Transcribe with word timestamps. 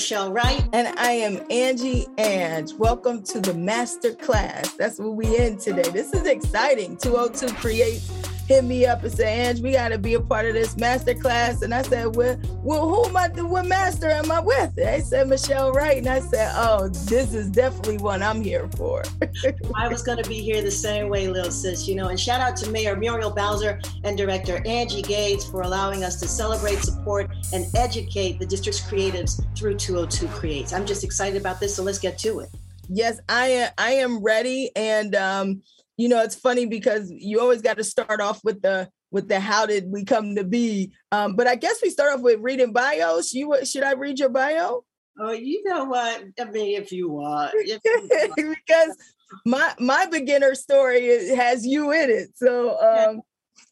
Michelle 0.00 0.32
Wright. 0.32 0.66
And 0.72 0.98
I 0.98 1.10
am 1.10 1.44
Angie 1.50 2.06
Ange. 2.16 2.72
Welcome 2.78 3.22
to 3.24 3.38
the 3.38 3.52
master 3.52 4.14
class. 4.14 4.72
That's 4.72 4.98
what 4.98 5.14
we 5.14 5.36
in 5.36 5.58
today. 5.58 5.90
This 5.90 6.14
is 6.14 6.26
exciting. 6.26 6.96
202 6.96 7.54
Creates 7.56 8.19
hit 8.50 8.64
me 8.64 8.84
up 8.84 9.04
and 9.04 9.12
say, 9.12 9.46
Ange, 9.46 9.60
we 9.60 9.70
got 9.72 9.90
to 9.90 9.98
be 9.98 10.14
a 10.14 10.20
part 10.20 10.44
of 10.44 10.54
this 10.54 10.76
master 10.76 11.14
class. 11.14 11.62
And 11.62 11.72
I 11.72 11.82
said, 11.82 12.16
well, 12.16 12.36
well 12.64 12.88
who 12.88 13.04
am 13.06 13.16
I, 13.16 13.28
what 13.42 13.66
master 13.66 14.10
am 14.10 14.32
I 14.32 14.40
with? 14.40 14.74
They 14.74 15.00
said, 15.00 15.28
Michelle 15.28 15.70
Wright. 15.70 15.98
And 15.98 16.08
I 16.08 16.18
said, 16.18 16.52
oh, 16.56 16.88
this 16.88 17.32
is 17.32 17.48
definitely 17.48 17.98
one 17.98 18.24
I'm 18.24 18.42
here 18.42 18.68
for. 18.76 19.04
I 19.76 19.86
was 19.86 20.02
going 20.02 20.20
to 20.20 20.28
be 20.28 20.40
here 20.40 20.62
the 20.62 20.70
same 20.70 21.08
way, 21.08 21.28
little 21.28 21.52
sis, 21.52 21.86
you 21.86 21.94
know. 21.94 22.08
And 22.08 22.18
shout 22.18 22.40
out 22.40 22.56
to 22.56 22.70
Mayor 22.70 22.96
Muriel 22.96 23.30
Bowser 23.30 23.80
and 24.02 24.18
Director 24.18 24.60
Angie 24.66 25.02
Gates 25.02 25.44
for 25.44 25.60
allowing 25.60 26.02
us 26.02 26.18
to 26.18 26.26
celebrate, 26.26 26.80
support, 26.80 27.30
and 27.52 27.66
educate 27.76 28.40
the 28.40 28.46
district's 28.46 28.80
creatives 28.80 29.40
through 29.56 29.76
202 29.76 30.26
Creates. 30.36 30.72
I'm 30.72 30.86
just 30.86 31.04
excited 31.04 31.40
about 31.40 31.60
this, 31.60 31.76
so 31.76 31.84
let's 31.84 32.00
get 32.00 32.18
to 32.18 32.40
it. 32.40 32.50
Yes, 32.88 33.20
I 33.28 33.46
am. 33.46 33.70
I 33.78 33.92
am 33.92 34.20
ready, 34.20 34.72
and 34.74 35.14
um, 35.14 35.62
you 36.00 36.08
know, 36.08 36.22
it's 36.22 36.34
funny 36.34 36.64
because 36.64 37.12
you 37.14 37.40
always 37.40 37.60
got 37.60 37.76
to 37.76 37.84
start 37.84 38.22
off 38.22 38.42
with 38.42 38.62
the 38.62 38.88
with 39.10 39.28
the 39.28 39.38
how 39.38 39.66
did 39.66 39.90
we 39.92 40.02
come 40.02 40.34
to 40.36 40.44
be. 40.44 40.92
Um, 41.12 41.36
but 41.36 41.46
I 41.46 41.56
guess 41.56 41.82
we 41.82 41.90
start 41.90 42.14
off 42.14 42.20
with 42.20 42.40
reading 42.40 42.72
bios. 42.72 43.34
You 43.34 43.54
should 43.66 43.82
I 43.82 43.92
read 43.92 44.18
your 44.18 44.30
bio? 44.30 44.82
Oh, 45.18 45.32
you 45.32 45.62
know 45.64 45.84
what? 45.84 46.24
I 46.40 46.44
mean, 46.44 46.80
if 46.80 46.90
you 46.90 47.10
want, 47.10 47.52
if 47.54 47.80
you 47.84 48.08
want. 48.36 48.56
because 48.66 48.96
my 49.44 49.74
my 49.78 50.06
beginner 50.06 50.54
story 50.54 51.34
has 51.34 51.66
you 51.66 51.92
in 51.92 52.08
it. 52.08 52.30
So 52.34 52.80
um, 52.80 53.20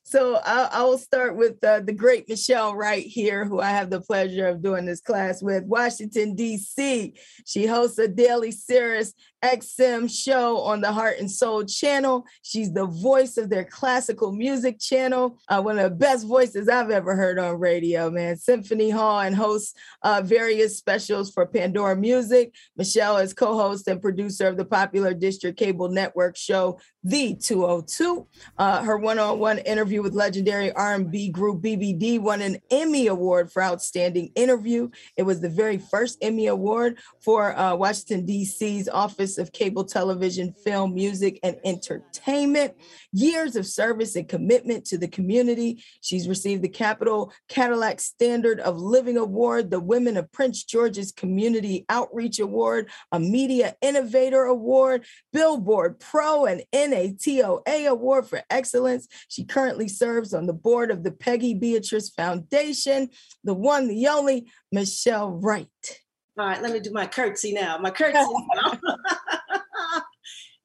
so 0.09 0.37
I, 0.37 0.69
I, 0.73 0.83
will 0.85 0.97
start 0.97 1.37
with 1.37 1.63
uh, 1.63 1.81
the 1.81 1.93
great 1.93 2.31
Michelle 2.31 2.75
Wright 2.75 3.05
here, 3.05 3.45
who 3.45 3.61
I 3.61 3.69
have 3.69 3.91
the 3.91 4.01
pleasure 4.01 4.47
of 4.47 4.63
doing 4.63 4.87
this 4.87 5.03
class 5.03 5.43
with. 5.43 5.65
Washington, 5.65 6.35
D.C. 6.35 7.15
She 7.45 7.67
hosts 7.67 7.99
a 7.99 8.09
daily 8.09 8.51
Sirius 8.51 9.13
XM 9.43 10.11
show 10.11 10.59
on 10.59 10.81
the 10.81 10.93
Heart 10.93 11.19
and 11.21 11.31
Soul 11.31 11.65
channel. 11.65 12.27
She's 12.43 12.73
the 12.73 12.87
voice 12.87 13.37
of 13.37 13.51
their 13.51 13.65
classical 13.65 14.33
music 14.33 14.81
channel, 14.81 15.39
uh, 15.49 15.63
one 15.63 15.79
of 15.79 15.85
the 15.91 15.97
best 15.97 16.27
voices 16.27 16.69
I've 16.69 16.91
ever 16.91 17.15
heard 17.15 17.39
on 17.39 17.59
radio, 17.61 18.11
man. 18.11 18.37
Symphony 18.37 18.91
Hall 18.91 19.21
and 19.21 19.37
hosts 19.37 19.75
uh, 20.03 20.23
various 20.25 20.77
specials 20.77 21.31
for 21.31 21.47
Pandora 21.47 21.95
Music. 21.97 22.53
Michelle 22.77 23.19
is 23.19 23.33
co 23.33 23.57
host 23.57 23.87
and 23.87 24.03
producer 24.03 24.49
of 24.49 24.57
the 24.57 24.65
popular 24.65 25.15
District 25.15 25.59
Cable 25.59 25.89
Network 25.89 26.37
show, 26.37 26.81
The 27.05 27.35
202. 27.37 28.27
Uh, 28.57 28.83
her 28.83 28.97
one 28.97 29.19
on 29.19 29.39
one 29.39 29.59
interview 29.59 30.03
with 30.03 30.15
legendary 30.15 30.73
R&B 30.73 31.31
group 31.31 31.63
BBD 31.63 32.19
won 32.19 32.43
an 32.43 32.59
Emmy 32.71 33.07
Award 33.07 33.53
for 33.53 33.63
Outstanding 33.63 34.33
Interview. 34.35 34.91
It 35.17 35.23
was 35.23 35.41
the 35.41 35.49
very 35.49 35.79
first 35.79 36.19
Emmy 36.21 36.49
Award 36.49 36.99
for 37.21 37.57
uh, 37.57 37.77
Washington, 37.77 38.27
D.C.'s 38.27 38.89
Office 38.89 39.28
Of 39.37 39.53
Cable 39.53 39.85
Television, 39.85 40.55
Film, 40.65 40.95
Music, 40.95 41.39
and 41.43 41.57
Entertainment. 41.65 42.75
Years 43.13 43.57
of 43.57 43.67
service 43.67 44.17
and 44.17 44.27
commitment 44.27 44.87
to 44.87 44.97
the 44.97 45.09
community. 45.09 45.85
She's 46.01 46.29
received 46.29 46.63
the 46.63 46.69
Capital 46.69 47.33
Cadillac 47.49 48.01
Standard 48.01 48.61
of 48.61 48.79
Living 48.79 49.19
Award, 49.19 49.71
the 49.71 49.81
Women 49.81 50.17
of 50.17 50.31
Prince 50.33 50.65
George's 50.65 51.13
Community 51.13 51.85
Outreach 51.89 52.39
Award, 52.39 52.89
a 53.13 53.21
Media 53.21 53.75
Innovator 53.83 54.45
Award, 54.45 55.05
Billboard 55.33 55.99
Pro 56.01 56.47
and 56.47 56.63
NATOA 56.73 57.89
Award 57.89 58.27
for 58.27 58.43
Excellence. 58.49 59.09
She 59.29 59.45
currently 59.45 59.89
serves 59.89 60.33
on 60.33 60.47
the 60.47 60.53
board 60.53 60.91
of 60.91 61.03
the 61.03 61.13
Peggy 61.13 61.55
Beatrice 61.55 62.11
Foundation, 62.11 63.11
the 63.43 63.55
one, 63.55 63.89
the 63.89 64.07
only 64.07 64.47
Michelle 64.71 65.31
Wright. 65.31 65.67
All 66.39 66.47
right, 66.47 66.63
let 66.63 66.73
me 66.73 66.79
do 66.79 66.93
my 66.93 67.07
curtsy 67.07 67.53
now. 67.53 67.79
My 67.79 67.91
curtsy 67.91 68.33
now. 68.55 68.79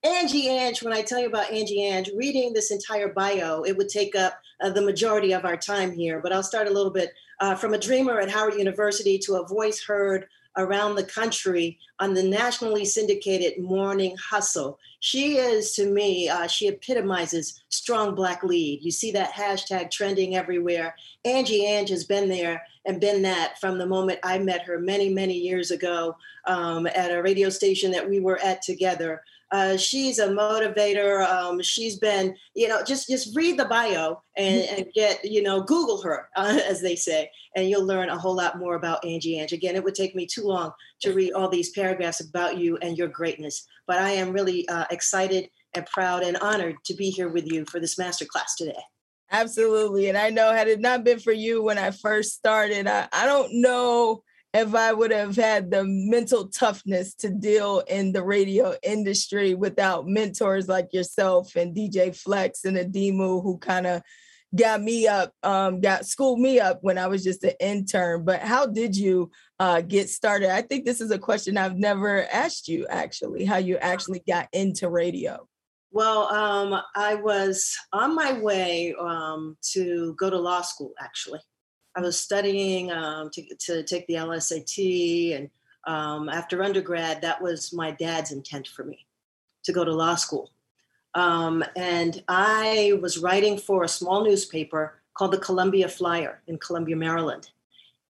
Angie 0.03 0.49
Ange, 0.49 0.83
when 0.83 0.93
I 0.93 1.01
tell 1.01 1.19
you 1.19 1.27
about 1.27 1.51
Angie 1.51 1.83
Ange, 1.83 2.11
reading 2.15 2.53
this 2.53 2.69
entire 2.69 3.11
bio, 3.11 3.63
it 3.63 3.75
would 3.75 3.89
take 3.89 4.15
up 4.15 4.39
uh, 4.61 4.69
the 4.69 4.81
majority 4.81 5.31
of 5.31 5.45
our 5.45 5.57
time 5.57 5.91
here. 5.91 6.19
But 6.21 6.31
I'll 6.31 6.43
start 6.43 6.67
a 6.67 6.73
little 6.73 6.91
bit 6.91 7.11
uh, 7.39 7.55
from 7.55 7.73
a 7.73 7.79
dreamer 7.79 8.19
at 8.19 8.29
Howard 8.29 8.53
University 8.53 9.17
to 9.19 9.35
a 9.35 9.47
voice 9.47 9.83
heard 9.83 10.27
around 10.57 10.93
the 10.93 11.03
country 11.03 11.79
on 11.99 12.13
the 12.13 12.21
nationally 12.21 12.85
syndicated 12.85 13.59
Morning 13.63 14.15
Hustle. 14.29 14.77
She 14.99 15.37
is, 15.37 15.73
to 15.73 15.87
me, 15.87 16.29
uh, 16.29 16.45
she 16.45 16.67
epitomizes 16.67 17.63
strong 17.69 18.13
Black 18.13 18.43
lead. 18.43 18.83
You 18.83 18.91
see 18.91 19.11
that 19.13 19.33
hashtag 19.33 19.89
trending 19.89 20.35
everywhere. 20.35 20.95
Angie 21.25 21.65
Ange 21.65 21.89
has 21.89 22.03
been 22.03 22.29
there 22.29 22.61
and 22.85 22.99
been 22.99 23.21
that 23.23 23.59
from 23.59 23.77
the 23.77 23.85
moment 23.85 24.19
I 24.23 24.39
met 24.39 24.63
her 24.63 24.79
many, 24.79 25.09
many 25.09 25.35
years 25.35 25.71
ago 25.71 26.15
um, 26.45 26.87
at 26.87 27.11
a 27.11 27.21
radio 27.21 27.49
station 27.49 27.91
that 27.91 28.07
we 28.07 28.19
were 28.19 28.39
at 28.39 28.61
together. 28.61 29.21
Uh, 29.51 29.77
she's 29.77 30.17
a 30.17 30.29
motivator. 30.29 31.27
Um, 31.29 31.61
she's 31.61 31.97
been, 31.99 32.35
you 32.55 32.67
know, 32.67 32.83
just 32.83 33.07
just 33.07 33.35
read 33.35 33.59
the 33.59 33.65
bio 33.65 34.21
and, 34.35 34.63
mm-hmm. 34.63 34.75
and 34.75 34.93
get, 34.93 35.23
you 35.23 35.43
know, 35.43 35.61
Google 35.61 36.01
her, 36.01 36.27
uh, 36.35 36.59
as 36.67 36.81
they 36.81 36.95
say, 36.95 37.29
and 37.55 37.69
you'll 37.69 37.85
learn 37.85 38.09
a 38.09 38.17
whole 38.17 38.35
lot 38.35 38.57
more 38.57 38.75
about 38.75 39.05
Angie 39.05 39.39
Ange. 39.39 39.53
Again, 39.53 39.75
it 39.75 39.83
would 39.83 39.95
take 39.95 40.15
me 40.15 40.25
too 40.25 40.43
long 40.43 40.71
to 41.01 41.13
read 41.13 41.33
all 41.33 41.49
these 41.49 41.69
paragraphs 41.69 42.19
about 42.19 42.57
you 42.57 42.77
and 42.77 42.97
your 42.97 43.07
greatness, 43.07 43.67
but 43.85 43.99
I 43.99 44.11
am 44.11 44.31
really 44.31 44.67
uh, 44.69 44.85
excited 44.89 45.49
and 45.75 45.85
proud 45.85 46.23
and 46.23 46.37
honored 46.37 46.77
to 46.85 46.93
be 46.95 47.09
here 47.09 47.29
with 47.29 47.51
you 47.51 47.65
for 47.65 47.79
this 47.79 47.95
masterclass 47.95 48.55
today. 48.57 48.81
Absolutely. 49.33 50.09
And 50.09 50.17
I 50.17 50.29
know 50.29 50.53
had 50.53 50.67
it 50.67 50.79
not 50.79 51.03
been 51.03 51.19
for 51.19 51.33
you 51.33 51.63
when 51.63 51.79
I 51.79 51.89
first 51.89 52.33
started, 52.33 52.85
I, 52.85 53.07
I 53.11 53.25
don't 53.25 53.61
know 53.61 54.21
if 54.53 54.75
I 54.75 54.93
would 54.93 55.09
have 55.09 55.35
had 55.35 55.71
the 55.71 55.83
mental 55.83 56.49
toughness 56.49 57.15
to 57.15 57.31
deal 57.31 57.79
in 57.87 58.11
the 58.11 58.23
radio 58.23 58.75
industry 58.83 59.55
without 59.55 60.07
mentors 60.07 60.67
like 60.67 60.93
yourself 60.93 61.55
and 61.55 61.75
DJ 61.75 62.15
Flex 62.15 62.63
and 62.63 62.77
Adimu 62.77 63.41
who 63.41 63.57
kind 63.57 63.87
of 63.87 64.03
got 64.55 64.83
me 64.83 65.07
up, 65.07 65.33
um, 65.41 65.81
got 65.81 66.05
schooled 66.05 66.39
me 66.39 66.59
up 66.59 66.77
when 66.83 66.99
I 66.99 67.07
was 67.07 67.23
just 67.23 67.43
an 67.43 67.53
intern. 67.59 68.23
But 68.23 68.41
how 68.41 68.67
did 68.67 68.95
you 68.95 69.31
uh, 69.59 69.81
get 69.81 70.11
started? 70.11 70.51
I 70.51 70.61
think 70.61 70.85
this 70.85 71.01
is 71.01 71.09
a 71.09 71.17
question 71.17 71.57
I've 71.57 71.77
never 71.77 72.27
asked 72.31 72.67
you 72.67 72.85
actually, 72.87 73.45
how 73.45 73.57
you 73.57 73.77
actually 73.77 74.21
got 74.27 74.47
into 74.53 74.89
radio. 74.89 75.47
Well, 75.93 76.23
um, 76.33 76.81
I 76.95 77.13
was 77.13 77.77
on 77.93 78.15
my 78.15 78.33
way 78.33 78.95
um, 78.99 79.55
to 79.73 80.15
go 80.17 80.27
to 80.27 80.39
law 80.39 80.61
school, 80.61 80.91
actually. 80.99 81.39
I 81.95 82.01
was 82.01 82.19
studying 82.19 82.91
um, 82.91 83.29
to, 83.29 83.55
to, 83.55 83.83
take 83.83 84.07
the 84.07 84.15
LSAT, 84.15 85.35
and 85.35 85.51
um, 85.85 86.29
after 86.29 86.63
undergrad, 86.63 87.21
that 87.21 87.39
was 87.39 87.71
my 87.73 87.91
dad's 87.91 88.31
intent 88.31 88.67
for 88.69 88.83
me 88.83 89.05
to 89.65 89.71
go 89.71 89.85
to 89.85 89.93
law 89.93 90.15
school. 90.15 90.49
Um, 91.13 91.63
and 91.75 92.23
I 92.27 92.97
was 92.99 93.19
writing 93.19 93.59
for 93.59 93.83
a 93.83 93.87
small 93.87 94.23
newspaper 94.23 94.99
called 95.13 95.33
the 95.33 95.37
Columbia 95.37 95.87
Flyer 95.87 96.41
in 96.47 96.57
Columbia, 96.57 96.95
Maryland. 96.95 97.51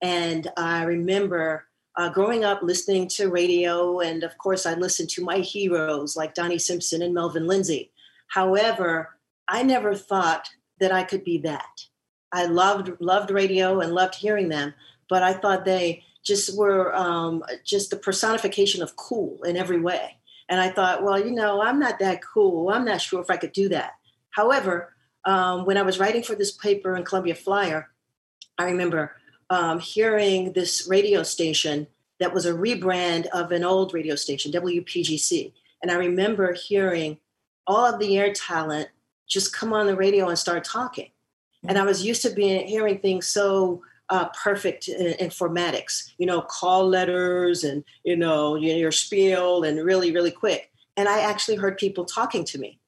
And 0.02 0.50
I 0.56 0.84
remember 0.84 1.66
uh, 1.98 2.10
growing 2.10 2.44
up 2.44 2.62
listening 2.64 3.08
to 3.08 3.30
radio, 3.30 4.00
and 4.00 4.24
of 4.24 4.38
course, 4.38 4.66
I 4.66 4.74
listened 4.74 5.10
to 5.12 5.24
my 5.24 5.38
heroes 5.38 6.16
like 6.16 6.34
Donnie 6.34 6.58
Simpson 6.58 7.02
and 7.02 7.14
Melvin 7.14 7.48
Lindsay. 7.48 7.92
However, 8.28 9.18
I 9.48 9.64
never 9.64 9.94
thought 9.94 10.50
that 10.80 10.92
I 10.92 11.04
could 11.04 11.24
be 11.24 11.38
that. 11.40 11.86
I 12.32 12.46
loved 12.46 12.92
loved 13.00 13.30
radio 13.30 13.80
and 13.80 13.94
loved 13.94 14.16
hearing 14.16 14.50
them, 14.50 14.74
but 15.08 15.22
I 15.22 15.34
thought 15.34 15.66
they 15.66 16.04
just 16.26 16.58
were 16.58 16.96
um, 16.96 17.44
just 17.64 17.90
the 17.90 17.98
personification 17.98 18.82
of 18.82 18.96
cool 18.96 19.44
in 19.44 19.56
every 19.56 19.80
way. 19.80 20.18
And 20.50 20.60
I 20.60 20.70
thought, 20.70 21.04
well, 21.04 21.24
you 21.24 21.32
know, 21.32 21.62
I'm 21.62 21.80
not 21.80 22.00
that 22.00 22.22
cool. 22.24 22.70
I'm 22.70 22.86
not 22.86 23.02
sure 23.02 23.22
if 23.22 23.30
I 23.30 23.38
could 23.38 23.52
do 23.52 23.70
that. 23.70 23.94
However, 24.32 24.94
um, 25.26 25.66
when 25.66 25.78
I 25.78 25.84
was 25.84 26.00
writing 26.00 26.24
for 26.24 26.36
this 26.36 26.52
paper 26.52 26.96
in 26.96 27.04
Columbia 27.06 27.36
Flyer, 27.36 27.90
I 28.58 28.66
remember 28.66 29.16
um, 29.54 29.80
hearing 29.80 30.54
this 30.54 30.88
radio 30.90 31.22
station 31.22 31.86
that 32.20 32.34
was 32.34 32.48
a 32.48 32.54
rebrand 32.54 33.28
of 33.28 33.52
an 33.52 33.64
old 33.64 33.94
radio 33.94 34.16
station, 34.16 34.52
WPGC. 34.52 35.54
And 35.84 35.92
I 35.92 35.96
remember 35.96 36.54
hearing 36.54 37.20
all 37.68 37.86
of 37.86 38.00
the 38.00 38.18
air 38.18 38.34
talent 38.34 38.90
just 39.28 39.56
come 39.56 39.72
on 39.72 39.86
the 39.86 39.96
radio 39.96 40.28
and 40.28 40.40
start 40.40 40.64
talking. 40.64 41.12
And 41.68 41.78
I 41.78 41.84
was 41.84 42.04
used 42.04 42.24
to 42.24 42.32
being 42.32 42.66
hearing 42.66 42.98
things 42.98 43.28
so 43.28 43.84
uh, 44.10 44.30
perfect 44.44 44.88
in, 44.88 45.14
informatics, 45.30 46.14
you 46.18 46.26
know, 46.26 46.42
call 46.42 46.88
letters 46.88 47.64
and 47.64 47.84
you 48.04 48.18
know 48.18 48.56
your 48.56 48.92
spiel 48.92 49.64
and 49.64 49.86
really 49.86 50.12
really 50.12 50.32
quick. 50.32 50.72
And 50.98 51.08
I 51.08 51.22
actually 51.22 51.58
heard 51.58 51.78
people 51.78 52.06
talking 52.06 52.44
to 52.46 52.58
me, 52.58 52.80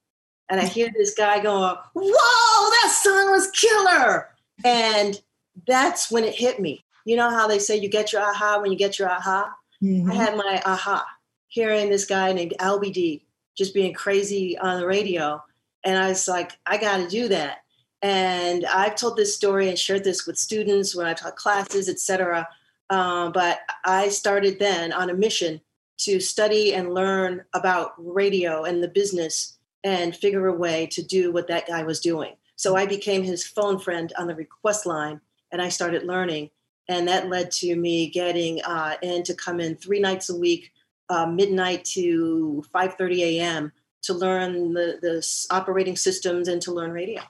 and 0.49 0.59
I 0.59 0.65
hear 0.65 0.89
this 0.97 1.13
guy 1.13 1.41
going, 1.41 1.75
"Whoa, 1.93 2.69
that 2.71 2.99
song 3.01 3.31
was 3.31 3.49
killer!" 3.51 4.29
And 4.63 5.21
that's 5.67 6.11
when 6.11 6.23
it 6.23 6.35
hit 6.35 6.59
me. 6.59 6.85
You 7.05 7.15
know 7.15 7.29
how 7.29 7.47
they 7.47 7.59
say 7.59 7.77
you 7.77 7.89
get 7.89 8.11
your 8.11 8.21
aha 8.21 8.59
when 8.61 8.71
you 8.71 8.77
get 8.77 8.97
your 8.97 9.09
aha? 9.09 9.53
Mm-hmm. 9.83 10.11
I 10.11 10.15
had 10.15 10.37
my 10.37 10.61
aha 10.65 11.05
hearing 11.47 11.89
this 11.89 12.05
guy 12.05 12.33
named 12.33 12.53
Albie 12.59 12.91
Dee 12.91 13.25
just 13.57 13.73
being 13.73 13.93
crazy 13.93 14.57
on 14.57 14.79
the 14.79 14.87
radio. 14.87 15.41
And 15.83 15.97
I 15.97 16.09
was 16.09 16.27
like, 16.27 16.57
I 16.65 16.77
got 16.77 16.97
to 16.97 17.07
do 17.07 17.27
that. 17.29 17.59
And 18.01 18.65
I've 18.65 18.95
told 18.95 19.15
this 19.15 19.35
story 19.35 19.69
and 19.69 19.79
shared 19.79 20.03
this 20.03 20.27
with 20.27 20.37
students 20.37 20.95
when 20.95 21.07
I 21.07 21.13
taught 21.13 21.37
classes, 21.37 21.87
etc. 21.87 22.47
Uh, 22.89 23.29
but 23.29 23.59
I 23.85 24.09
started 24.09 24.59
then 24.59 24.91
on 24.91 25.09
a 25.09 25.13
mission 25.13 25.61
to 25.99 26.19
study 26.19 26.73
and 26.73 26.93
learn 26.93 27.45
about 27.53 27.93
radio 27.97 28.63
and 28.63 28.83
the 28.83 28.87
business 28.87 29.57
and 29.83 30.15
figure 30.15 30.47
a 30.47 30.53
way 30.53 30.87
to 30.87 31.01
do 31.01 31.31
what 31.31 31.47
that 31.47 31.67
guy 31.67 31.83
was 31.83 31.99
doing. 31.99 32.35
So 32.57 32.75
I 32.75 32.85
became 32.85 33.23
his 33.23 33.45
phone 33.45 33.79
friend 33.79 34.11
on 34.17 34.27
the 34.27 34.35
request 34.35 34.85
line 34.85 35.21
and 35.55 35.61
I 35.61 35.69
started 35.69 36.03
learning. 36.03 36.49
And 36.89 37.07
that 37.07 37.29
led 37.29 37.49
to 37.51 37.75
me 37.77 38.09
getting 38.09 38.61
uh, 38.63 38.95
in 39.01 39.23
to 39.23 39.33
come 39.33 39.61
in 39.61 39.77
three 39.77 40.01
nights 40.01 40.29
a 40.29 40.35
week, 40.35 40.69
uh, 41.09 41.25
midnight 41.25 41.85
to 41.93 42.61
5.30 42.75 43.19
a.m. 43.19 43.71
to 44.03 44.13
learn 44.13 44.73
the, 44.73 44.99
the 45.01 45.25
operating 45.49 45.95
systems 45.95 46.49
and 46.49 46.61
to 46.63 46.73
learn 46.73 46.91
radio. 46.91 47.21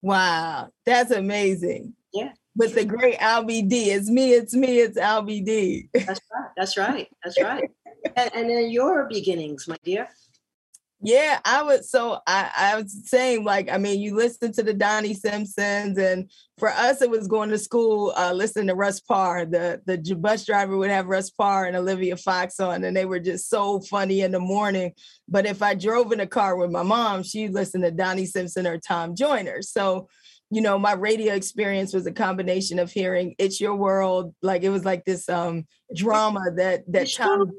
Wow, 0.00 0.70
that's 0.86 1.10
amazing. 1.10 1.92
Yeah. 2.14 2.32
With 2.56 2.74
the 2.74 2.86
great 2.86 3.18
Albie 3.18 3.68
Dee 3.68 3.90
It's 3.90 4.08
me, 4.08 4.32
it's 4.32 4.54
me, 4.54 4.80
it's 4.80 4.96
Al 4.96 5.22
B. 5.22 5.42
D. 5.42 5.90
That's 5.92 6.20
right. 6.32 6.50
That's 6.56 6.76
right. 6.78 7.08
That's 7.22 7.40
right. 7.40 7.70
and, 8.16 8.30
and 8.34 8.50
then 8.50 8.70
your 8.70 9.06
beginnings, 9.08 9.68
my 9.68 9.76
dear. 9.84 10.08
Yeah, 11.00 11.38
I 11.44 11.62
would. 11.62 11.84
So 11.84 12.18
I, 12.26 12.50
I 12.56 12.76
was 12.76 13.08
saying, 13.08 13.44
like, 13.44 13.70
I 13.70 13.78
mean, 13.78 14.00
you 14.00 14.16
listen 14.16 14.50
to 14.52 14.64
the 14.64 14.74
Donnie 14.74 15.14
Simpsons, 15.14 15.96
and 15.96 16.28
for 16.58 16.70
us, 16.70 17.00
it 17.02 17.08
was 17.08 17.28
going 17.28 17.50
to 17.50 17.58
school, 17.58 18.12
uh, 18.16 18.32
listening 18.32 18.66
to 18.66 18.74
Russ 18.74 18.98
Parr. 18.98 19.46
The 19.46 19.80
the 19.86 20.14
bus 20.16 20.44
driver 20.44 20.76
would 20.76 20.90
have 20.90 21.06
Russ 21.06 21.30
Parr 21.30 21.66
and 21.66 21.76
Olivia 21.76 22.16
Fox 22.16 22.58
on, 22.58 22.82
and 22.82 22.96
they 22.96 23.04
were 23.04 23.20
just 23.20 23.48
so 23.48 23.78
funny 23.80 24.22
in 24.22 24.32
the 24.32 24.40
morning. 24.40 24.92
But 25.28 25.46
if 25.46 25.62
I 25.62 25.74
drove 25.74 26.10
in 26.10 26.18
a 26.18 26.26
car 26.26 26.56
with 26.56 26.72
my 26.72 26.82
mom, 26.82 27.22
she'd 27.22 27.54
listen 27.54 27.82
to 27.82 27.92
Donnie 27.92 28.26
Simpson 28.26 28.66
or 28.66 28.78
Tom 28.78 29.14
Joyner. 29.14 29.62
So 29.62 30.08
you 30.50 30.62
know, 30.62 30.78
my 30.78 30.94
radio 30.94 31.34
experience 31.34 31.92
was 31.92 32.06
a 32.06 32.12
combination 32.12 32.80
of 32.80 32.90
hearing 32.90 33.36
"It's 33.38 33.60
Your 33.60 33.76
World," 33.76 34.34
like 34.42 34.62
it 34.64 34.70
was 34.70 34.84
like 34.84 35.04
this 35.04 35.28
um 35.28 35.66
drama 35.94 36.50
that 36.56 36.84
that 36.88 37.10
Tom 37.12 37.50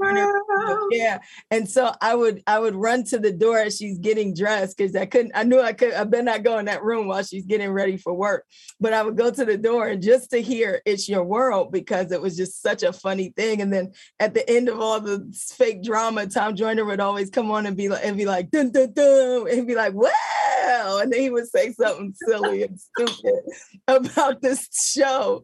yeah. 0.91 1.19
And 1.49 1.69
so 1.69 1.91
I 2.01 2.15
would 2.15 2.43
I 2.45 2.59
would 2.59 2.75
run 2.75 3.03
to 3.05 3.19
the 3.19 3.31
door 3.31 3.59
as 3.59 3.77
she's 3.77 3.97
getting 3.97 4.33
dressed 4.33 4.77
because 4.77 4.95
I 4.95 5.05
couldn't. 5.05 5.31
I 5.35 5.43
knew 5.43 5.59
I 5.59 5.73
could. 5.73 5.93
I 5.93 6.03
better 6.03 6.23
not 6.23 6.43
go 6.43 6.57
in 6.59 6.65
that 6.65 6.83
room 6.83 7.07
while 7.07 7.23
she's 7.23 7.45
getting 7.45 7.71
ready 7.71 7.97
for 7.97 8.13
work. 8.13 8.45
But 8.79 8.93
I 8.93 9.03
would 9.03 9.17
go 9.17 9.31
to 9.31 9.45
the 9.45 9.57
door 9.57 9.87
and 9.87 10.01
just 10.01 10.31
to 10.31 10.41
hear 10.41 10.81
"It's 10.85 11.09
Your 11.09 11.23
World" 11.23 11.71
because 11.71 12.11
it 12.11 12.21
was 12.21 12.37
just 12.37 12.61
such 12.61 12.83
a 12.83 12.93
funny 12.93 13.33
thing. 13.35 13.61
And 13.61 13.73
then 13.73 13.93
at 14.19 14.33
the 14.33 14.47
end 14.49 14.69
of 14.69 14.79
all 14.79 14.99
the 14.99 15.25
fake 15.57 15.83
drama, 15.83 16.27
Tom 16.27 16.55
Joyner 16.55 16.85
would 16.85 16.99
always 16.99 17.29
come 17.29 17.51
on 17.51 17.65
and 17.65 17.75
be 17.75 17.89
like 17.89 18.05
and 18.05 18.17
be 18.17 18.25
like 18.25 18.51
dun 18.51 18.71
dun 18.71 18.93
dun 18.93 19.49
and 19.49 19.67
be 19.67 19.75
like 19.75 19.93
well, 19.93 20.99
and 20.99 21.11
then 21.11 21.19
he 21.19 21.29
would 21.29 21.47
say 21.47 21.73
something 21.73 22.13
silly 22.27 22.63
and 22.63 22.79
stupid 22.79 23.41
about 23.87 24.41
this 24.41 24.67
show. 24.71 25.43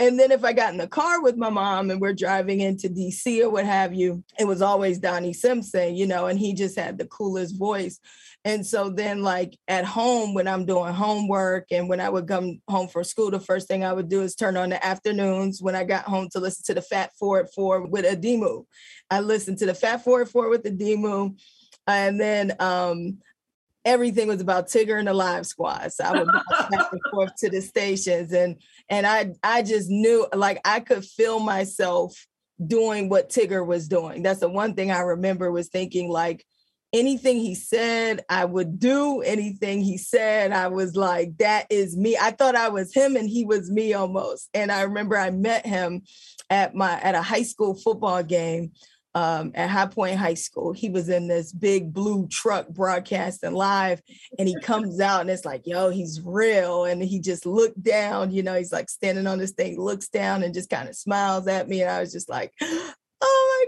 And 0.00 0.18
then 0.18 0.30
if 0.30 0.44
I 0.44 0.52
got 0.52 0.72
in 0.72 0.78
the 0.78 0.86
car 0.86 1.20
with 1.22 1.36
my 1.36 1.50
mom 1.50 1.90
and 1.90 2.00
we're 2.00 2.14
driving 2.14 2.60
into 2.60 2.88
DC 2.88 3.42
or 3.42 3.50
what 3.50 3.66
have 3.66 3.92
you, 3.92 4.22
it 4.38 4.46
was 4.46 4.62
always 4.62 4.98
Donnie 4.98 5.32
Simpson, 5.32 5.96
you 5.96 6.06
know, 6.06 6.26
and 6.26 6.38
he 6.38 6.54
just 6.54 6.78
had 6.78 6.98
the 6.98 7.06
coolest 7.06 7.58
voice. 7.58 7.98
And 8.44 8.64
so 8.64 8.90
then, 8.90 9.22
like 9.22 9.58
at 9.66 9.84
home, 9.84 10.34
when 10.34 10.46
I'm 10.46 10.64
doing 10.64 10.92
homework 10.92 11.66
and 11.72 11.88
when 11.88 12.00
I 12.00 12.08
would 12.08 12.28
come 12.28 12.62
home 12.68 12.86
from 12.86 13.02
school, 13.02 13.32
the 13.32 13.40
first 13.40 13.66
thing 13.66 13.84
I 13.84 13.92
would 13.92 14.08
do 14.08 14.22
is 14.22 14.36
turn 14.36 14.56
on 14.56 14.70
the 14.70 14.84
afternoons 14.86 15.60
when 15.60 15.74
I 15.74 15.82
got 15.82 16.04
home 16.04 16.28
to 16.30 16.40
listen 16.40 16.64
to 16.66 16.74
the 16.74 16.82
Fat 16.82 17.10
Forward 17.18 17.48
Four 17.52 17.86
with 17.86 18.04
Adimu. 18.04 18.64
I 19.10 19.20
listened 19.20 19.58
to 19.58 19.66
the 19.66 19.74
Fat 19.74 20.04
Forward 20.04 20.28
Four 20.28 20.48
with 20.48 20.62
Adimu. 20.62 21.36
And 21.88 22.20
then 22.20 22.54
um, 22.60 23.18
everything 23.84 24.28
was 24.28 24.40
about 24.40 24.68
Tigger 24.68 24.98
and 24.98 25.08
the 25.08 25.14
Live 25.14 25.46
Squad. 25.46 25.92
So 25.92 26.04
I 26.04 26.12
would 26.12 26.26
bounce 26.26 26.70
back 26.70 26.92
and 26.92 27.00
forth 27.10 27.34
to 27.38 27.50
the 27.50 27.60
stations, 27.60 28.32
and 28.32 28.56
and 28.88 29.06
I 29.06 29.32
I 29.42 29.62
just 29.62 29.88
knew 29.88 30.26
like 30.34 30.60
I 30.64 30.80
could 30.80 31.04
feel 31.04 31.40
myself 31.40 32.26
doing 32.64 33.08
what 33.08 33.30
Tigger 33.30 33.64
was 33.64 33.88
doing. 33.88 34.22
That's 34.22 34.40
the 34.40 34.48
one 34.48 34.74
thing 34.74 34.90
I 34.90 35.00
remember 35.00 35.50
was 35.50 35.68
thinking 35.68 36.10
like 36.10 36.44
anything 36.92 37.36
he 37.38 37.54
said 37.54 38.24
I 38.28 38.44
would 38.44 38.78
do. 38.78 39.20
Anything 39.20 39.80
he 39.82 39.98
said 39.98 40.52
I 40.52 40.68
was 40.68 40.96
like 40.96 41.36
that 41.38 41.66
is 41.70 41.96
me. 41.96 42.16
I 42.20 42.32
thought 42.32 42.56
I 42.56 42.68
was 42.68 42.94
him 42.94 43.16
and 43.16 43.28
he 43.28 43.44
was 43.44 43.70
me 43.70 43.94
almost. 43.94 44.48
And 44.54 44.72
I 44.72 44.82
remember 44.82 45.16
I 45.16 45.30
met 45.30 45.66
him 45.66 46.02
at 46.50 46.74
my 46.74 46.98
at 47.00 47.14
a 47.14 47.22
high 47.22 47.42
school 47.42 47.74
football 47.74 48.22
game 48.22 48.72
um, 49.18 49.50
at 49.56 49.68
High 49.68 49.86
Point 49.86 50.16
High 50.16 50.34
School. 50.34 50.72
He 50.72 50.90
was 50.90 51.08
in 51.08 51.26
this 51.26 51.50
big 51.50 51.92
blue 51.92 52.28
truck 52.28 52.68
broadcasting 52.68 53.52
live, 53.52 54.00
and 54.38 54.46
he 54.46 54.56
comes 54.60 55.00
out 55.00 55.22
and 55.22 55.30
it's 55.30 55.44
like, 55.44 55.62
yo, 55.66 55.90
he's 55.90 56.20
real. 56.24 56.84
And 56.84 57.02
he 57.02 57.18
just 57.18 57.44
looked 57.44 57.82
down, 57.82 58.30
you 58.30 58.44
know, 58.44 58.54
he's 58.54 58.72
like 58.72 58.88
standing 58.88 59.26
on 59.26 59.38
this 59.38 59.50
thing, 59.50 59.80
looks 59.80 60.08
down 60.08 60.44
and 60.44 60.54
just 60.54 60.70
kind 60.70 60.88
of 60.88 60.94
smiles 60.94 61.48
at 61.48 61.68
me. 61.68 61.82
And 61.82 61.90
I 61.90 61.98
was 61.98 62.12
just 62.12 62.28
like, 62.28 62.52
oh 62.60 62.92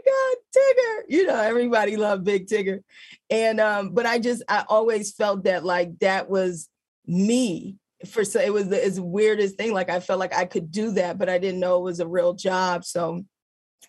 my 0.05 0.12
God, 0.12 0.62
Tigger. 0.62 1.02
You 1.08 1.26
know, 1.26 1.41
everybody 1.41 1.97
loved 1.97 2.23
Big 2.23 2.47
Tigger. 2.47 2.82
And 3.29 3.58
um, 3.58 3.91
but 3.91 4.06
I 4.06 4.20
just 4.20 4.44
I 4.49 4.64
always 4.69 5.12
felt 5.12 5.44
that 5.44 5.64
like 5.64 5.99
that 5.99 6.31
was 6.31 6.69
me 7.06 7.76
for 8.06 8.25
so 8.25 8.41
it 8.41 8.52
was 8.52 8.69
the 8.69 9.02
weirdest 9.02 9.56
thing. 9.56 9.73
Like 9.73 9.91
I 9.91 9.99
felt 9.99 10.20
like 10.20 10.32
I 10.32 10.44
could 10.44 10.70
do 10.70 10.93
that, 10.93 11.19
but 11.19 11.29
I 11.29 11.38
didn't 11.38 11.58
know 11.58 11.79
it 11.79 11.82
was 11.82 11.99
a 11.99 12.06
real 12.06 12.35
job. 12.35 12.85
So 12.85 13.25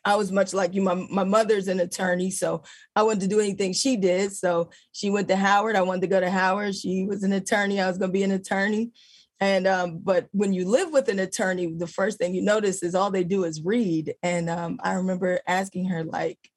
I 0.03 0.15
was 0.15 0.31
much 0.31 0.53
like 0.53 0.73
you. 0.73 0.81
My, 0.81 0.95
my 0.95 1.23
mother's 1.23 1.67
an 1.67 1.79
attorney, 1.79 2.31
so 2.31 2.63
I 2.95 3.03
wanted 3.03 3.21
to 3.21 3.27
do 3.27 3.39
anything 3.39 3.73
she 3.73 3.97
did. 3.97 4.33
So 4.33 4.71
she 4.91 5.09
went 5.09 5.27
to 5.27 5.35
Howard. 5.35 5.75
I 5.75 5.81
wanted 5.81 6.01
to 6.01 6.07
go 6.07 6.19
to 6.19 6.29
Howard. 6.29 6.75
She 6.75 7.05
was 7.05 7.23
an 7.23 7.33
attorney. 7.33 7.79
I 7.79 7.87
was 7.87 7.97
going 7.97 8.09
to 8.09 8.13
be 8.13 8.23
an 8.23 8.31
attorney. 8.31 8.91
And 9.39 9.65
um, 9.65 9.99
but 10.03 10.27
when 10.31 10.53
you 10.53 10.67
live 10.67 10.91
with 10.91 11.09
an 11.09 11.17
attorney, 11.17 11.73
the 11.75 11.87
first 11.87 12.19
thing 12.19 12.35
you 12.35 12.43
notice 12.43 12.83
is 12.83 12.93
all 12.93 13.09
they 13.09 13.23
do 13.23 13.43
is 13.43 13.61
read. 13.63 14.13
And 14.21 14.49
um, 14.49 14.79
I 14.83 14.93
remember 14.93 15.39
asking 15.47 15.85
her 15.85 16.03
like, 16.03 16.50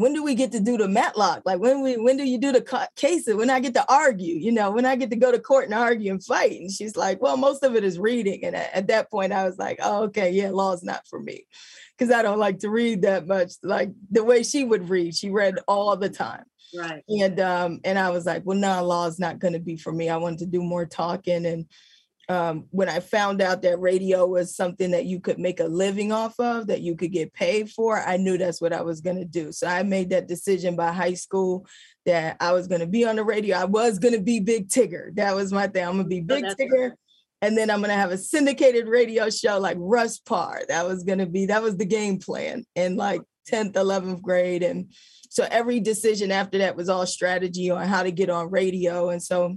when 0.00 0.14
do 0.14 0.22
we 0.24 0.34
get 0.34 0.50
to 0.52 0.60
do 0.60 0.78
the 0.78 0.88
Matlock? 0.88 1.42
Like 1.44 1.60
when 1.60 1.82
we 1.82 1.98
when 1.98 2.16
do 2.16 2.24
you 2.24 2.38
do 2.38 2.52
the 2.52 2.88
cases? 2.96 3.34
When 3.34 3.50
I 3.50 3.60
get 3.60 3.74
to 3.74 3.84
argue, 3.92 4.34
you 4.34 4.50
know, 4.50 4.70
when 4.70 4.86
I 4.86 4.96
get 4.96 5.10
to 5.10 5.16
go 5.16 5.30
to 5.30 5.38
court 5.38 5.66
and 5.66 5.74
argue 5.74 6.10
and 6.10 6.24
fight. 6.24 6.58
And 6.58 6.70
she's 6.70 6.96
like, 6.96 7.20
well, 7.20 7.36
most 7.36 7.62
of 7.62 7.76
it 7.76 7.84
is 7.84 7.98
reading. 7.98 8.42
And 8.42 8.56
at, 8.56 8.72
at 8.72 8.86
that 8.88 9.10
point, 9.10 9.34
I 9.34 9.44
was 9.44 9.58
like, 9.58 9.78
oh, 9.82 10.04
okay, 10.04 10.30
yeah, 10.30 10.48
law's 10.52 10.82
not 10.82 11.06
for 11.06 11.20
me 11.20 11.46
because 11.98 12.10
I 12.10 12.22
don't 12.22 12.38
like 12.38 12.60
to 12.60 12.70
read 12.70 13.02
that 13.02 13.26
much. 13.26 13.52
Like 13.62 13.90
the 14.10 14.24
way 14.24 14.42
she 14.42 14.64
would 14.64 14.88
read, 14.88 15.14
she 15.14 15.28
read 15.28 15.58
all 15.68 15.94
the 15.98 16.08
time. 16.08 16.44
Right. 16.74 17.04
And 17.06 17.38
um, 17.38 17.80
and 17.84 17.98
I 17.98 18.08
was 18.08 18.24
like, 18.24 18.46
well, 18.46 18.56
no, 18.56 18.82
law 18.82 19.06
is 19.06 19.18
not 19.18 19.38
going 19.38 19.52
to 19.52 19.60
be 19.60 19.76
for 19.76 19.92
me. 19.92 20.08
I 20.08 20.16
wanted 20.16 20.38
to 20.38 20.46
do 20.46 20.62
more 20.62 20.86
talking. 20.86 21.44
And 21.44 21.66
um, 22.30 22.66
when 22.70 22.88
I 22.88 23.00
found 23.00 23.42
out 23.42 23.62
that 23.62 23.80
radio 23.80 24.24
was 24.24 24.54
something 24.54 24.92
that 24.92 25.04
you 25.04 25.18
could 25.18 25.40
make 25.40 25.58
a 25.58 25.64
living 25.64 26.12
off 26.12 26.38
of, 26.38 26.68
that 26.68 26.80
you 26.80 26.94
could 26.94 27.10
get 27.10 27.34
paid 27.34 27.68
for, 27.68 27.98
I 27.98 28.18
knew 28.18 28.38
that's 28.38 28.60
what 28.60 28.72
I 28.72 28.82
was 28.82 29.00
going 29.00 29.16
to 29.16 29.24
do. 29.24 29.50
So 29.50 29.66
I 29.66 29.82
made 29.82 30.10
that 30.10 30.28
decision 30.28 30.76
by 30.76 30.92
high 30.92 31.14
school 31.14 31.66
that 32.06 32.36
I 32.38 32.52
was 32.52 32.68
going 32.68 32.82
to 32.82 32.86
be 32.86 33.04
on 33.04 33.16
the 33.16 33.24
radio. 33.24 33.56
I 33.56 33.64
was 33.64 33.98
going 33.98 34.14
to 34.14 34.20
be 34.20 34.38
Big 34.38 34.68
Tigger. 34.68 35.12
That 35.16 35.34
was 35.34 35.52
my 35.52 35.66
thing. 35.66 35.84
I'm 35.84 35.94
going 35.94 36.04
to 36.04 36.08
be 36.08 36.20
Big 36.20 36.44
oh, 36.44 36.54
Tigger. 36.54 36.92
And 37.42 37.58
then 37.58 37.68
I'm 37.68 37.80
going 37.80 37.90
to 37.90 37.96
have 37.96 38.12
a 38.12 38.18
syndicated 38.18 38.86
radio 38.86 39.28
show 39.28 39.58
like 39.58 39.78
Russ 39.80 40.18
Parr. 40.20 40.62
That 40.68 40.86
was 40.86 41.02
going 41.02 41.18
to 41.18 41.26
be, 41.26 41.46
that 41.46 41.64
was 41.64 41.78
the 41.78 41.84
game 41.84 42.20
plan 42.20 42.64
in 42.76 42.94
like 42.94 43.22
10th, 43.50 43.72
11th 43.72 44.22
grade. 44.22 44.62
And 44.62 44.92
so 45.30 45.48
every 45.50 45.80
decision 45.80 46.30
after 46.30 46.58
that 46.58 46.76
was 46.76 46.88
all 46.88 47.06
strategy 47.06 47.70
on 47.70 47.88
how 47.88 48.04
to 48.04 48.12
get 48.12 48.30
on 48.30 48.52
radio. 48.52 49.08
And 49.08 49.20
so 49.20 49.56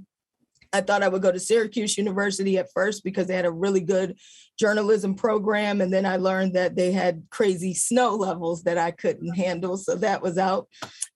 I 0.73 0.81
thought 0.81 1.03
I 1.03 1.07
would 1.07 1.21
go 1.21 1.31
to 1.31 1.39
Syracuse 1.39 1.97
University 1.97 2.57
at 2.57 2.71
first 2.73 3.03
because 3.03 3.27
they 3.27 3.35
had 3.35 3.45
a 3.45 3.51
really 3.51 3.81
good 3.81 4.17
journalism 4.59 5.15
program. 5.15 5.81
And 5.81 5.93
then 5.93 6.05
I 6.05 6.17
learned 6.17 6.55
that 6.55 6.75
they 6.75 6.91
had 6.91 7.23
crazy 7.29 7.73
snow 7.73 8.15
levels 8.15 8.63
that 8.63 8.77
I 8.77 8.91
couldn't 8.91 9.35
handle. 9.35 9.77
So 9.77 9.95
that 9.95 10.21
was 10.21 10.37
out 10.37 10.67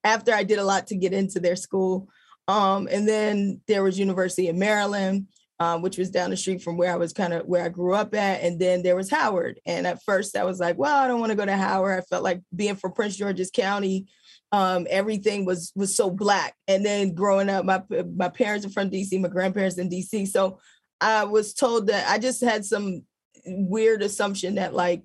after 0.04 0.34
I 0.34 0.44
did 0.44 0.60
a 0.60 0.64
lot 0.64 0.88
to 0.88 0.96
get 0.96 1.14
into 1.14 1.40
their 1.40 1.56
school. 1.56 2.08
Um, 2.48 2.88
and 2.90 3.08
then 3.08 3.62
there 3.68 3.84
was 3.84 4.00
University 4.00 4.48
of 4.48 4.56
Maryland 4.56 5.28
um, 5.60 5.82
which 5.82 5.98
was 5.98 6.12
down 6.12 6.30
the 6.30 6.38
street 6.38 6.62
from 6.62 6.78
where 6.78 6.92
I 6.92 6.98
was 6.98 7.14
kind 7.14 7.34
of 7.34 7.46
where 7.46 7.64
I 7.64 7.70
grew 7.70 7.94
up 7.94 8.14
at. 8.14 8.42
And 8.42 8.60
then 8.60 8.84
there 8.84 8.96
was 8.96 9.10
Howard. 9.10 9.60
And 9.66 9.88
at 9.88 10.04
first 10.04 10.38
I 10.38 10.44
was 10.44 10.60
like, 10.60 10.78
well, 10.78 10.96
I 10.96 11.08
don't 11.08 11.20
want 11.20 11.32
to 11.32 11.36
go 11.36 11.46
to 11.46 11.58
Howard. 11.58 11.98
I 11.98 12.02
felt 12.02 12.24
like 12.24 12.42
being 12.56 12.76
from 12.76 12.94
Prince 12.94 13.16
George's 13.16 13.52
County, 13.52 14.08
um, 14.52 14.88
everything 14.90 15.46
was 15.46 15.72
was 15.76 15.96
so 15.96 16.10
black. 16.10 16.56
And 16.68 16.86
then 16.86 17.14
growing 17.14 17.50
up, 17.50 17.66
my 17.66 17.84
my 18.16 18.30
parents 18.30 18.66
are 18.66 18.70
from 18.70 18.90
DC, 18.90 19.20
my 19.20 19.30
grandparents 19.30 19.78
in 19.78 19.90
DC. 19.90 20.28
So 20.28 20.60
I 21.02 21.26
was 21.26 21.54
told 21.54 21.88
that 21.88 22.10
I 22.10 22.18
just 22.18 22.44
had 22.44 22.66
some 22.66 23.04
weird 23.46 24.02
assumption 24.02 24.56
that 24.56 24.74
like 24.74 25.04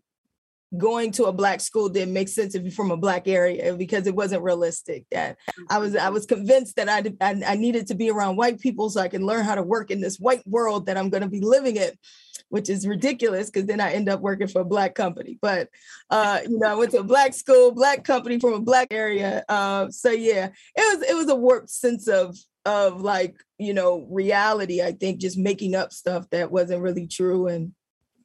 going 0.76 1.12
to 1.12 1.24
a 1.24 1.32
black 1.32 1.60
school 1.60 1.88
didn't 1.88 2.14
make 2.14 2.28
sense 2.28 2.54
if 2.54 2.62
you're 2.62 2.72
from 2.72 2.90
a 2.90 2.96
black 2.96 3.28
area 3.28 3.74
because 3.74 4.06
it 4.06 4.14
wasn't 4.14 4.42
realistic 4.42 5.04
that 5.10 5.36
i 5.68 5.78
was 5.78 5.94
i 5.94 6.08
was 6.08 6.24
convinced 6.24 6.76
that 6.76 6.88
I, 6.88 7.02
I, 7.20 7.42
I 7.46 7.56
needed 7.56 7.88
to 7.88 7.94
be 7.94 8.10
around 8.10 8.36
white 8.36 8.58
people 8.58 8.88
so 8.88 9.00
i 9.00 9.08
can 9.08 9.26
learn 9.26 9.44
how 9.44 9.54
to 9.54 9.62
work 9.62 9.90
in 9.90 10.00
this 10.00 10.16
white 10.18 10.46
world 10.46 10.86
that 10.86 10.96
i'm 10.96 11.10
going 11.10 11.22
to 11.22 11.28
be 11.28 11.40
living 11.40 11.76
in 11.76 11.90
which 12.52 12.68
is 12.70 12.86
ridiculous 12.86 13.50
because 13.50 13.66
then 13.66 13.80
i 13.80 13.92
end 13.92 14.08
up 14.08 14.20
working 14.20 14.46
for 14.46 14.60
a 14.60 14.64
black 14.64 14.94
company 14.94 15.38
but 15.40 15.68
uh, 16.10 16.40
you 16.48 16.58
know 16.58 16.68
i 16.68 16.74
went 16.74 16.90
to 16.90 16.98
a 16.98 17.04
black 17.04 17.34
school 17.34 17.72
black 17.72 18.04
company 18.04 18.38
from 18.38 18.52
a 18.52 18.60
black 18.60 18.88
area 18.90 19.44
uh, 19.48 19.88
so 19.90 20.10
yeah 20.10 20.48
it 20.76 20.98
was 20.98 21.08
it 21.08 21.14
was 21.14 21.28
a 21.28 21.34
warped 21.34 21.70
sense 21.70 22.08
of 22.08 22.36
of 22.64 23.00
like 23.00 23.34
you 23.58 23.74
know 23.74 24.06
reality 24.10 24.82
i 24.82 24.92
think 24.92 25.20
just 25.20 25.36
making 25.36 25.74
up 25.74 25.92
stuff 25.92 26.28
that 26.30 26.52
wasn't 26.52 26.80
really 26.80 27.06
true 27.06 27.48
and 27.48 27.72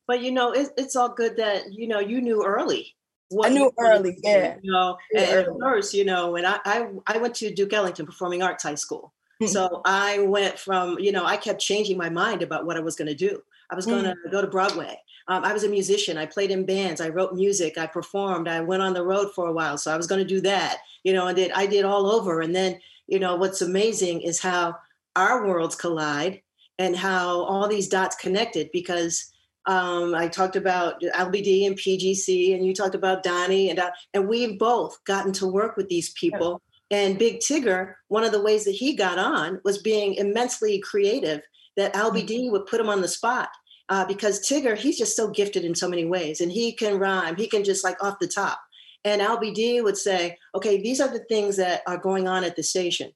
But 0.08 0.22
you 0.22 0.32
know, 0.32 0.54
it, 0.54 0.70
it's 0.78 0.96
all 0.96 1.10
good 1.10 1.38
that 1.38 1.72
you 1.72 1.88
know 1.88 2.00
you 2.00 2.22
knew 2.22 2.44
early. 2.44 2.96
I 3.44 3.50
knew 3.50 3.70
early, 3.78 4.18
yeah. 4.24 4.56
You 4.62 4.72
know, 4.72 4.98
at 5.14 5.48
first, 5.60 5.94
you 5.94 6.06
know, 6.06 6.32
when 6.32 6.46
I, 6.46 6.60
I 6.64 6.88
I 7.06 7.18
went 7.18 7.36
to 7.36 7.54
Duke 7.54 7.74
Ellington 7.74 8.06
Performing 8.06 8.42
Arts 8.42 8.64
High 8.64 8.76
School, 8.76 9.14
mm-hmm. 9.42 9.52
so 9.52 9.82
I 9.84 10.20
went 10.20 10.58
from 10.58 10.98
you 11.00 11.12
know 11.12 11.26
I 11.26 11.36
kept 11.36 11.60
changing 11.60 11.98
my 11.98 12.10
mind 12.10 12.42
about 12.42 12.66
what 12.66 12.78
I 12.78 12.80
was 12.80 12.96
going 12.96 13.10
to 13.10 13.16
do. 13.16 13.42
I 13.70 13.76
was 13.76 13.86
going 13.86 14.04
to 14.04 14.12
mm-hmm. 14.12 14.32
go 14.32 14.42
to 14.42 14.48
Broadway. 14.48 14.98
Um, 15.28 15.44
I 15.44 15.52
was 15.52 15.64
a 15.64 15.70
musician. 15.70 16.18
I 16.18 16.26
played 16.26 16.52
in 16.52 16.66
bands. 16.66 17.02
I 17.02 17.10
wrote 17.10 17.34
music. 17.34 17.78
I 17.78 17.86
performed. 17.86 18.48
I 18.48 18.62
went 18.62 18.82
on 18.82 18.94
the 18.94 19.04
road 19.04 19.34
for 19.34 19.48
a 19.48 19.54
while. 19.54 19.78
So 19.78 19.94
I 19.94 19.98
was 19.98 20.08
going 20.08 20.22
to 20.22 20.28
do 20.28 20.40
that, 20.42 20.78
you 21.04 21.14
know, 21.14 21.28
and 21.28 21.36
did 21.36 21.52
I 21.52 21.66
did 21.66 21.84
all 21.84 22.10
over. 22.10 22.42
And 22.42 22.56
then, 22.56 22.80
you 23.08 23.20
know, 23.20 23.36
what's 23.36 23.62
amazing 23.62 24.22
is 24.22 24.40
how 24.40 24.76
our 25.16 25.46
worlds 25.46 25.76
collide 25.76 26.42
and 26.80 26.96
how 26.96 27.42
all 27.42 27.68
these 27.68 27.90
dots 27.90 28.16
connected 28.16 28.70
because 28.72 29.34
um, 29.66 30.16
I 30.16 30.30
talked 30.30 30.56
about 30.56 31.02
Albie 31.02 31.44
Dee 31.44 31.66
and 31.66 31.78
PGC, 31.78 32.56
and 32.56 32.66
you 32.66 32.74
talked 32.74 32.96
about 32.96 33.22
Donnie, 33.22 33.70
and 33.70 33.80
uh, 33.80 33.92
and 34.14 34.28
we've 34.28 34.58
both 34.58 35.04
gotten 35.04 35.34
to 35.34 35.48
work 35.48 35.76
with 35.76 35.90
these 35.90 36.12
people. 36.12 36.62
And 36.90 37.20
Big 37.20 37.40
Tigger, 37.40 37.96
one 38.08 38.24
of 38.24 38.32
the 38.32 38.42
ways 38.42 38.64
that 38.64 38.72
he 38.72 38.96
got 38.96 39.20
on 39.20 39.60
was 39.66 39.78
being 39.78 40.14
immensely 40.14 40.80
creative. 40.80 41.42
That 41.78 41.94
Albie 41.94 42.26
Dee 42.26 42.46
mm-hmm. 42.46 42.52
would 42.52 42.66
put 42.66 42.82
him 42.82 42.90
on 42.90 43.02
the 43.02 43.08
spot 43.08 43.50
uh, 43.90 44.06
because 44.06 44.42
Tigger, 44.42 44.76
he's 44.76 44.98
just 44.98 45.16
so 45.16 45.30
gifted 45.30 45.64
in 45.64 45.76
so 45.76 45.88
many 45.88 46.06
ways, 46.06 46.42
and 46.42 46.52
he 46.52 46.74
can 46.74 47.00
rhyme. 47.00 47.36
He 47.36 47.48
can 47.48 47.64
just 47.64 47.84
like 47.84 48.04
off 48.04 48.20
the 48.20 48.28
top. 48.28 48.60
And 49.06 49.22
Albie 49.22 49.54
Dee 49.54 49.82
would 49.82 49.98
say, 49.98 50.38
"Okay, 50.56 50.82
these 50.82 51.00
are 51.00 51.08
the 51.08 51.24
things 51.30 51.56
that 51.58 51.82
are 51.88 51.98
going 51.98 52.28
on 52.28 52.44
at 52.44 52.56
the 52.56 52.64
station. 52.64 53.12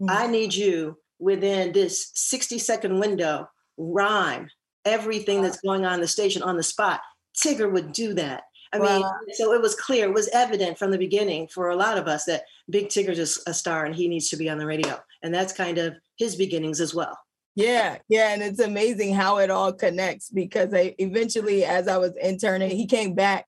Mm-hmm. 0.00 0.10
I 0.10 0.26
need 0.26 0.54
you 0.54 0.98
within 1.18 1.72
this 1.72 2.10
60 2.14 2.58
second 2.58 2.98
window 2.98 3.48
rhyme 3.76 4.48
everything 4.84 5.38
wow. 5.38 5.42
that's 5.44 5.60
going 5.60 5.84
on 5.84 5.94
in 5.94 6.00
the 6.00 6.08
station 6.08 6.42
on 6.42 6.56
the 6.56 6.62
spot. 6.62 7.00
Tigger 7.36 7.70
would 7.70 7.92
do 7.92 8.14
that. 8.14 8.44
I 8.72 8.78
wow. 8.78 8.98
mean, 8.98 9.34
so 9.34 9.52
it 9.52 9.60
was 9.60 9.74
clear, 9.74 10.06
it 10.06 10.14
was 10.14 10.28
evident 10.32 10.78
from 10.78 10.90
the 10.90 10.98
beginning 10.98 11.48
for 11.48 11.68
a 11.68 11.76
lot 11.76 11.98
of 11.98 12.08
us 12.08 12.24
that 12.24 12.44
Big 12.70 12.88
Tigger's 12.88 13.18
is 13.18 13.42
a 13.46 13.52
star 13.52 13.84
and 13.84 13.94
he 13.94 14.08
needs 14.08 14.30
to 14.30 14.36
be 14.36 14.48
on 14.48 14.58
the 14.58 14.66
radio. 14.66 14.98
And 15.22 15.32
that's 15.32 15.52
kind 15.52 15.78
of 15.78 15.94
his 16.16 16.36
beginnings 16.36 16.80
as 16.80 16.94
well. 16.94 17.18
Yeah, 17.54 17.98
yeah, 18.08 18.32
and 18.32 18.42
it's 18.42 18.60
amazing 18.60 19.14
how 19.14 19.38
it 19.38 19.50
all 19.50 19.72
connects 19.72 20.30
because 20.30 20.72
I 20.72 20.94
eventually, 20.98 21.64
as 21.64 21.86
I 21.86 21.98
was 21.98 22.12
interning, 22.16 22.70
he 22.70 22.86
came 22.86 23.14
back, 23.14 23.46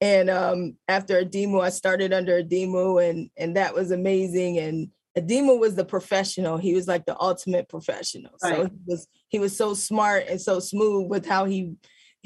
and 0.00 0.28
um, 0.28 0.76
after 0.88 1.22
Adimu, 1.22 1.62
I 1.62 1.70
started 1.70 2.12
under 2.12 2.42
Adimu, 2.42 3.08
and 3.08 3.30
and 3.36 3.56
that 3.56 3.74
was 3.74 3.92
amazing. 3.92 4.58
And 4.58 4.90
Adimu 5.16 5.60
was 5.60 5.76
the 5.76 5.84
professional; 5.84 6.58
he 6.58 6.74
was 6.74 6.88
like 6.88 7.06
the 7.06 7.20
ultimate 7.20 7.68
professional. 7.68 8.32
Right. 8.42 8.56
So 8.56 8.64
he 8.64 8.80
was 8.86 9.08
he 9.28 9.38
was 9.38 9.56
so 9.56 9.74
smart 9.74 10.24
and 10.28 10.40
so 10.40 10.58
smooth 10.58 11.08
with 11.08 11.24
how 11.24 11.44
he 11.44 11.76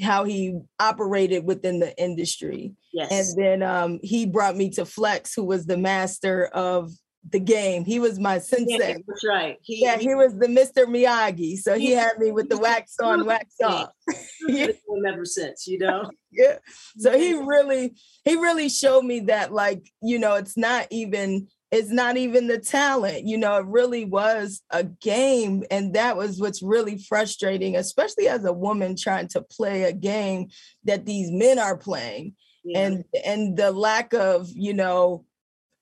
how 0.01 0.23
he 0.23 0.59
operated 0.79 1.45
within 1.45 1.79
the 1.79 1.95
industry. 2.01 2.73
Yes. 2.93 3.11
And 3.11 3.43
then 3.43 3.63
um, 3.63 3.99
he 4.01 4.25
brought 4.25 4.57
me 4.57 4.71
to 4.71 4.85
Flex, 4.85 5.33
who 5.35 5.43
was 5.43 5.65
the 5.67 5.77
master 5.77 6.45
of 6.47 6.91
the 7.29 7.39
game. 7.39 7.85
He 7.85 7.99
was 7.99 8.19
my 8.19 8.39
sensei. 8.39 8.77
Yeah, 8.77 8.97
that's 9.07 9.25
right. 9.25 9.57
He, 9.61 9.83
yeah, 9.83 9.97
he, 9.97 10.15
was 10.15 10.33
the 10.33 10.47
Mr. 10.47 10.85
Miyagi. 10.85 11.57
So 11.57 11.77
he, 11.77 11.87
he 11.87 11.91
had 11.91 12.17
me 12.17 12.31
with 12.31 12.49
the 12.49 12.57
wax 12.57 12.95
on, 13.01 13.25
wax 13.25 13.55
off. 13.63 13.89
yeah. 14.47 14.67
Ever 15.07 15.25
since, 15.25 15.67
you 15.67 15.79
know. 15.79 16.09
yeah. 16.31 16.57
So 16.97 17.17
he 17.17 17.33
really, 17.33 17.95
he 18.25 18.35
really 18.35 18.69
showed 18.69 19.03
me 19.03 19.21
that, 19.21 19.53
like, 19.53 19.89
you 20.01 20.19
know, 20.19 20.35
it's 20.35 20.57
not 20.57 20.87
even 20.89 21.47
it's 21.71 21.89
not 21.89 22.17
even 22.17 22.47
the 22.47 22.59
talent 22.59 23.25
you 23.25 23.37
know 23.37 23.55
it 23.55 23.65
really 23.65 24.03
was 24.03 24.61
a 24.71 24.83
game 24.83 25.63
and 25.71 25.93
that 25.93 26.17
was 26.17 26.37
what's 26.37 26.61
really 26.61 26.97
frustrating 26.97 27.77
especially 27.77 28.27
as 28.27 28.43
a 28.43 28.51
woman 28.51 28.93
trying 28.93 29.25
to 29.25 29.41
play 29.41 29.83
a 29.83 29.93
game 29.93 30.49
that 30.83 31.05
these 31.05 31.31
men 31.31 31.57
are 31.57 31.77
playing 31.77 32.35
yeah. 32.65 32.79
and 32.79 33.05
and 33.25 33.57
the 33.57 33.71
lack 33.71 34.13
of 34.13 34.49
you 34.53 34.73
know 34.73 35.23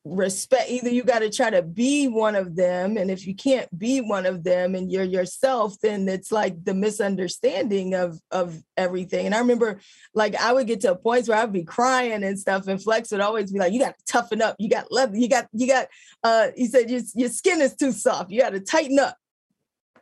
respect 0.10 0.70
either 0.70 0.89
you 0.89 1.04
got 1.04 1.20
to 1.20 1.30
try 1.30 1.50
to 1.50 1.62
be 1.62 2.08
one 2.08 2.36
of 2.36 2.56
them 2.56 2.98
and 2.98 3.12
if 3.12 3.28
you 3.28 3.36
can't 3.36 3.68
be 3.78 4.01
one 4.01 4.25
of 4.25 4.44
them 4.44 4.75
and 4.75 4.92
you're 4.92 5.04
yourself 5.04 5.75
then 5.82 6.08
it's 6.08 6.32
like 6.32 6.63
the 6.63 6.74
misunderstanding 6.74 7.94
of 7.94 8.20
of 8.32 8.62
everything 8.78 9.25
and 9.25 9.36
i 9.36 9.39
remember 9.39 9.80
like 10.13 10.36
i 10.36 10.51
would 10.51 10.68
get 10.68 10.82
to 10.82 10.96
points 10.96 11.30
where 11.30 11.38
i'd 11.38 11.54
be 11.54 11.63
crying 11.63 12.24
and 12.24 12.39
stuff 12.39 12.68
and 12.68 12.82
flex 12.82 13.12
would 13.12 13.22
always 13.22 13.51
be 13.51 13.60
like 13.60 13.72
you 13.72 13.80
got 13.80 13.98
to 13.98 14.06
toughen 14.06 14.42
up 14.42 14.56
you 14.60 14.70
got 14.70 14.92
leather 14.92 15.18
you 15.18 15.30
got 15.30 15.48
you 15.54 15.68
got 15.68 15.88
uh 16.24 16.48
he 16.56 16.66
said 16.66 16.89
your, 16.89 17.01
your 17.16 17.30
skin 17.30 17.62
is 17.62 17.75
too 17.75 17.92
soft 17.92 18.32
you 18.32 18.42
got 18.42 18.51
to 18.51 18.60
tighten 18.60 19.00
up 19.00 19.16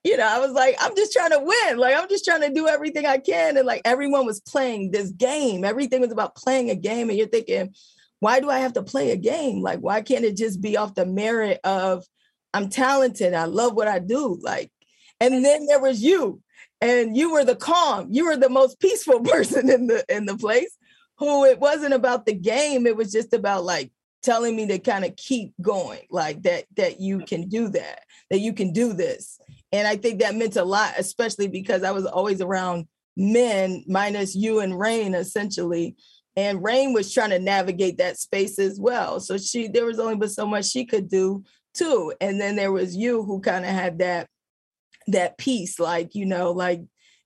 you 0.03 0.15
know, 0.15 0.25
I 0.25 0.39
was 0.39 0.51
like, 0.51 0.77
I'm 0.79 0.95
just 0.95 1.11
trying 1.11 1.31
to 1.31 1.39
win. 1.39 1.77
Like, 1.77 1.93
I'm 1.97 2.07
just 2.07 2.23
trying 2.23 2.39
to 2.41 2.53
do 2.53 2.67
everything 2.67 3.05
I 3.05 3.17
can. 3.17 3.57
And 3.57 3.65
like, 3.65 3.81
everyone 3.83 4.25
was 4.25 4.39
playing 4.39 4.91
this 4.91 5.11
game. 5.11 5.65
Everything 5.65 5.99
was 5.99 6.13
about 6.13 6.33
playing 6.33 6.69
a 6.69 6.75
game. 6.75 7.09
And 7.09 7.17
you're 7.17 7.27
thinking, 7.27 7.73
why 8.19 8.39
do 8.39 8.49
I 8.49 8.59
have 8.59 8.73
to 8.73 8.83
play 8.83 9.11
a 9.11 9.17
game? 9.17 9.61
Like, 9.61 9.79
why 9.79 10.01
can't 10.01 10.25
it 10.25 10.37
just 10.37 10.61
be 10.61 10.77
off 10.77 10.95
the 10.95 11.05
merit 11.05 11.59
of 11.63 12.05
I'm 12.53 12.69
talented, 12.69 13.33
I 13.33 13.45
love 13.45 13.73
what 13.73 13.87
I 13.87 13.99
do? 13.99 14.39
Like, 14.41 14.71
and 15.19 15.45
then 15.45 15.67
there 15.67 15.79
was 15.79 16.01
you, 16.01 16.41
and 16.81 17.15
you 17.15 17.31
were 17.31 17.43
the 17.43 17.55
calm, 17.55 18.07
you 18.11 18.25
were 18.25 18.37
the 18.37 18.49
most 18.49 18.79
peaceful 18.79 19.19
person 19.23 19.69
in 19.69 19.87
the 19.87 20.03
in 20.09 20.25
the 20.25 20.37
place. 20.37 20.75
Who 21.19 21.45
it 21.45 21.59
wasn't 21.59 21.93
about 21.93 22.25
the 22.25 22.33
game, 22.33 22.85
it 22.85 22.95
was 22.95 23.11
just 23.11 23.33
about 23.33 23.63
like 23.63 23.91
telling 24.21 24.55
me 24.55 24.67
to 24.67 24.79
kind 24.79 25.05
of 25.05 25.15
keep 25.15 25.53
going, 25.61 26.01
like 26.09 26.43
that 26.43 26.65
that 26.75 26.99
you 26.99 27.19
can 27.19 27.47
do 27.47 27.69
that, 27.69 28.03
that 28.29 28.39
you 28.39 28.53
can 28.53 28.71
do 28.71 28.93
this. 28.93 29.39
And 29.71 29.87
I 29.87 29.97
think 29.97 30.19
that 30.19 30.35
meant 30.35 30.55
a 30.55 30.63
lot, 30.63 30.93
especially 30.97 31.47
because 31.47 31.83
I 31.83 31.91
was 31.91 32.05
always 32.05 32.41
around 32.41 32.87
men, 33.15 33.83
minus 33.87 34.35
you 34.35 34.59
and 34.59 34.79
Rain, 34.79 35.13
essentially 35.13 35.95
and 36.37 36.63
Rain 36.63 36.93
was 36.93 37.11
trying 37.11 37.31
to 37.31 37.39
navigate 37.39 37.97
that 37.97 38.19
space 38.19 38.59
as 38.59 38.79
well. 38.79 39.19
So 39.19 39.37
she 39.39 39.67
there 39.67 39.85
was 39.85 39.99
only 39.99 40.15
but 40.15 40.31
so 40.31 40.45
much 40.45 40.69
she 40.69 40.85
could 40.85 41.09
do 41.09 41.43
too. 41.73 42.13
And 42.21 42.39
then 42.39 42.55
there 42.55 42.71
was 42.71 42.95
you 42.95 43.23
who 43.23 43.41
kind 43.41 43.65
of 43.65 43.71
had 43.71 43.97
that 43.99 44.27
that 45.07 45.37
piece, 45.39 45.79
like 45.79 46.13
you 46.13 46.27
know, 46.27 46.51
like 46.51 46.81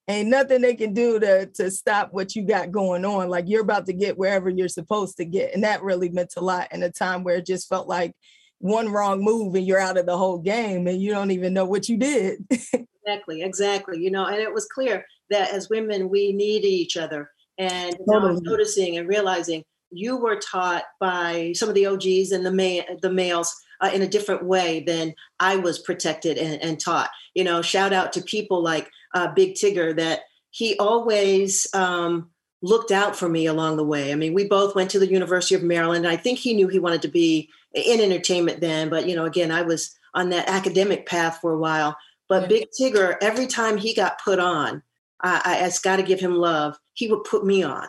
ain't 0.07 0.29
nothing 0.29 0.61
they 0.61 0.75
can 0.75 0.93
do 0.93 1.19
to 1.19 1.45
to 1.55 1.69
stop 1.69 2.13
what 2.13 2.35
you 2.35 2.43
got 2.43 2.71
going 2.71 3.03
on. 3.03 3.29
Like 3.29 3.49
you're 3.49 3.61
about 3.61 3.85
to 3.87 3.93
get 3.93 4.17
wherever 4.17 4.49
you're 4.49 4.69
supposed 4.69 5.17
to 5.17 5.25
get, 5.25 5.53
and 5.53 5.65
that 5.65 5.83
really 5.83 6.09
meant 6.09 6.33
a 6.37 6.41
lot 6.41 6.69
in 6.71 6.81
a 6.81 6.89
time 6.89 7.23
where 7.23 7.35
it 7.35 7.45
just 7.45 7.67
felt 7.67 7.89
like 7.89 8.13
one 8.59 8.89
wrong 8.89 9.21
move 9.21 9.55
and 9.55 9.67
you're 9.67 9.79
out 9.79 9.97
of 9.97 10.05
the 10.05 10.17
whole 10.17 10.37
game 10.37 10.87
and 10.87 11.01
you 11.01 11.11
don't 11.11 11.31
even 11.31 11.53
know 11.53 11.65
what 11.65 11.89
you 11.89 11.97
did. 11.97 12.45
exactly, 12.51 13.41
exactly. 13.41 13.99
You 13.99 14.11
know, 14.11 14.25
and 14.25 14.37
it 14.37 14.53
was 14.53 14.67
clear 14.67 15.03
that 15.31 15.51
as 15.51 15.69
women 15.69 16.09
we 16.09 16.31
need 16.31 16.63
each 16.63 16.95
other 16.95 17.29
and 17.61 17.95
totally. 18.07 18.41
noticing 18.41 18.97
and 18.97 19.07
realizing 19.07 19.63
you 19.91 20.17
were 20.17 20.37
taught 20.37 20.83
by 20.99 21.53
some 21.55 21.69
of 21.69 21.75
the 21.75 21.85
OGs 21.85 22.31
and 22.31 22.45
the 22.45 22.51
ma- 22.51 22.95
the 23.01 23.11
males 23.11 23.55
uh, 23.81 23.91
in 23.93 24.01
a 24.01 24.07
different 24.07 24.45
way 24.45 24.81
than 24.81 25.13
I 25.39 25.57
was 25.57 25.79
protected 25.79 26.37
and, 26.37 26.61
and 26.61 26.79
taught. 26.79 27.09
You 27.35 27.43
know, 27.43 27.61
shout 27.61 27.93
out 27.93 28.13
to 28.13 28.21
people 28.21 28.63
like 28.63 28.89
uh, 29.13 29.27
Big 29.33 29.55
Tigger 29.55 29.95
that 29.95 30.21
he 30.49 30.77
always 30.77 31.67
um, 31.73 32.29
looked 32.61 32.91
out 32.91 33.15
for 33.15 33.29
me 33.29 33.45
along 33.45 33.77
the 33.77 33.85
way. 33.85 34.11
I 34.11 34.15
mean, 34.15 34.33
we 34.33 34.47
both 34.47 34.75
went 34.75 34.89
to 34.91 34.99
the 34.99 35.11
University 35.11 35.55
of 35.55 35.63
Maryland. 35.63 36.07
I 36.07 36.15
think 36.15 36.39
he 36.39 36.53
knew 36.53 36.67
he 36.67 36.79
wanted 36.79 37.01
to 37.03 37.07
be 37.07 37.49
in 37.73 37.99
entertainment 37.99 38.59
then, 38.59 38.89
but 38.89 39.07
you 39.07 39.15
know, 39.15 39.25
again, 39.25 39.51
I 39.51 39.61
was 39.61 39.95
on 40.13 40.29
that 40.29 40.49
academic 40.49 41.05
path 41.05 41.39
for 41.41 41.53
a 41.53 41.59
while. 41.59 41.95
But 42.27 42.43
yeah. 42.43 42.47
Big 42.47 42.67
Tigger, 42.79 43.17
every 43.21 43.47
time 43.47 43.77
he 43.77 43.93
got 43.93 44.21
put 44.21 44.39
on, 44.39 44.83
I, 45.23 45.41
I, 45.43 45.65
I 45.65 45.71
got 45.83 45.97
to 45.97 46.03
give 46.03 46.19
him 46.19 46.35
love 46.35 46.77
he 46.93 47.07
would 47.07 47.23
put 47.23 47.45
me 47.45 47.63
on. 47.63 47.87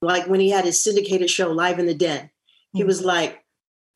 Like 0.00 0.26
when 0.26 0.40
he 0.40 0.50
had 0.50 0.64
his 0.64 0.82
syndicated 0.82 1.30
show, 1.30 1.50
Live 1.50 1.78
in 1.78 1.86
the 1.86 1.94
Den, 1.94 2.30
he 2.72 2.80
mm-hmm. 2.80 2.88
was 2.88 3.04
like, 3.04 3.38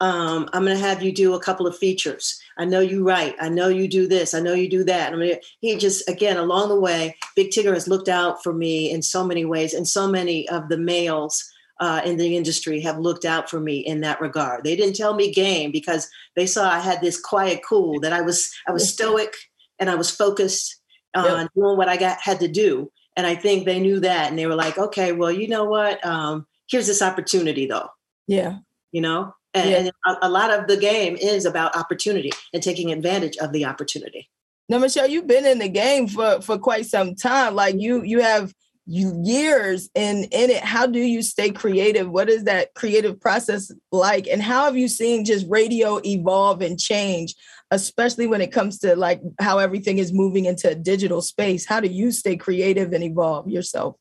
um, 0.00 0.49
I'm 0.52 0.64
going 0.64 0.76
to 0.76 0.83
have 0.83 1.02
you 1.02 1.11
do 1.11 1.35
a 1.35 1.40
couple 1.40 1.66
of 1.66 1.78
features. 1.78 2.38
I 2.59 2.66
know 2.66 2.81
you 2.81 3.02
write. 3.02 3.35
I 3.40 3.49
know 3.49 3.69
you 3.69 3.88
do 3.88 4.07
this. 4.07 4.35
I 4.35 4.40
know 4.40 4.52
you 4.52 4.69
do 4.69 4.85
that. 4.85 5.12
I 5.12 5.16
mean, 5.16 5.37
he 5.61 5.76
just, 5.76 6.07
again, 6.09 6.37
along 6.37 6.69
the 6.69 6.78
way, 6.78 7.16
Big 7.35 7.50
Tigger 7.50 7.73
has 7.73 7.88
looked 7.88 8.09
out 8.09 8.43
for 8.43 8.52
me 8.52 8.90
in 8.90 9.00
so 9.00 9.25
many 9.25 9.47
ways, 9.47 9.73
and 9.73 9.88
so 9.88 10.07
many 10.07 10.47
of 10.50 10.69
the 10.69 10.76
males 10.76 11.50
uh, 11.81 12.02
in 12.05 12.19
the 12.19 12.37
industry 12.37 12.81
have 12.83 12.99
looked 12.99 13.25
out 13.25 13.49
for 13.49 13.59
me 13.59 13.78
in 13.78 14.02
that 14.02 14.21
regard. 14.21 14.64
They 14.64 14.76
didn't 14.76 14.97
tell 14.97 15.14
me 15.14 15.33
game 15.33 15.73
because 15.73 16.11
they 16.35 16.47
saw 16.47 16.71
I 16.71 16.81
had 16.81 17.00
this 17.00 17.19
quiet 17.19 17.61
cool 17.66 18.00
that 18.00 18.12
I 18.12 18.21
was 18.21 18.50
I 18.66 18.73
was 18.73 18.88
stoic 18.88 19.35
and 19.78 19.90
I 19.90 19.95
was 19.95 20.11
focused 20.11 20.76
on 21.25 21.42
yep. 21.42 21.50
doing 21.54 21.76
what 21.76 21.88
I 21.88 21.96
got 21.96 22.20
had 22.20 22.40
to 22.40 22.49
do. 22.49 22.90
And 23.16 23.26
I 23.26 23.35
think 23.35 23.64
they 23.64 23.80
knew 23.80 24.00
that 24.00 24.28
and 24.28 24.38
they 24.38 24.46
were 24.46 24.54
like, 24.54 24.76
okay, 24.78 25.12
well, 25.12 25.32
you 25.32 25.49
know 25.49 25.64
what? 25.64 26.04
Um, 26.04 26.46
here's 26.68 26.87
this 26.87 27.02
opportunity 27.02 27.66
though. 27.66 27.88
Yeah. 28.26 28.58
You 28.92 29.00
know, 29.00 29.35
and, 29.54 29.70
yeah. 29.70 29.76
and 29.78 29.90
a, 30.06 30.26
a, 30.26 30.30
lot 30.30 30.52
of 30.52 30.66
the 30.68 30.76
game 30.76 31.16
is 31.16 31.44
about 31.44 31.76
opportunity 31.76 32.30
and 32.52 32.62
taking 32.62 32.92
advantage 32.92 33.37
of 33.38 33.52
the 33.52 33.64
opportunity. 33.64 34.28
Now, 34.68 34.78
Michelle, 34.78 35.08
you've 35.08 35.26
been 35.26 35.46
in 35.46 35.58
the 35.58 35.68
game 35.68 36.08
for, 36.08 36.40
for 36.40 36.58
quite 36.58 36.87
some 36.87 37.14
time. 37.14 37.54
Like 37.54 37.76
you, 37.78 38.02
you 38.02 38.20
have 38.20 38.52
you 38.87 39.21
years 39.23 39.90
in 39.95 40.25
in 40.25 40.50
it. 40.50 40.62
How 40.62 40.87
do 40.87 41.00
you 41.00 41.23
stay 41.23 41.50
creative? 41.50 42.09
What 42.09 42.28
is 42.28 42.45
that 42.45 42.75
creative 42.75 43.21
process 43.21 43.73
like? 43.93 44.26
And 44.26 44.43
how 44.43 44.64
have 44.64 44.76
you 44.76 44.88
seen 44.88 45.25
just 45.25 45.47
radio 45.49 46.00
evolve 46.05 46.62
and 46.62 46.78
change? 46.78 47.35
especially 47.73 48.28
when 48.28 48.40
it 48.40 48.52
comes 48.52 48.78
to 48.78 48.95
like 48.95 49.21
how 49.40 49.59
everything 49.59 49.99
is 49.99 50.12
moving 50.12 50.45
into 50.45 50.71
a 50.71 50.75
digital 50.76 51.21
space 51.21 51.66
how 51.66 51.81
do 51.81 51.88
you 51.88 52.12
stay 52.12 52.37
creative 52.37 52.93
and 52.93 53.02
evolve 53.02 53.49
yourself 53.49 53.97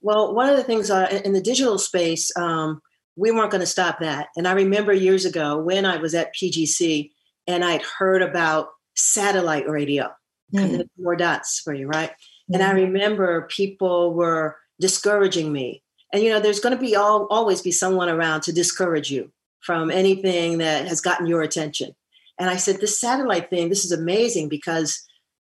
Well, 0.00 0.34
one 0.34 0.48
of 0.48 0.56
the 0.56 0.64
things 0.64 0.90
uh, 0.90 1.20
in 1.24 1.32
the 1.32 1.40
digital 1.40 1.78
space, 1.78 2.30
um, 2.36 2.80
we 3.16 3.30
weren't 3.30 3.50
going 3.50 3.60
to 3.60 3.66
stop 3.66 4.00
that. 4.00 4.28
And 4.36 4.48
I 4.48 4.52
remember 4.52 4.92
years 4.92 5.24
ago 5.24 5.58
when 5.58 5.86
I 5.86 5.98
was 5.98 6.14
at 6.14 6.34
PGC 6.34 7.10
and 7.46 7.64
I'd 7.64 7.82
heard 7.82 8.22
about 8.22 8.68
satellite 8.96 9.68
radio, 9.68 10.10
mm. 10.52 10.86
more 10.98 11.16
dots 11.16 11.60
for 11.60 11.72
you, 11.72 11.86
right? 11.86 12.10
And 12.52 12.62
I 12.62 12.68
mm-hmm. 12.68 12.92
remember 12.92 13.48
people 13.50 14.14
were 14.14 14.56
discouraging 14.80 15.52
me. 15.52 15.82
And 16.12 16.22
you 16.22 16.30
know, 16.30 16.40
there's 16.40 16.60
going 16.60 16.76
to 16.76 16.80
be 16.80 16.94
all, 16.94 17.26
always 17.30 17.62
be 17.62 17.72
someone 17.72 18.08
around 18.08 18.42
to 18.42 18.52
discourage 18.52 19.10
you 19.10 19.32
from 19.60 19.90
anything 19.90 20.58
that 20.58 20.86
has 20.86 21.00
gotten 21.00 21.26
your 21.26 21.42
attention. 21.42 21.94
And 22.38 22.50
I 22.50 22.56
said, 22.56 22.80
this 22.80 23.00
satellite 23.00 23.50
thing, 23.50 23.68
this 23.68 23.84
is 23.84 23.92
amazing 23.92 24.48
because 24.48 25.04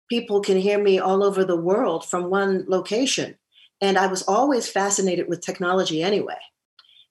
people 0.09 0.41
can 0.41 0.57
hear 0.57 0.81
me 0.81 0.99
all 0.99 1.23
over 1.23 1.43
the 1.43 1.59
world 1.59 2.05
from 2.05 2.29
one 2.29 2.63
location. 2.67 3.35
And 3.81 3.97
I 3.97 4.07
was 4.07 4.23
always 4.23 4.69
fascinated 4.69 5.27
with 5.27 5.41
technology 5.41 6.01
anyway. 6.01 6.37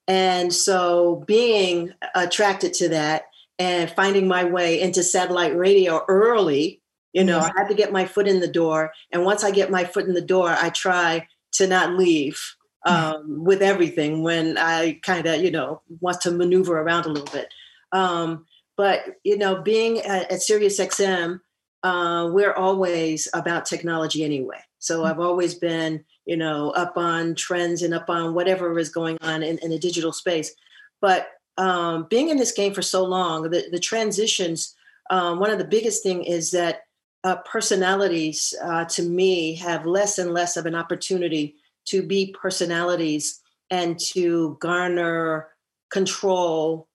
And 0.06 0.52
so 0.52 1.24
being 1.26 1.92
attracted 2.14 2.72
to 2.74 2.88
that 2.90 3.24
and 3.58 3.90
finding 3.90 4.28
my 4.28 4.44
way 4.44 4.80
into 4.80 5.02
satellite 5.02 5.56
radio 5.56 6.04
early, 6.08 6.80
you 7.14 7.24
know. 7.24 7.38
I 7.38 7.50
had 7.56 7.68
to 7.68 7.74
get 7.74 7.92
my 7.92 8.04
foot 8.04 8.28
in 8.28 8.40
the 8.40 8.48
door. 8.48 8.92
And 9.10 9.24
once 9.24 9.42
I 9.42 9.50
get 9.50 9.70
my 9.70 9.84
foot 9.84 10.06
in 10.06 10.12
the 10.12 10.20
door, 10.20 10.50
I 10.50 10.68
try 10.68 11.26
to 11.52 11.66
not 11.66 11.96
leave 11.96 12.42
mm-hmm. 12.86 13.16
um, 13.16 13.44
with 13.44 13.62
everything 13.62 14.22
when 14.22 14.58
I 14.58 15.00
kind 15.02 15.26
of, 15.26 15.40
you 15.40 15.50
know, 15.50 15.80
want 16.00 16.20
to 16.22 16.30
maneuver 16.30 16.78
around 16.78 17.06
a 17.06 17.10
little 17.10 17.32
bit. 17.32 17.48
Um, 17.92 18.44
but, 18.76 19.04
you 19.22 19.38
know, 19.38 19.62
being 19.62 20.00
at, 20.00 20.30
at 20.30 20.40
SiriusXM, 20.40 21.40
uh, 21.84 22.28
we're 22.32 22.52
always 22.52 23.28
about 23.32 23.66
technology 23.66 24.24
anyway. 24.24 24.58
So 24.80 24.98
mm-hmm. 24.98 25.06
I've 25.06 25.20
always 25.20 25.54
been, 25.54 26.04
you 26.26 26.36
know, 26.36 26.70
up 26.70 26.96
on 26.96 27.36
trends 27.36 27.82
and 27.82 27.94
up 27.94 28.10
on 28.10 28.34
whatever 28.34 28.76
is 28.78 28.88
going 28.88 29.18
on 29.20 29.42
in, 29.42 29.58
in 29.58 29.70
a 29.72 29.78
digital 29.78 30.12
space. 30.12 30.52
But 31.00 31.28
um, 31.56 32.06
being 32.10 32.30
in 32.30 32.38
this 32.38 32.52
game 32.52 32.74
for 32.74 32.82
so 32.82 33.04
long, 33.04 33.42
the, 33.50 33.68
the 33.70 33.78
transitions, 33.78 34.74
um, 35.10 35.38
one 35.38 35.50
of 35.50 35.58
the 35.58 35.64
biggest 35.64 36.02
thing 36.02 36.24
is 36.24 36.50
that 36.50 36.80
uh, 37.24 37.36
personalities 37.36 38.54
uh, 38.62 38.84
to 38.84 39.02
me 39.02 39.54
have 39.54 39.86
less 39.86 40.18
and 40.18 40.32
less 40.32 40.56
of 40.56 40.66
an 40.66 40.74
opportunity 40.74 41.56
to 41.86 42.02
be 42.02 42.34
personalities 42.38 43.40
and 43.70 43.98
to 43.98 44.56
garner 44.60 45.48
control 45.90 46.86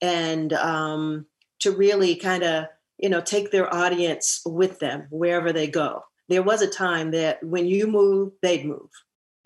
and 0.00 0.54
um, 0.54 1.26
to 1.60 1.70
really 1.70 2.16
kind 2.16 2.42
of 2.42 2.66
you 2.98 3.08
know 3.08 3.20
take 3.20 3.50
their 3.50 3.72
audience 3.72 4.40
with 4.46 4.78
them 4.78 5.06
wherever 5.10 5.52
they 5.52 5.66
go. 5.66 6.02
There 6.28 6.42
was 6.42 6.62
a 6.62 6.66
time 6.66 7.10
that 7.10 7.42
when 7.44 7.66
you 7.66 7.86
move 7.86 8.32
they'd 8.42 8.64
move. 8.64 8.90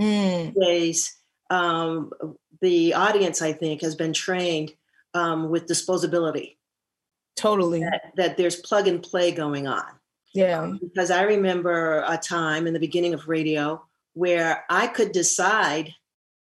Mm. 0.00 0.54
days 0.54 1.16
um, 1.50 2.12
the 2.60 2.94
audience 2.94 3.42
i 3.42 3.52
think 3.52 3.80
has 3.80 3.96
been 3.96 4.12
trained 4.12 4.72
um, 5.14 5.48
with 5.50 5.66
disposability. 5.66 6.56
Totally. 7.34 7.80
That, 7.80 8.12
that, 8.16 8.36
there's 8.36 8.56
plug 8.56 8.86
and 8.86 9.02
play 9.02 9.32
going 9.32 9.66
on 9.66 9.84
yeah. 10.34 10.72
Because 10.80 11.10
i 11.10 11.22
remember 11.22 12.04
a 12.06 12.16
time 12.16 12.66
in 12.66 12.72
the 12.72 12.80
beginning 12.80 13.14
of 13.14 13.28
radio 13.28 13.82
where 14.14 14.64
i 14.68 14.86
could 14.86 15.12
decide 15.12 15.94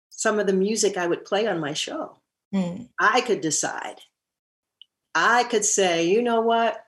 some 0.09 0.39
of 0.39 0.48
the 0.48 0.53
music 0.53 0.98
i 0.98 1.07
would 1.07 1.25
play 1.25 1.48
on 1.48 1.59
my 1.59 1.74
show. 1.74 2.17
Mm. 2.53 2.89
i 3.00 3.21
could 3.21 3.41
decide. 3.41 4.01
I 5.15 5.43
could 5.43 5.65
say 5.65 6.07
you 6.07 6.21
know 6.21 6.41
what? 6.41 6.83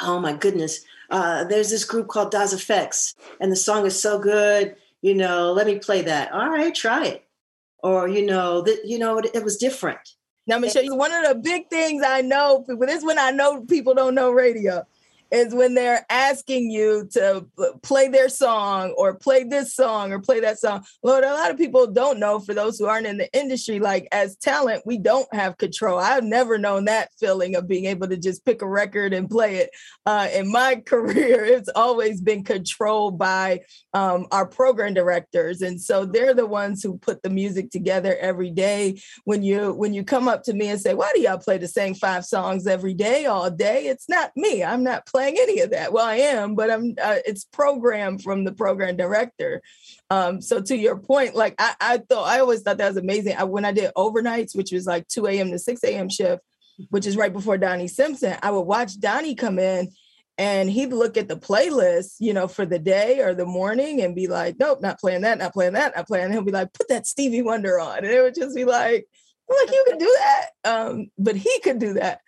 Oh 0.00 0.20
my 0.20 0.32
goodness 0.32 0.80
uh, 1.10 1.44
there's 1.44 1.68
this 1.68 1.84
group 1.84 2.08
called 2.08 2.30
Das 2.30 2.54
EFX, 2.54 3.14
and 3.38 3.52
the 3.52 3.56
song 3.56 3.84
is 3.84 4.00
so 4.00 4.18
good 4.18 4.76
you 5.02 5.14
know 5.14 5.52
let 5.52 5.66
me 5.66 5.78
play 5.78 6.02
that. 6.02 6.32
All 6.32 6.48
right 6.48 6.74
try 6.74 7.06
it. 7.06 7.24
Or 7.82 8.08
you 8.08 8.24
know 8.24 8.62
that 8.62 8.82
you 8.84 8.98
know 8.98 9.18
it, 9.18 9.30
it 9.34 9.44
was 9.44 9.56
different. 9.56 10.14
Now 10.46 10.56
i'm 10.56 10.62
gonna 10.62 10.72
show 10.72 10.80
you 10.80 10.94
one 10.94 11.12
of 11.12 11.28
the 11.28 11.34
big 11.36 11.68
things 11.68 12.02
i 12.04 12.20
know 12.20 12.64
this 12.66 12.98
is 12.98 13.04
when 13.04 13.18
i 13.18 13.30
know 13.30 13.62
people 13.62 13.94
don't 13.94 14.14
know 14.14 14.32
radio 14.32 14.84
is 15.32 15.54
when 15.54 15.74
they're 15.74 16.04
asking 16.10 16.70
you 16.70 17.08
to 17.12 17.46
play 17.82 18.08
their 18.08 18.28
song 18.28 18.94
or 18.98 19.14
play 19.14 19.44
this 19.44 19.74
song 19.74 20.12
or 20.12 20.20
play 20.20 20.40
that 20.40 20.60
song. 20.60 20.84
Lord, 21.02 21.24
a 21.24 21.32
lot 21.32 21.50
of 21.50 21.56
people 21.56 21.86
don't 21.86 22.20
know 22.20 22.38
for 22.38 22.52
those 22.52 22.78
who 22.78 22.84
aren't 22.84 23.06
in 23.06 23.16
the 23.16 23.32
industry, 23.32 23.80
like 23.80 24.06
as 24.12 24.36
talent, 24.36 24.82
we 24.84 24.98
don't 24.98 25.32
have 25.34 25.56
control. 25.56 25.98
I've 25.98 26.22
never 26.22 26.58
known 26.58 26.84
that 26.84 27.08
feeling 27.18 27.56
of 27.56 27.66
being 27.66 27.86
able 27.86 28.08
to 28.08 28.18
just 28.18 28.44
pick 28.44 28.60
a 28.60 28.68
record 28.68 29.14
and 29.14 29.28
play 29.28 29.56
it. 29.56 29.70
Uh, 30.04 30.28
in 30.34 30.52
my 30.52 30.76
career, 30.86 31.44
it's 31.46 31.70
always 31.74 32.20
been 32.20 32.44
controlled 32.44 33.18
by 33.18 33.60
um, 33.94 34.26
our 34.32 34.46
program 34.46 34.92
directors. 34.92 35.62
And 35.62 35.80
so 35.80 36.04
they're 36.04 36.34
the 36.34 36.46
ones 36.46 36.82
who 36.82 36.98
put 36.98 37.22
the 37.22 37.30
music 37.30 37.70
together 37.70 38.18
every 38.20 38.50
day. 38.50 39.00
When 39.24 39.42
you 39.42 39.72
when 39.72 39.94
you 39.94 40.04
come 40.04 40.28
up 40.28 40.42
to 40.44 40.52
me 40.52 40.68
and 40.68 40.80
say, 40.80 40.92
why 40.92 41.10
do 41.14 41.22
y'all 41.22 41.38
play 41.38 41.56
the 41.56 41.68
same 41.68 41.94
five 41.94 42.26
songs 42.26 42.66
every 42.66 42.92
day, 42.92 43.24
all 43.24 43.50
day? 43.50 43.86
It's 43.86 44.10
not 44.10 44.32
me. 44.36 44.62
I'm 44.62 44.84
not 44.84 45.06
playing 45.06 45.21
playing 45.22 45.36
any 45.40 45.60
of 45.60 45.70
that. 45.70 45.92
Well, 45.92 46.04
I 46.04 46.16
am, 46.16 46.54
but 46.54 46.70
I'm. 46.70 46.94
Uh, 47.00 47.18
it's 47.24 47.44
programmed 47.44 48.22
from 48.22 48.44
the 48.44 48.52
program 48.52 48.96
director. 48.96 49.62
Um, 50.10 50.40
so 50.40 50.60
to 50.60 50.76
your 50.76 50.98
point, 50.98 51.34
like 51.34 51.54
I, 51.58 51.74
I 51.80 51.98
thought, 51.98 52.28
I 52.28 52.40
always 52.40 52.62
thought 52.62 52.78
that 52.78 52.88
was 52.88 52.96
amazing. 52.96 53.36
I, 53.36 53.44
when 53.44 53.64
I 53.64 53.72
did 53.72 53.92
overnights, 53.96 54.56
which 54.56 54.72
was 54.72 54.86
like 54.86 55.06
2 55.08 55.26
a.m. 55.26 55.50
to 55.50 55.58
6 55.58 55.84
a.m. 55.84 56.08
shift, 56.08 56.42
which 56.90 57.06
is 57.06 57.16
right 57.16 57.32
before 57.32 57.58
Donnie 57.58 57.88
Simpson, 57.88 58.36
I 58.42 58.50
would 58.50 58.62
watch 58.62 58.98
Donnie 58.98 59.34
come 59.34 59.58
in 59.58 59.90
and 60.38 60.68
he'd 60.68 60.92
look 60.92 61.16
at 61.16 61.28
the 61.28 61.36
playlist, 61.36 62.16
you 62.18 62.32
know, 62.32 62.48
for 62.48 62.66
the 62.66 62.78
day 62.78 63.20
or 63.20 63.34
the 63.34 63.46
morning 63.46 64.02
and 64.02 64.14
be 64.14 64.26
like, 64.26 64.56
nope, 64.58 64.80
not 64.80 64.98
playing 64.98 65.22
that, 65.22 65.38
not 65.38 65.52
playing 65.52 65.74
that, 65.74 65.94
not 65.94 66.06
playing. 66.06 66.26
And 66.26 66.34
he'll 66.34 66.42
be 66.42 66.52
like, 66.52 66.72
put 66.72 66.88
that 66.88 67.06
Stevie 67.06 67.42
Wonder 67.42 67.78
on. 67.78 67.98
And 67.98 68.06
it 68.06 68.22
would 68.22 68.34
just 68.34 68.56
be 68.56 68.64
like, 68.64 69.06
like 69.48 69.70
you 69.70 69.84
can 69.88 69.98
do 69.98 70.16
that. 70.18 70.46
Um, 70.64 71.06
but 71.18 71.36
he 71.36 71.60
could 71.60 71.78
do 71.78 71.94
that 71.94 72.20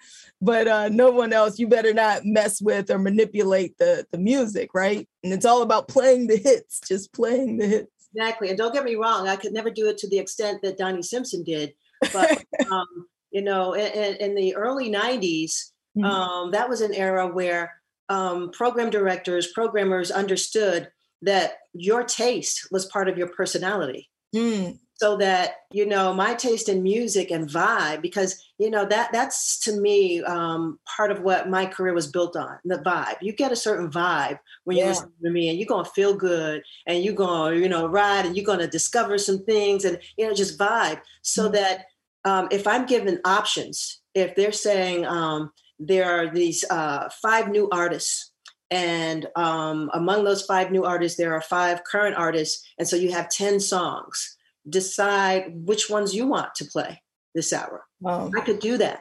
but 0.44 0.68
uh, 0.68 0.88
no 0.90 1.10
one 1.10 1.32
else. 1.32 1.58
You 1.58 1.66
better 1.66 1.94
not 1.94 2.26
mess 2.26 2.60
with 2.60 2.90
or 2.90 2.98
manipulate 2.98 3.78
the 3.78 4.06
the 4.12 4.18
music, 4.18 4.74
right? 4.74 5.08
And 5.22 5.32
it's 5.32 5.46
all 5.46 5.62
about 5.62 5.88
playing 5.88 6.26
the 6.26 6.36
hits, 6.36 6.80
just 6.86 7.12
playing 7.14 7.56
the 7.56 7.66
hits. 7.66 7.90
Exactly. 8.14 8.50
And 8.50 8.58
don't 8.58 8.72
get 8.72 8.84
me 8.84 8.94
wrong, 8.94 9.26
I 9.26 9.36
could 9.36 9.52
never 9.52 9.70
do 9.70 9.88
it 9.88 9.98
to 9.98 10.08
the 10.08 10.18
extent 10.18 10.62
that 10.62 10.78
Donnie 10.78 11.02
Simpson 11.02 11.42
did. 11.42 11.72
But 12.12 12.44
um, 12.70 13.06
you 13.30 13.42
know, 13.42 13.72
in, 13.72 14.16
in, 14.16 14.34
the 14.34 14.54
early 14.54 14.90
'90s, 14.90 15.72
mm-hmm. 15.96 16.04
um, 16.04 16.50
that 16.52 16.68
was 16.68 16.82
an 16.82 16.94
era 16.94 17.26
where 17.26 17.72
um, 18.10 18.50
program 18.50 18.90
directors, 18.90 19.48
programmers 19.52 20.10
understood 20.10 20.90
that 21.22 21.54
your 21.72 22.04
taste 22.04 22.68
was 22.70 22.84
part 22.86 23.08
of 23.08 23.16
your 23.16 23.28
personality. 23.28 24.10
Mm 24.36 24.78
so 24.96 25.16
that 25.16 25.56
you 25.72 25.86
know 25.86 26.14
my 26.14 26.34
taste 26.34 26.68
in 26.68 26.82
music 26.82 27.30
and 27.30 27.48
vibe 27.48 28.00
because 28.00 28.42
you 28.58 28.70
know 28.70 28.84
that 28.86 29.10
that's 29.12 29.58
to 29.60 29.78
me 29.80 30.22
um, 30.22 30.78
part 30.96 31.10
of 31.10 31.20
what 31.22 31.50
my 31.50 31.66
career 31.66 31.92
was 31.92 32.06
built 32.06 32.36
on 32.36 32.58
the 32.64 32.78
vibe 32.78 33.16
you 33.20 33.32
get 33.32 33.52
a 33.52 33.56
certain 33.56 33.90
vibe 33.90 34.38
when 34.64 34.76
yeah. 34.76 34.84
you 34.84 34.88
listen 34.88 35.12
to 35.22 35.30
me 35.30 35.48
and 35.48 35.58
you're 35.58 35.68
gonna 35.68 35.84
feel 35.84 36.14
good 36.14 36.62
and 36.86 37.02
you're 37.02 37.14
gonna 37.14 37.56
you 37.56 37.68
know 37.68 37.86
ride 37.86 38.24
and 38.24 38.36
you're 38.36 38.46
gonna 38.46 38.66
discover 38.66 39.18
some 39.18 39.44
things 39.44 39.84
and 39.84 39.98
you 40.16 40.26
know 40.26 40.34
just 40.34 40.58
vibe 40.58 41.00
so 41.22 41.44
mm-hmm. 41.44 41.54
that 41.54 41.86
um, 42.24 42.48
if 42.50 42.66
i'm 42.66 42.86
given 42.86 43.20
options 43.24 44.00
if 44.14 44.34
they're 44.36 44.52
saying 44.52 45.04
um, 45.06 45.50
there 45.78 46.08
are 46.08 46.32
these 46.32 46.64
uh, 46.70 47.08
five 47.20 47.48
new 47.48 47.68
artists 47.70 48.30
and 48.70 49.26
um, 49.36 49.90
among 49.92 50.24
those 50.24 50.44
five 50.44 50.70
new 50.70 50.84
artists 50.84 51.18
there 51.18 51.34
are 51.34 51.40
five 51.40 51.82
current 51.84 52.16
artists 52.16 52.66
and 52.78 52.88
so 52.88 52.96
you 52.96 53.12
have 53.12 53.28
10 53.28 53.60
songs 53.60 54.33
decide 54.68 55.52
which 55.66 55.90
ones 55.90 56.14
you 56.14 56.26
want 56.26 56.54
to 56.56 56.64
play 56.64 57.02
this 57.34 57.52
hour. 57.52 57.84
Wow. 58.00 58.30
I 58.36 58.40
could 58.40 58.60
do 58.60 58.78
that, 58.78 59.00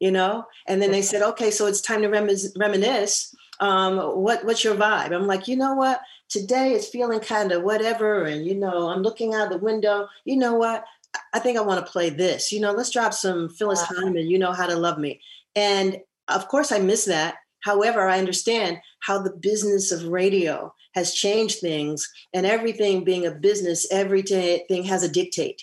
you 0.00 0.10
know? 0.10 0.44
And 0.66 0.80
then 0.80 0.90
they 0.90 1.02
said, 1.02 1.22
okay, 1.22 1.50
so 1.50 1.66
it's 1.66 1.80
time 1.80 2.02
to 2.02 2.08
reminisce. 2.08 3.34
Um, 3.60 3.98
what, 3.98 4.44
what's 4.44 4.62
your 4.62 4.74
vibe? 4.74 5.12
I'm 5.12 5.26
like, 5.26 5.48
you 5.48 5.56
know 5.56 5.74
what? 5.74 6.00
Today 6.28 6.72
it's 6.72 6.88
feeling 6.88 7.20
kind 7.20 7.52
of 7.52 7.62
whatever. 7.62 8.24
And, 8.24 8.46
you 8.46 8.54
know, 8.54 8.88
I'm 8.88 9.02
looking 9.02 9.34
out 9.34 9.50
the 9.50 9.58
window. 9.58 10.08
You 10.24 10.36
know 10.36 10.54
what? 10.54 10.84
I 11.32 11.38
think 11.38 11.58
I 11.58 11.62
want 11.62 11.84
to 11.84 11.90
play 11.90 12.10
this. 12.10 12.52
You 12.52 12.60
know, 12.60 12.72
let's 12.72 12.90
drop 12.90 13.14
some 13.14 13.48
Phyllis 13.48 13.80
wow. 13.90 14.02
Hyman, 14.02 14.28
You 14.28 14.38
Know 14.38 14.52
How 14.52 14.66
to 14.66 14.76
Love 14.76 14.98
Me. 14.98 15.20
And 15.56 16.00
of 16.28 16.48
course, 16.48 16.70
I 16.70 16.78
miss 16.78 17.06
that. 17.06 17.36
However, 17.60 18.06
I 18.06 18.18
understand 18.18 18.78
how 19.00 19.20
the 19.20 19.32
business 19.32 19.90
of 19.90 20.04
radio 20.04 20.72
has 20.98 21.14
changed 21.14 21.60
things 21.60 22.10
and 22.34 22.44
everything 22.44 23.04
being 23.04 23.24
a 23.26 23.30
business 23.30 23.86
everything 23.92 24.82
has 24.84 25.02
a 25.04 25.08
dictate 25.08 25.62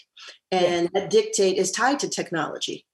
and 0.51 0.89
yeah. 0.93 1.01
that 1.01 1.09
dictate 1.09 1.57
is 1.57 1.71
tied 1.71 1.99
to 1.99 2.09
technology 2.09 2.85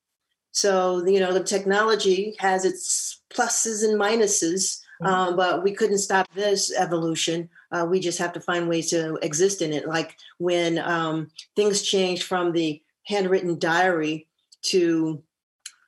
so 0.52 1.06
you 1.06 1.20
know 1.20 1.34
the 1.34 1.44
technology 1.44 2.36
has 2.40 2.66
its 2.66 3.22
pluses 3.32 3.84
and 3.88 4.00
minuses 4.00 4.80
mm-hmm. 5.02 5.06
um, 5.06 5.36
but 5.36 5.64
we 5.64 5.72
couldn't 5.72 6.08
stop 6.08 6.28
this 6.34 6.74
evolution 6.76 7.48
uh, 7.72 7.86
we 7.88 8.00
just 8.00 8.18
have 8.18 8.34
to 8.34 8.42
find 8.42 8.68
ways 8.68 8.90
to 8.90 9.18
exist 9.22 9.62
in 9.62 9.72
it 9.72 9.88
like 9.88 10.18
when 10.40 10.80
um, 10.80 11.30
things 11.56 11.84
changed 11.84 12.24
from 12.24 12.52
the 12.52 12.82
handwritten 13.06 13.60
diary 13.60 14.28
to 14.64 15.22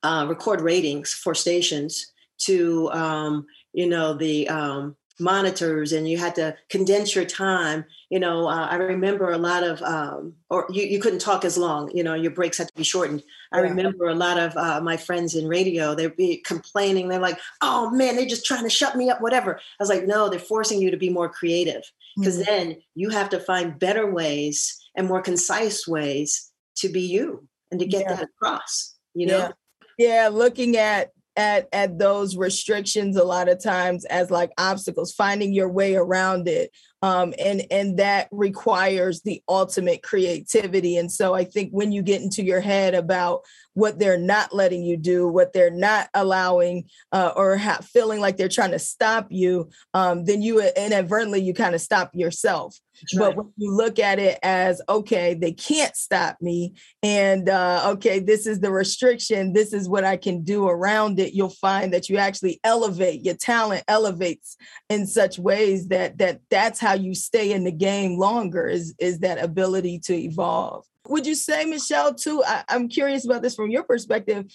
uh, 0.04 0.26
record 0.30 0.62
ratings 0.62 1.13
for 1.13 1.34
stations 1.34 2.13
to 2.38 2.92
um, 2.92 3.46
you 3.74 3.88
know 3.88 4.13
the 4.13 4.48
um, 4.50 4.96
monitors 5.19 5.91
and 5.91 6.10
you 6.10 6.17
had 6.17 6.34
to 6.34 6.56
condense 6.69 7.15
your 7.15 7.26
time 7.26 7.86
you 8.10 8.19
know 8.19 8.47
uh, 8.47 8.67
i 8.69 8.76
remember 8.76 9.32
a 9.32 9.38
lot 9.38 9.63
of 9.63 9.82
um, 9.84 10.34
or 10.49 10.65
you, 10.69 10.84
you 10.84 10.99
couldn't 10.99 11.19
talk 11.19 11.45
as 11.45 11.58
long 11.58 11.89
you 11.95 12.04
know 12.04 12.15
your 12.15 12.32
breaks 12.32 12.58
had 12.58 12.67
to 12.67 12.73
be 12.73 12.84
shortened 12.84 13.21
i 13.52 13.58
yeah. 13.58 13.69
remember 13.69 14.08
a 14.08 14.15
lot 14.15 14.39
of 14.39 14.56
uh, 14.58 14.82
my 14.82 14.97
friends 14.97 15.36
in 15.36 15.47
radio 15.47 15.93
they'd 15.93 16.15
be 16.15 16.38
complaining 16.38 17.08
they're 17.08 17.19
like 17.19 17.39
oh 17.62 17.91
man 17.91 18.15
they're 18.15 18.26
just 18.26 18.45
trying 18.45 18.63
to 18.63 18.69
shut 18.69 18.95
me 18.95 19.10
up 19.10 19.21
whatever 19.21 19.58
i 19.58 19.62
was 19.80 19.89
like 19.89 20.06
no 20.06 20.30
they're 20.30 20.39
forcing 20.39 20.82
you 20.82 20.89
to 20.89 20.97
be 20.97 21.10
more 21.10 21.30
creative 21.30 21.84
because 22.17 22.38
mm-hmm. 22.38 22.45
then 22.45 22.82
you 22.95 23.10
have 23.10 23.30
to 23.30 23.39
find 23.39 23.78
better 23.78 24.12
ways 24.12 24.80
and 24.95 25.08
more 25.08 25.21
concise 25.21 25.88
ways 25.88 26.52
to 26.76 26.89
be 26.89 27.02
you 27.02 27.47
and 27.69 27.80
to 27.80 27.86
get 27.86 28.02
yeah. 28.02 28.15
that 28.15 28.23
across 28.23 28.95
you 29.13 29.28
know 29.28 29.52
yeah. 29.97 30.23
yeah 30.23 30.28
looking 30.28 30.76
at 30.76 31.12
at 31.36 31.67
at 31.74 31.98
those 31.98 32.38
restrictions 32.38 33.17
a 33.17 33.24
lot 33.24 33.50
of 33.50 33.62
times 33.62 34.06
as 34.06 34.30
like 34.30 34.52
obstacles 34.58 35.12
finding 35.12 35.54
your 35.54 35.69
way 35.69 35.96
around 35.96 36.48
it 36.48 36.72
um, 37.04 37.34
and 37.38 37.63
and 37.70 38.00
that 38.00 38.28
requires 38.32 39.22
the 39.22 39.44
ultimate 39.48 40.02
creativity 40.02 40.98
and 40.98 41.12
so 41.12 41.36
i 41.36 41.44
think 41.44 41.70
when 41.72 41.92
you 41.92 42.02
get 42.02 42.22
into 42.22 42.44
your 42.44 42.62
head 42.62 42.96
about 42.96 43.44
what 43.74 44.00
they're 44.00 44.18
not 44.18 44.54
letting 44.54 44.84
you 44.84 44.98
do, 44.98 45.28
what 45.28 45.54
they're 45.54 45.72
not 45.72 46.10
allowing, 46.13 46.86
uh, 47.12 47.32
or 47.36 47.58
ha- 47.58 47.80
feeling 47.82 48.20
like 48.20 48.38
they're 48.38 48.48
trying 48.48 48.72
to 48.72 48.80
stop 48.80 49.28
you, 49.30 49.70
um, 49.94 50.26
then 50.26 50.42
you 50.42 50.62
inadvertently 50.62 51.42
you 51.42 51.54
kind 51.54 51.76
of 51.76 51.82
stop 51.82 52.12
yourself. 52.13 52.78
Right. 53.16 53.20
But 53.20 53.38
when 53.38 53.54
you 53.58 53.76
look 53.76 53.98
at 53.98 54.20
it 54.20 54.38
as 54.44 54.80
okay, 54.88 55.34
they 55.34 55.52
can't 55.52 55.96
stop 55.96 56.38
me, 56.42 56.76
and 57.02 57.50
uh, 57.50 57.89
okay, 57.94 58.20
this 58.20 58.46
is 58.46 58.60
the 58.60 58.72
restriction. 58.72 59.54
This 59.54 59.74
is 59.74 59.89
what 59.89 60.04
I 60.04 60.16
can 60.16 60.44
do 60.44 60.68
around 60.68 61.20
it. 61.20 61.34
You'll 61.34 61.50
find 61.50 61.92
that 61.94 62.08
you 62.08 62.18
actually 62.18 62.60
elevate 62.63 63.26
your 63.26 63.34
talent 63.34 63.84
elevates 63.88 64.58
in 64.89 65.08
such 65.08 65.39
ways 65.39 65.88
that 65.88 66.20
that 66.20 66.42
that's 66.52 66.80
how 66.80 66.93
you 66.94 67.16
stay 67.16 67.52
in 67.52 67.64
the 67.64 67.72
game 67.72 68.18
longer. 68.18 68.68
Is 68.68 68.94
is 69.00 69.20
that 69.20 69.44
ability 69.44 70.00
to 70.06 70.16
evolve. 70.16 70.86
Would 71.10 71.28
you 71.28 71.36
say, 71.36 71.66
Michelle, 71.66 72.14
too? 72.14 72.44
I, 72.46 72.64
I'm 72.70 72.88
curious 72.88 73.26
about 73.26 73.42
this 73.42 73.56
from 73.56 73.70
your 73.70 73.84
perspective 73.84 74.46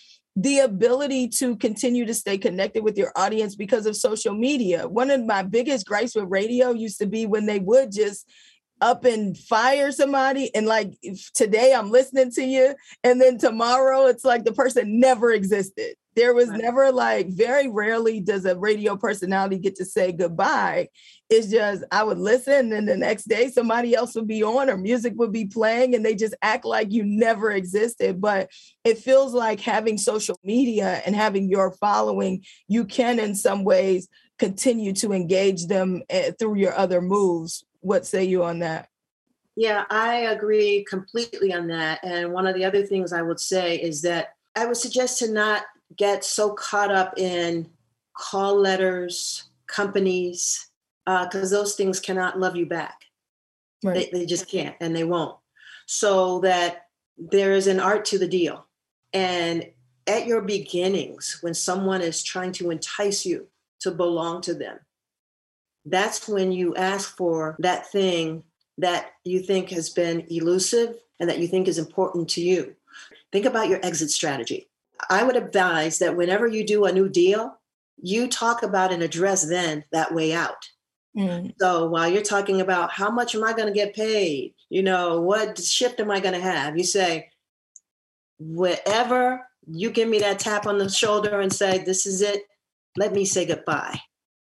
the 0.40 0.61
ability 0.61 1.27
to 1.27 1.57
continue 1.57 2.07
to 2.07 2.14
stay 2.14 2.38
connected 2.38 2.85
with 2.85 2.96
your 2.96 3.11
audience 3.16 3.57
because 3.57 3.87
of 3.87 3.96
social 3.96 4.33
media. 4.33 4.87
One 4.87 5.11
of 5.11 5.24
my 5.24 5.42
biggest 5.42 5.85
gripes 5.85 6.14
with 6.14 6.27
radio 6.29 6.70
used 6.70 7.01
to 7.01 7.07
be 7.07 7.27
when 7.27 7.46
they 7.46 7.59
would 7.59 7.90
just 7.90 8.24
up 8.81 9.05
and 9.05 9.37
fire 9.37 9.90
somebody 9.90 10.55
and 10.55 10.64
like 10.64 10.96
today 11.35 11.74
I'm 11.74 11.90
listening 11.90 12.31
to 12.33 12.44
you 12.44 12.77
and 13.03 13.20
then 13.20 13.37
tomorrow 13.37 14.07
it's 14.07 14.24
like 14.24 14.44
the 14.44 14.53
person 14.53 15.01
never 15.01 15.33
existed. 15.33 15.96
There 16.18 16.35
was 16.35 16.48
right. 16.48 16.61
never 16.61 16.90
like 16.90 17.28
very 17.28 17.68
rarely 17.68 18.18
does 18.18 18.44
a 18.44 18.59
radio 18.59 18.96
personality 18.96 19.57
get 19.57 19.76
to 19.76 19.85
say 19.85 20.11
goodbye. 20.11 20.88
It's 21.31 21.46
just 21.46 21.85
I 21.92 22.02
would 22.02 22.18
listen 22.18 22.72
and 22.72 22.88
the 22.88 22.96
next 22.96 23.28
day 23.28 23.48
somebody 23.48 23.94
else 23.94 24.16
would 24.16 24.26
be 24.26 24.42
on 24.42 24.68
or 24.68 24.76
music 24.76 25.12
would 25.14 25.31
be 25.31 25.44
playing 25.44 25.94
and 25.94 26.04
they 26.04 26.16
just 26.16 26.35
act 26.42 26.64
like 26.64 26.90
you 26.90 27.04
never 27.04 27.52
existed. 27.52 28.20
But 28.20 28.50
it 28.83 28.98
feels 28.98 29.33
like 29.33 29.61
having 29.61 29.96
social 29.96 30.37
media 30.42 31.02
and 31.07 31.14
having 31.14 31.48
your 31.48 31.70
following, 31.70 32.44
you 32.66 32.85
can 32.85 33.20
in 33.20 33.37
some 33.37 33.62
ways 33.62 34.09
continue 34.40 34.94
to 34.94 35.12
engage 35.12 35.68
them 35.68 36.02
eh, 36.11 36.33
through 36.37 36.57
your 36.57 36.76
other 36.76 37.00
moves. 37.00 37.64
What 37.78 38.07
say 38.07 38.24
you 38.24 38.42
on 38.42 38.59
that? 38.59 38.88
Yeah, 39.54 39.85
I 39.88 40.16
agree 40.16 40.85
completely 40.90 41.52
on 41.52 41.68
that. 41.68 42.00
And 42.02 42.33
one 42.33 42.48
of 42.48 42.57
the 42.57 42.64
other 42.64 42.85
things 42.85 43.12
I 43.12 43.22
would 43.22 43.38
say 43.38 43.76
is 43.76 44.02
that 44.02 44.31
I 44.57 44.66
would 44.66 44.76
suggest 44.76 45.20
to 45.20 45.31
not 45.31 45.62
get 45.96 46.24
so 46.24 46.53
caught 46.53 46.90
up 46.90 47.18
in 47.18 47.68
call 48.14 48.57
letters, 48.57 49.44
companies, 49.66 50.68
because 51.05 51.53
uh, 51.53 51.57
those 51.57 51.74
things 51.74 52.01
cannot 52.01 52.38
love 52.38 52.57
you 52.57 52.66
back. 52.66 53.03
Right. 53.83 54.11
They, 54.12 54.18
they 54.20 54.27
just 54.27 54.48
can't 54.48 54.77
and 54.81 54.94
they 54.94 55.05
won't. 55.05 55.37
So 55.87 56.40
that 56.40 56.87
there 57.16 57.53
is 57.53 57.66
an 57.66 57.81
art 57.81 58.05
to 58.07 58.18
the 58.18 58.29
deal. 58.29 58.66
And 59.12 59.66
at 60.07 60.27
your 60.27 60.42
beginnings, 60.42 61.38
when 61.40 61.55
someone 61.55 62.03
is 62.03 62.22
trying 62.22 62.53
to 62.53 62.70
entice 62.70 63.24
you 63.24 63.48
to 63.81 63.90
belong 63.90 64.42
to 64.42 64.55
them, 64.55 64.79
that's 65.87 66.29
when 66.29 66.53
you 66.53 66.74
ask 66.77 67.16
for 67.16 67.57
that 67.61 67.90
thing 67.90 68.42
that 68.79 69.12
you 69.24 69.40
think 69.40 69.70
has 69.70 69.90
been 69.90 70.27
elusive 70.29 70.96
and 71.18 71.29
that 71.29 71.38
you 71.38 71.46
think 71.46 71.68
is 71.68 71.79
important 71.79 72.29
to 72.31 72.40
you. 72.40 72.74
Think 73.33 73.46
about 73.46 73.68
your 73.68 73.85
exit 73.85 74.11
strategy. 74.11 74.68
I 75.08 75.22
would 75.22 75.37
advise 75.37 75.98
that 75.98 76.16
whenever 76.16 76.46
you 76.46 76.64
do 76.64 76.84
a 76.84 76.92
new 76.92 77.08
deal, 77.08 77.58
you 78.00 78.28
talk 78.28 78.62
about 78.62 78.92
and 78.92 79.02
address 79.02 79.46
then 79.46 79.84
that 79.92 80.14
way 80.14 80.32
out. 80.32 80.68
Mm. 81.16 81.54
So 81.58 81.87
while 81.88 82.08
you're 82.08 82.22
talking 82.22 82.61
about 82.61 82.92
how 82.92 83.11
much 83.11 83.34
am 83.34 83.44
I 83.44 83.52
going 83.52 83.66
to 83.66 83.74
get 83.74 83.94
paid, 83.94 84.54
you 84.70 84.82
know, 84.82 85.20
what 85.20 85.58
shift 85.58 86.00
am 86.00 86.11
I 86.11 86.20
going 86.20 86.34
to 86.34 86.40
have? 86.40 86.76
You 86.76 86.84
say, 86.84 87.30
whatever 88.38 89.46
you 89.66 89.90
give 89.90 90.08
me 90.08 90.20
that 90.20 90.38
tap 90.38 90.66
on 90.66 90.78
the 90.78 90.88
shoulder 90.88 91.40
and 91.40 91.52
say, 91.52 91.78
this 91.78 92.06
is 92.06 92.22
it, 92.22 92.42
let 92.96 93.12
me 93.12 93.24
say 93.24 93.44
goodbye. 93.44 94.00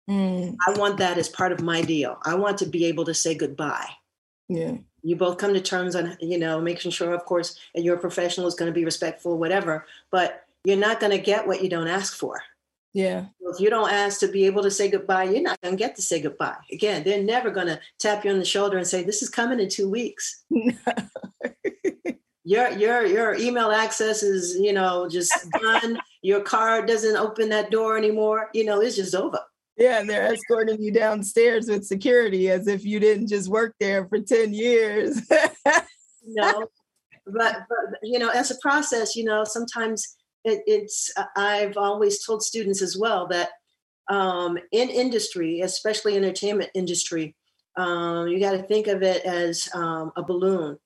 Mm. 0.09 0.55
I 0.67 0.77
want 0.79 0.97
that 0.97 1.17
as 1.17 1.29
part 1.29 1.51
of 1.51 1.61
my 1.61 1.81
deal. 1.81 2.17
I 2.23 2.35
want 2.35 2.57
to 2.59 2.65
be 2.65 2.85
able 2.85 3.05
to 3.05 3.13
say 3.13 3.35
goodbye. 3.35 3.89
Yeah. 4.47 4.77
You 5.03 5.15
both 5.15 5.37
come 5.37 5.53
to 5.53 5.61
terms 5.61 5.95
on, 5.95 6.17
you 6.19 6.37
know, 6.37 6.61
making 6.61 6.91
sure, 6.91 7.13
of 7.13 7.25
course, 7.25 7.59
and 7.75 7.83
your 7.83 7.97
professional 7.97 8.47
is 8.47 8.55
going 8.55 8.71
to 8.71 8.77
be 8.77 8.85
respectful, 8.85 9.37
whatever, 9.37 9.85
but 10.11 10.45
you're 10.63 10.77
not 10.77 10.99
going 10.99 11.11
to 11.11 11.17
get 11.17 11.47
what 11.47 11.63
you 11.63 11.69
don't 11.69 11.87
ask 11.87 12.15
for. 12.15 12.41
Yeah. 12.93 13.25
If 13.39 13.59
you 13.59 13.69
don't 13.69 13.91
ask 13.91 14.19
to 14.19 14.27
be 14.27 14.45
able 14.45 14.63
to 14.63 14.71
say 14.71 14.89
goodbye, 14.89 15.23
you're 15.25 15.41
not 15.41 15.59
going 15.61 15.75
to 15.75 15.79
get 15.79 15.95
to 15.95 16.01
say 16.01 16.21
goodbye. 16.21 16.57
Again, 16.71 17.03
they're 17.03 17.23
never 17.23 17.49
going 17.49 17.67
to 17.67 17.79
tap 17.99 18.25
you 18.25 18.31
on 18.31 18.39
the 18.39 18.45
shoulder 18.45 18.77
and 18.77 18.87
say, 18.87 19.03
"This 19.03 19.21
is 19.21 19.29
coming 19.29 19.59
in 19.59 19.69
two 19.69 19.89
weeks." 19.89 20.43
your 22.43 22.69
your 22.71 23.05
your 23.05 23.35
email 23.35 23.71
access 23.71 24.23
is, 24.23 24.57
you 24.59 24.73
know, 24.73 25.07
just 25.09 25.49
done. 25.51 25.99
your 26.21 26.41
card 26.41 26.85
doesn't 26.85 27.15
open 27.15 27.49
that 27.49 27.71
door 27.71 27.97
anymore. 27.97 28.49
You 28.53 28.65
know, 28.65 28.81
it's 28.81 28.97
just 28.97 29.15
over. 29.15 29.39
Yeah, 29.81 29.99
and 29.99 30.07
they're 30.07 30.31
escorting 30.31 30.79
you 30.79 30.91
downstairs 30.91 31.67
with 31.67 31.87
security 31.87 32.51
as 32.51 32.67
if 32.67 32.85
you 32.85 32.99
didn't 32.99 33.29
just 33.29 33.49
work 33.49 33.73
there 33.79 34.05
for 34.07 34.19
10 34.19 34.53
years. 34.53 35.19
no, 36.23 36.67
but, 37.25 37.65
but, 37.67 37.99
you 38.03 38.19
know, 38.19 38.29
as 38.29 38.51
a 38.51 38.59
process, 38.61 39.15
you 39.15 39.23
know, 39.23 39.43
sometimes 39.43 40.17
it, 40.45 40.61
it's, 40.67 41.11
uh, 41.17 41.23
I've 41.35 41.77
always 41.77 42.23
told 42.23 42.43
students 42.43 42.83
as 42.83 42.95
well 42.95 43.25
that 43.29 43.49
um, 44.07 44.59
in 44.71 44.89
industry, 44.89 45.61
especially 45.61 46.15
entertainment 46.15 46.69
industry, 46.75 47.35
um, 47.75 48.27
you 48.27 48.39
got 48.39 48.51
to 48.51 48.61
think 48.61 48.85
of 48.85 49.01
it 49.01 49.25
as 49.25 49.67
um, 49.73 50.11
a 50.15 50.21
balloon. 50.21 50.77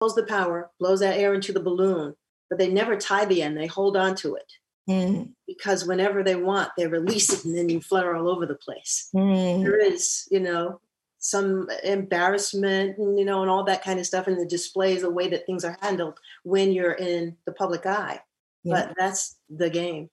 Blows 0.00 0.16
the 0.16 0.26
power, 0.26 0.72
blows 0.80 0.98
that 0.98 1.20
air 1.20 1.34
into 1.34 1.52
the 1.52 1.62
balloon, 1.62 2.16
but 2.50 2.58
they 2.58 2.66
never 2.66 2.96
tie 2.96 3.26
the 3.26 3.42
end, 3.42 3.56
they 3.56 3.68
hold 3.68 3.96
on 3.96 4.16
to 4.16 4.34
it. 4.34 4.52
Mm. 4.88 5.30
Because 5.46 5.86
whenever 5.86 6.22
they 6.22 6.36
want, 6.36 6.70
they 6.76 6.86
release 6.86 7.32
it 7.32 7.44
and 7.44 7.56
then 7.56 7.68
you 7.68 7.80
flutter 7.80 8.14
all 8.14 8.28
over 8.28 8.46
the 8.46 8.54
place. 8.54 9.08
Mm. 9.14 9.62
There 9.62 9.78
is, 9.78 10.28
you 10.30 10.40
know, 10.40 10.80
some 11.18 11.70
embarrassment, 11.82 12.98
and, 12.98 13.18
you 13.18 13.24
know, 13.24 13.40
and 13.40 13.50
all 13.50 13.64
that 13.64 13.82
kind 13.82 13.98
of 13.98 14.04
stuff 14.04 14.26
And 14.26 14.38
the 14.38 14.44
displays, 14.44 15.00
the 15.00 15.10
way 15.10 15.28
that 15.28 15.46
things 15.46 15.64
are 15.64 15.78
handled 15.80 16.18
when 16.42 16.70
you're 16.70 16.92
in 16.92 17.36
the 17.46 17.52
public 17.52 17.86
eye. 17.86 18.20
Yeah. 18.62 18.74
But 18.74 18.94
that's 18.98 19.36
the 19.48 19.70
game. 19.70 20.10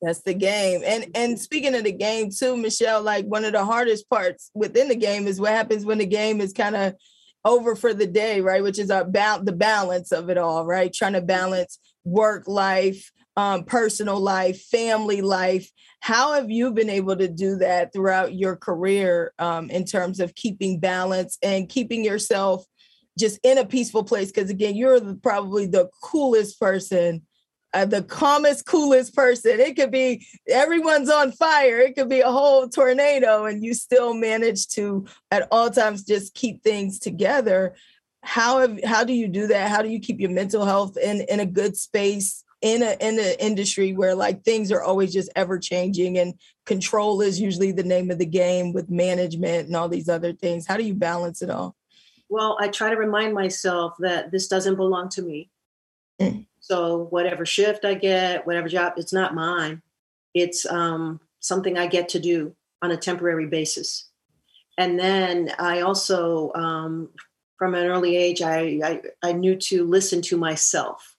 That's 0.00 0.22
the 0.22 0.34
game. 0.34 0.82
And 0.84 1.06
and 1.14 1.38
speaking 1.38 1.74
of 1.74 1.84
the 1.84 1.92
game 1.92 2.30
too, 2.30 2.56
Michelle, 2.56 3.02
like 3.02 3.24
one 3.26 3.44
of 3.44 3.52
the 3.52 3.64
hardest 3.64 4.10
parts 4.10 4.50
within 4.52 4.88
the 4.88 4.96
game 4.96 5.28
is 5.28 5.40
what 5.40 5.52
happens 5.52 5.84
when 5.84 5.98
the 5.98 6.06
game 6.06 6.40
is 6.40 6.52
kind 6.52 6.74
of 6.74 6.94
over 7.44 7.76
for 7.76 7.94
the 7.94 8.06
day, 8.06 8.40
right? 8.40 8.62
Which 8.62 8.78
is 8.78 8.90
about 8.90 9.44
the 9.44 9.52
balance 9.52 10.10
of 10.10 10.28
it 10.28 10.38
all, 10.38 10.64
right? 10.64 10.92
Trying 10.92 11.12
to 11.14 11.20
balance 11.20 11.78
work 12.04 12.48
life, 12.48 13.12
um, 13.36 13.64
personal 13.64 14.20
life, 14.20 14.60
family 14.62 15.22
life. 15.22 15.70
How 16.00 16.32
have 16.32 16.50
you 16.50 16.72
been 16.72 16.90
able 16.90 17.16
to 17.16 17.28
do 17.28 17.56
that 17.56 17.92
throughout 17.92 18.34
your 18.34 18.56
career 18.56 19.32
um, 19.38 19.70
in 19.70 19.84
terms 19.84 20.20
of 20.20 20.34
keeping 20.34 20.80
balance 20.80 21.38
and 21.42 21.68
keeping 21.68 22.04
yourself 22.04 22.64
just 23.18 23.38
in 23.42 23.58
a 23.58 23.64
peaceful 23.64 24.04
place? 24.04 24.30
Because 24.32 24.50
again, 24.50 24.76
you're 24.76 25.14
probably 25.16 25.66
the 25.66 25.88
coolest 26.02 26.60
person. 26.60 27.22
Uh, 27.74 27.86
the 27.86 28.02
calmest, 28.02 28.66
coolest 28.66 29.14
person. 29.14 29.58
It 29.58 29.76
could 29.76 29.90
be 29.90 30.26
everyone's 30.46 31.08
on 31.08 31.32
fire. 31.32 31.78
It 31.78 31.94
could 31.94 32.10
be 32.10 32.20
a 32.20 32.30
whole 32.30 32.68
tornado, 32.68 33.46
and 33.46 33.64
you 33.64 33.72
still 33.72 34.12
manage 34.12 34.68
to, 34.74 35.06
at 35.30 35.48
all 35.50 35.70
times, 35.70 36.04
just 36.04 36.34
keep 36.34 36.62
things 36.62 36.98
together. 36.98 37.74
How 38.22 38.58
have 38.58 38.84
how 38.84 39.04
do 39.04 39.14
you 39.14 39.26
do 39.26 39.46
that? 39.46 39.70
How 39.70 39.80
do 39.80 39.88
you 39.88 40.00
keep 40.00 40.20
your 40.20 40.28
mental 40.28 40.66
health 40.66 40.98
in 40.98 41.22
in 41.30 41.40
a 41.40 41.46
good 41.46 41.74
space 41.74 42.41
in 42.62 42.82
a 42.82 42.96
in 43.00 43.18
an 43.18 43.34
industry 43.38 43.92
where 43.92 44.14
like 44.14 44.42
things 44.44 44.72
are 44.72 44.82
always 44.82 45.12
just 45.12 45.30
ever 45.36 45.58
changing 45.58 46.18
and 46.18 46.34
control 46.64 47.20
is 47.20 47.40
usually 47.40 47.72
the 47.72 47.82
name 47.82 48.10
of 48.10 48.18
the 48.18 48.26
game 48.26 48.72
with 48.72 48.90
management 48.90 49.66
and 49.66 49.76
all 49.76 49.88
these 49.88 50.08
other 50.08 50.32
things 50.32 50.66
how 50.66 50.76
do 50.76 50.84
you 50.84 50.94
balance 50.94 51.42
it 51.42 51.50
all 51.50 51.74
well 52.28 52.56
i 52.60 52.68
try 52.68 52.88
to 52.88 52.96
remind 52.96 53.34
myself 53.34 53.94
that 53.98 54.30
this 54.30 54.48
doesn't 54.48 54.76
belong 54.76 55.08
to 55.08 55.22
me 55.22 55.50
mm. 56.20 56.46
so 56.60 57.08
whatever 57.10 57.44
shift 57.44 57.84
i 57.84 57.94
get 57.94 58.46
whatever 58.46 58.68
job 58.68 58.92
it's 58.96 59.12
not 59.12 59.34
mine 59.34 59.82
it's 60.34 60.64
um 60.66 61.20
something 61.42 61.76
I 61.76 61.88
get 61.88 62.08
to 62.10 62.20
do 62.20 62.54
on 62.80 62.90
a 62.90 62.96
temporary 62.96 63.46
basis. 63.46 64.08
And 64.78 64.98
then 64.98 65.52
I 65.58 65.80
also, 65.80 66.52
um, 66.54 67.10
from 67.58 67.74
an 67.74 67.86
early 67.86 68.16
age, 68.16 68.40
I, 68.40 68.80
I, 68.82 69.02
I 69.22 69.32
knew 69.32 69.56
to 69.56 69.84
listen 69.84 70.22
to 70.22 70.38
myself. 70.38 71.16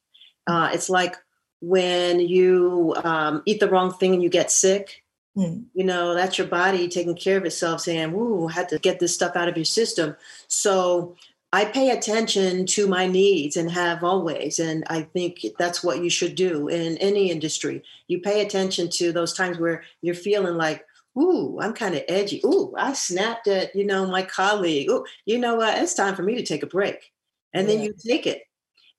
Uh, 0.48 0.72
it's 0.74 0.90
like 0.90 1.16
when 1.64 2.20
you 2.20 2.94
um, 3.06 3.42
eat 3.46 3.62
the 3.62 3.70
wrong 3.70 3.94
thing 3.94 4.14
and 4.14 4.22
you 4.22 4.28
get 4.28 4.52
sick. 4.52 5.02
Mm. 5.38 5.64
You 5.74 5.86
know, 5.86 6.14
that's 6.14 6.38
your 6.38 6.48
body 6.48 6.90
taking 6.90 7.16
care 7.16 7.38
of 7.38 7.46
itself, 7.46 7.80
saying, 7.82 8.14
Ooh, 8.14 8.50
I 8.50 8.52
had 8.52 8.70
to 8.70 8.80
get 8.80 9.00
this 9.00 9.16
stuff 9.16 9.38
out 9.38 9.48
of 9.48 9.56
your 9.56 9.64
system. 9.66 10.18
So 10.50 11.16
I 11.54 11.64
pay 11.64 11.92
attention 11.92 12.66
to 12.66 12.86
my 12.86 13.08
needs 13.08 13.56
and 13.56 13.72
have 13.72 14.04
always. 14.04 14.60
And 14.60 14.84
I 14.90 15.04
think 15.04 15.46
that's 15.58 15.82
what 15.82 16.04
you 16.04 16.10
should 16.10 16.36
do 16.36 16.68
in 16.68 16.98
any 16.98 17.32
industry. 17.32 17.82
You 18.08 18.20
pay 18.20 18.42
attention 18.42 18.90
to 18.96 19.14
those 19.14 19.34
times 19.34 19.58
where 19.58 19.84
you're 20.02 20.16
feeling 20.16 20.58
like, 20.58 20.86
ooh, 21.18 21.60
I'm 21.62 21.74
kind 21.74 21.96
of 21.96 22.04
edgy. 22.10 22.42
Ooh, 22.46 22.74
I 22.78 22.92
snapped 22.92 23.48
at, 23.48 23.74
you 23.74 23.86
know, 23.86 24.06
my 24.06 24.24
colleague. 24.24 24.90
Ooh, 24.90 25.06
you 25.26 25.40
know 25.40 25.56
what? 25.56 25.82
It's 25.82 25.94
time 25.94 26.16
for 26.16 26.24
me 26.24 26.36
to 26.36 26.44
take 26.44 26.64
a 26.64 26.68
break. 26.68 27.12
And 27.54 27.70
yeah. 27.70 27.76
then 27.76 27.84
you 27.86 27.96
take 28.06 28.28
it. 28.28 28.42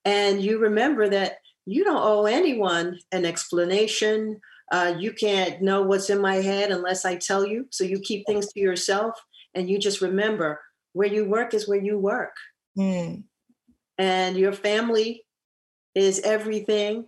And 0.07 0.41
you 0.41 0.59
remember 0.59 1.09
that 1.11 1.39
you 1.67 1.85
don't 1.85 2.03
owe 2.03 2.27
anyone 2.27 2.99
an 3.13 3.25
explanation. 3.25 4.41
Uh, 4.71 4.95
you 4.99 5.13
can't 5.13 5.63
know 5.63 5.83
what's 5.83 6.11
in 6.11 6.21
my 6.21 6.37
head 6.37 6.71
unless 6.71 7.05
I 7.05 7.17
tell 7.17 7.47
you. 7.47 7.67
So 7.71 7.85
you 7.85 8.01
keep 8.01 8.27
things 8.27 8.53
to 8.53 8.61
yourself 8.61 9.19
and 9.55 9.69
you 9.69 9.79
just 9.79 10.01
remember 10.01 10.61
where 10.93 11.09
you 11.09 11.25
work 11.25 11.55
is 11.55 11.69
where 11.69 11.81
you 11.81 11.99
work. 11.99 12.37
Mm. 12.79 13.25
And 13.99 14.37
your 14.37 14.53
family 14.53 15.25
is 15.95 16.21
everything. 16.21 17.07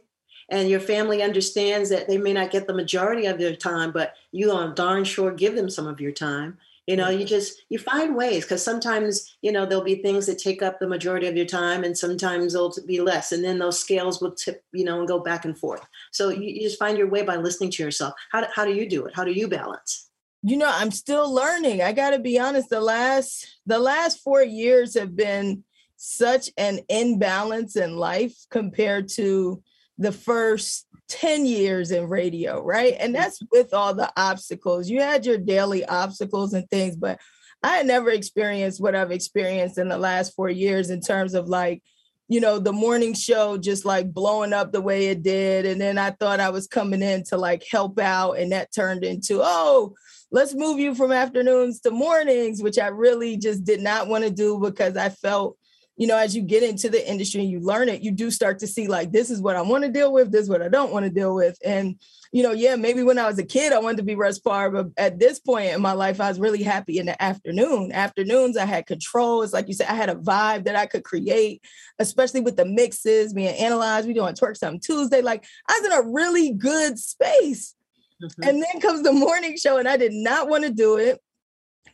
And 0.49 0.69
your 0.69 0.81
family 0.81 1.23
understands 1.23 1.91
that 1.91 2.07
they 2.07 2.19
may 2.19 2.33
not 2.33 2.53
get 2.53 2.69
the 2.69 2.75
majority 2.75 3.27
of 3.27 3.39
their 3.39 3.57
time, 3.57 3.91
but 3.91 4.15
you 4.31 4.53
are 4.53 4.73
darn 4.73 5.03
sure 5.05 5.33
give 5.33 5.57
them 5.57 5.69
some 5.69 5.89
of 5.89 6.01
your 6.01 6.13
time. 6.13 6.59
You 6.87 6.97
know, 6.97 7.09
you 7.09 7.25
just 7.25 7.63
you 7.69 7.79
find 7.79 8.15
ways 8.15 8.45
because 8.45 8.63
sometimes 8.63 9.37
you 9.43 9.51
know 9.53 9.67
there'll 9.67 9.85
be 9.85 9.97
things 9.97 10.27
that 10.27 10.39
take 10.39 10.63
up 10.63 10.79
the 10.79 10.89
majority 10.89 11.27
of 11.27 11.37
your 11.37 11.47
time, 11.47 11.85
and 11.85 11.97
sometimes 11.97 12.53
they'll 12.53 12.73
be 12.87 13.01
less, 13.01 13.33
and 13.33 13.45
then 13.45 13.59
those 13.59 13.79
scales 13.79 14.21
will 14.21 14.33
tip, 14.33 14.63
you 14.73 14.85
know, 14.85 15.01
and 15.01 15.09
go 15.09 15.19
back 15.19 15.45
and 15.45 15.59
forth. 15.59 15.87
So 16.13 16.29
you, 16.29 16.45
you 16.45 16.63
just 16.63 16.79
find 16.79 16.97
your 16.97 17.09
way 17.09 17.23
by 17.23 17.37
listening 17.37 17.71
to 17.73 17.83
yourself. 17.83 18.15
How 18.31 18.43
do, 18.43 18.47
how 18.55 18.65
do 18.65 18.73
you 18.73 18.89
do 18.89 19.07
it? 19.07 19.15
How 19.17 19.25
do 19.25 19.33
you 19.33 19.49
balance? 19.49 20.07
you 20.43 20.57
know 20.57 20.71
i'm 20.75 20.91
still 20.91 21.33
learning 21.33 21.83
i 21.83 21.93
got 21.93 22.11
to 22.11 22.19
be 22.19 22.39
honest 22.39 22.69
the 22.69 22.81
last 22.81 23.59
the 23.65 23.79
last 23.79 24.23
4 24.23 24.45
years 24.45 24.95
have 24.95 25.17
been 25.17 25.65
such 25.97 26.51
an 26.57 26.81
imbalance 26.89 27.75
in 27.75 27.97
life 27.97 28.35
compared 28.51 29.09
to 29.09 29.63
the 29.99 30.13
first 30.13 30.86
10 31.09 31.47
years 31.47 31.91
in 31.91 32.09
radio 32.09 32.63
right 32.63 32.95
and 32.99 33.15
mm-hmm. 33.15 33.23
that's 33.23 33.41
with 33.53 33.73
all 33.73 33.95
the 33.95 34.11
obstacles 34.17 34.89
you 34.89 35.01
had 35.01 35.25
your 35.25 35.39
daily 35.39 35.85
obstacles 35.85 36.53
and 36.53 36.69
things 36.69 36.97
but 36.97 37.21
i 37.63 37.77
had 37.77 37.87
never 37.87 38.11
experienced 38.11 38.81
what 38.81 38.95
i've 38.95 39.13
experienced 39.13 39.79
in 39.79 39.89
the 39.89 39.99
last 39.99 40.35
4 40.35 40.51
years 40.51 40.91
in 40.91 41.01
terms 41.01 41.35
of 41.35 41.49
like 41.49 41.83
you 42.29 42.41
know 42.41 42.59
the 42.59 42.73
morning 42.73 43.15
show 43.15 43.57
just 43.57 43.85
like 43.85 44.13
blowing 44.13 44.53
up 44.53 44.73
the 44.73 44.81
way 44.81 45.07
it 45.07 45.23
did 45.23 45.65
and 45.65 45.81
then 45.81 45.97
i 45.97 46.11
thought 46.11 46.41
i 46.41 46.51
was 46.51 46.67
coming 46.67 47.03
in 47.03 47.23
to 47.25 47.37
like 47.37 47.65
help 47.71 48.01
out 48.01 48.33
and 48.33 48.51
that 48.51 48.73
turned 48.75 49.05
into 49.05 49.41
oh 49.43 49.95
let's 50.31 50.55
move 50.55 50.79
you 50.79 50.95
from 50.95 51.13
afternoons 51.13 51.81
to 51.81 51.91
mornings, 51.91 52.63
which 52.63 52.79
I 52.79 52.89
really 52.89 53.37
just 53.37 53.65
did 53.65 53.81
not 53.81 54.09
want 54.09 54.25
to 54.25 54.31
do 54.31 54.59
because 54.59 54.97
I 54.97 55.09
felt, 55.09 55.57
you 55.97 56.07
know, 56.07 56.17
as 56.19 56.37
you 56.37 56.43
get 56.43 56.63
into 56.63 56.91
the 56.91 57.11
industry 57.11 57.41
and 57.41 57.51
you 57.51 57.61
learn 57.61 57.89
it, 57.89 58.03
you 58.03 58.11
do 58.11 58.31
start 58.31 58.59
to 58.59 58.67
see 58.67 58.87
like, 58.87 59.13
this 59.13 59.31
is 59.31 59.41
what 59.41 59.57
I 59.57 59.63
want 59.63 59.85
to 59.85 59.91
deal 59.91 60.13
with, 60.13 60.31
this 60.31 60.43
is 60.43 60.51
what 60.51 60.61
I 60.61 60.69
don't 60.69 60.93
want 60.93 61.05
to 61.05 61.11
deal 61.11 61.35
with. 61.35 61.59
And, 61.65 61.99
you 62.33 62.43
know, 62.43 62.53
yeah, 62.53 62.77
maybe 62.77 63.03
when 63.03 63.19
I 63.19 63.27
was 63.27 63.39
a 63.39 63.45
kid, 63.45 63.73
I 63.73 63.79
wanted 63.79 63.99
to 63.99 64.03
be 64.03 64.15
Russ 64.15 64.39
Parr, 64.39 64.71
but 64.71 64.89
at 64.99 65.19
this 65.19 65.41
point 65.41 65.73
in 65.73 65.81
my 65.81 65.93
life, 65.93 66.21
I 66.21 66.29
was 66.29 66.39
really 66.39 66.63
happy 66.63 66.99
in 66.99 67.07
the 67.07 67.23
afternoon. 67.23 67.93
Afternoons, 67.93 68.59
I 68.59 68.67
had 68.67 68.87
control. 68.87 69.43
It's 69.43 69.55
like 69.55 69.69
you 69.69 69.75
said, 69.75 69.89
I 69.89 69.95
had 69.95 70.11
a 70.11 70.17
vibe 70.17 70.65
that 70.65 70.77
I 70.77 70.85
could 70.85 71.05
create, 71.05 71.63
especially 71.99 72.41
with 72.41 72.57
the 72.57 72.67
mixes 72.67 73.33
being 73.33 73.57
analyzed. 73.57 74.07
We 74.07 74.13
doing 74.13 74.35
twerk 74.35 74.59
something 74.59 74.81
Tuesday. 74.81 75.23
Like 75.23 75.47
I 75.69 75.81
was 75.81 75.87
in 75.87 75.99
a 75.99 76.13
really 76.13 76.53
good 76.53 76.99
space. 76.99 77.75
Mm-hmm. 78.23 78.49
And 78.49 78.63
then 78.63 78.81
comes 78.81 79.03
the 79.03 79.13
morning 79.13 79.59
show, 79.59 79.77
and 79.77 79.87
I 79.87 79.99
did 79.99 80.15
not 80.15 80.49
want 80.49 80.65
to 80.65 80.73
do 80.73 80.97
it. 80.97 81.21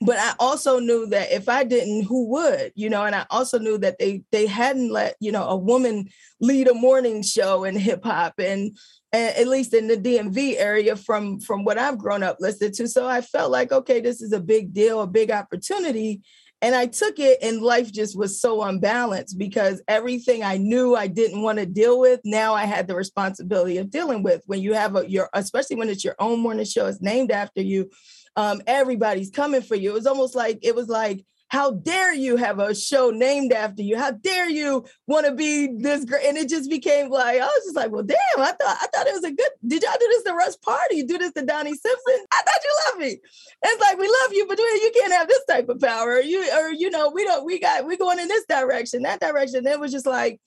But 0.04 0.18
I 0.18 0.32
also 0.38 0.78
knew 0.78 1.06
that 1.06 1.30
if 1.32 1.48
I 1.48 1.64
didn't, 1.64 2.04
who 2.04 2.26
would? 2.30 2.72
You 2.74 2.90
know, 2.90 3.04
and 3.04 3.14
I 3.14 3.26
also 3.30 3.58
knew 3.58 3.78
that 3.78 3.98
they 3.98 4.22
they 4.32 4.46
hadn't 4.46 4.90
let, 4.90 5.16
you 5.20 5.30
know, 5.30 5.44
a 5.44 5.56
woman 5.56 6.08
lead 6.40 6.68
a 6.68 6.74
morning 6.74 7.22
show 7.22 7.64
in 7.64 7.76
hip 7.76 8.04
hop 8.04 8.34
and, 8.38 8.76
and 9.12 9.36
at 9.36 9.46
least 9.46 9.74
in 9.74 9.88
the 9.88 9.96
DMV 9.96 10.56
area 10.58 10.96
from 10.96 11.38
from 11.40 11.64
what 11.64 11.78
I've 11.78 11.98
grown 11.98 12.22
up 12.22 12.38
listening 12.40 12.72
to. 12.72 12.88
So 12.88 13.06
I 13.06 13.20
felt 13.20 13.52
like, 13.52 13.70
okay, 13.70 14.00
this 14.00 14.20
is 14.20 14.32
a 14.32 14.40
big 14.40 14.72
deal, 14.72 15.02
a 15.02 15.06
big 15.06 15.30
opportunity. 15.30 16.22
And 16.62 16.76
I 16.76 16.86
took 16.86 17.18
it, 17.18 17.38
and 17.42 17.60
life 17.60 17.92
just 17.92 18.16
was 18.16 18.40
so 18.40 18.62
unbalanced 18.62 19.36
because 19.36 19.82
everything 19.88 20.44
I 20.44 20.58
knew 20.58 20.94
I 20.94 21.08
didn't 21.08 21.42
want 21.42 21.58
to 21.58 21.66
deal 21.66 21.98
with, 21.98 22.20
now 22.24 22.54
I 22.54 22.66
had 22.66 22.86
the 22.86 22.94
responsibility 22.94 23.78
of 23.78 23.90
dealing 23.90 24.22
with. 24.22 24.42
When 24.46 24.62
you 24.62 24.72
have 24.74 24.94
a 24.94 25.08
your, 25.08 25.28
especially 25.32 25.74
when 25.76 25.88
it's 25.88 26.04
your 26.04 26.14
own 26.20 26.38
morning 26.38 26.64
show, 26.64 26.86
it's 26.86 27.02
named 27.02 27.32
after 27.32 27.60
you. 27.60 27.90
Um, 28.36 28.62
everybody's 28.66 29.30
coming 29.30 29.62
for 29.62 29.74
you. 29.74 29.90
It 29.90 29.94
was 29.94 30.06
almost 30.06 30.34
like 30.34 30.60
it 30.62 30.74
was 30.74 30.88
like 30.88 31.24
how 31.52 31.70
dare 31.70 32.14
you 32.14 32.36
have 32.36 32.58
a 32.60 32.74
show 32.74 33.10
named 33.10 33.52
after 33.52 33.82
you? 33.82 33.98
How 33.98 34.12
dare 34.12 34.48
you 34.48 34.86
want 35.06 35.26
to 35.26 35.34
be 35.34 35.68
this 35.76 36.02
great? 36.06 36.24
And 36.24 36.38
it 36.38 36.48
just 36.48 36.70
became 36.70 37.10
like, 37.10 37.42
I 37.42 37.44
was 37.44 37.64
just 37.64 37.76
like, 37.76 37.90
well, 37.90 38.02
damn, 38.02 38.16
I 38.38 38.52
thought 38.52 38.78
I 38.80 38.86
thought 38.86 39.06
it 39.06 39.12
was 39.12 39.24
a 39.24 39.32
good. 39.32 39.50
Did 39.66 39.82
y'all 39.82 39.92
do 40.00 40.06
this 40.08 40.22
to 40.22 40.32
Russ 40.32 40.56
Parr? 40.56 40.80
Do 40.90 41.18
this 41.18 41.32
to 41.32 41.44
Donnie 41.44 41.74
Simpson? 41.74 42.24
I 42.32 42.40
thought 42.40 42.64
you 42.64 42.76
loved 42.86 43.00
me. 43.00 43.20
It's 43.64 43.82
like 43.82 43.98
we 43.98 44.06
love 44.06 44.32
you, 44.32 44.46
but 44.48 44.58
you 44.58 44.92
can't 44.98 45.12
have 45.12 45.28
this 45.28 45.44
type 45.46 45.68
of 45.68 45.78
power. 45.78 46.22
You 46.22 46.42
or 46.58 46.72
you 46.72 46.88
know, 46.88 47.10
we 47.10 47.22
don't, 47.24 47.44
we 47.44 47.58
got 47.58 47.84
we 47.84 47.98
going 47.98 48.18
in 48.18 48.28
this 48.28 48.46
direction, 48.46 49.02
that 49.02 49.20
direction. 49.20 49.58
And 49.58 49.66
it 49.66 49.78
was 49.78 49.92
just 49.92 50.06
like 50.06 50.40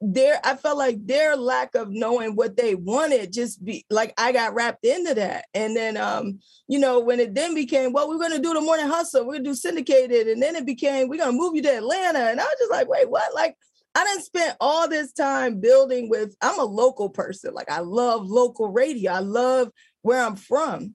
their 0.00 0.38
I 0.44 0.54
felt 0.54 0.78
like 0.78 1.04
their 1.06 1.36
lack 1.36 1.74
of 1.74 1.90
knowing 1.90 2.36
what 2.36 2.56
they 2.56 2.74
wanted 2.76 3.32
just 3.32 3.64
be 3.64 3.84
like 3.90 4.14
I 4.16 4.30
got 4.32 4.54
wrapped 4.54 4.84
into 4.84 5.14
that. 5.14 5.46
And 5.54 5.76
then 5.76 5.96
um, 5.96 6.38
you 6.68 6.78
know, 6.78 7.00
when 7.00 7.18
it 7.18 7.34
then 7.34 7.54
became, 7.54 7.92
well, 7.92 8.08
we're 8.08 8.20
gonna 8.20 8.38
do 8.38 8.54
the 8.54 8.60
morning 8.60 8.86
hustle, 8.86 9.26
we're 9.26 9.34
gonna 9.34 9.44
do 9.44 9.54
syndicated, 9.54 10.28
and 10.28 10.40
then 10.40 10.54
it 10.54 10.66
became, 10.66 11.08
we're 11.08 11.18
gonna 11.18 11.32
move 11.32 11.56
you 11.56 11.62
to 11.62 11.76
Atlanta. 11.76 12.20
And 12.20 12.40
I 12.40 12.44
was 12.44 12.56
just 12.58 12.70
like, 12.70 12.88
wait, 12.88 13.10
what? 13.10 13.34
Like 13.34 13.56
I 13.94 14.04
didn't 14.04 14.24
spend 14.24 14.56
all 14.60 14.88
this 14.88 15.12
time 15.12 15.60
building 15.60 16.08
with 16.08 16.36
I'm 16.40 16.60
a 16.60 16.64
local 16.64 17.10
person. 17.10 17.52
Like 17.52 17.70
I 17.70 17.80
love 17.80 18.26
local 18.26 18.68
radio. 18.68 19.12
I 19.12 19.20
love 19.20 19.70
where 20.02 20.22
I'm 20.22 20.36
from. 20.36 20.94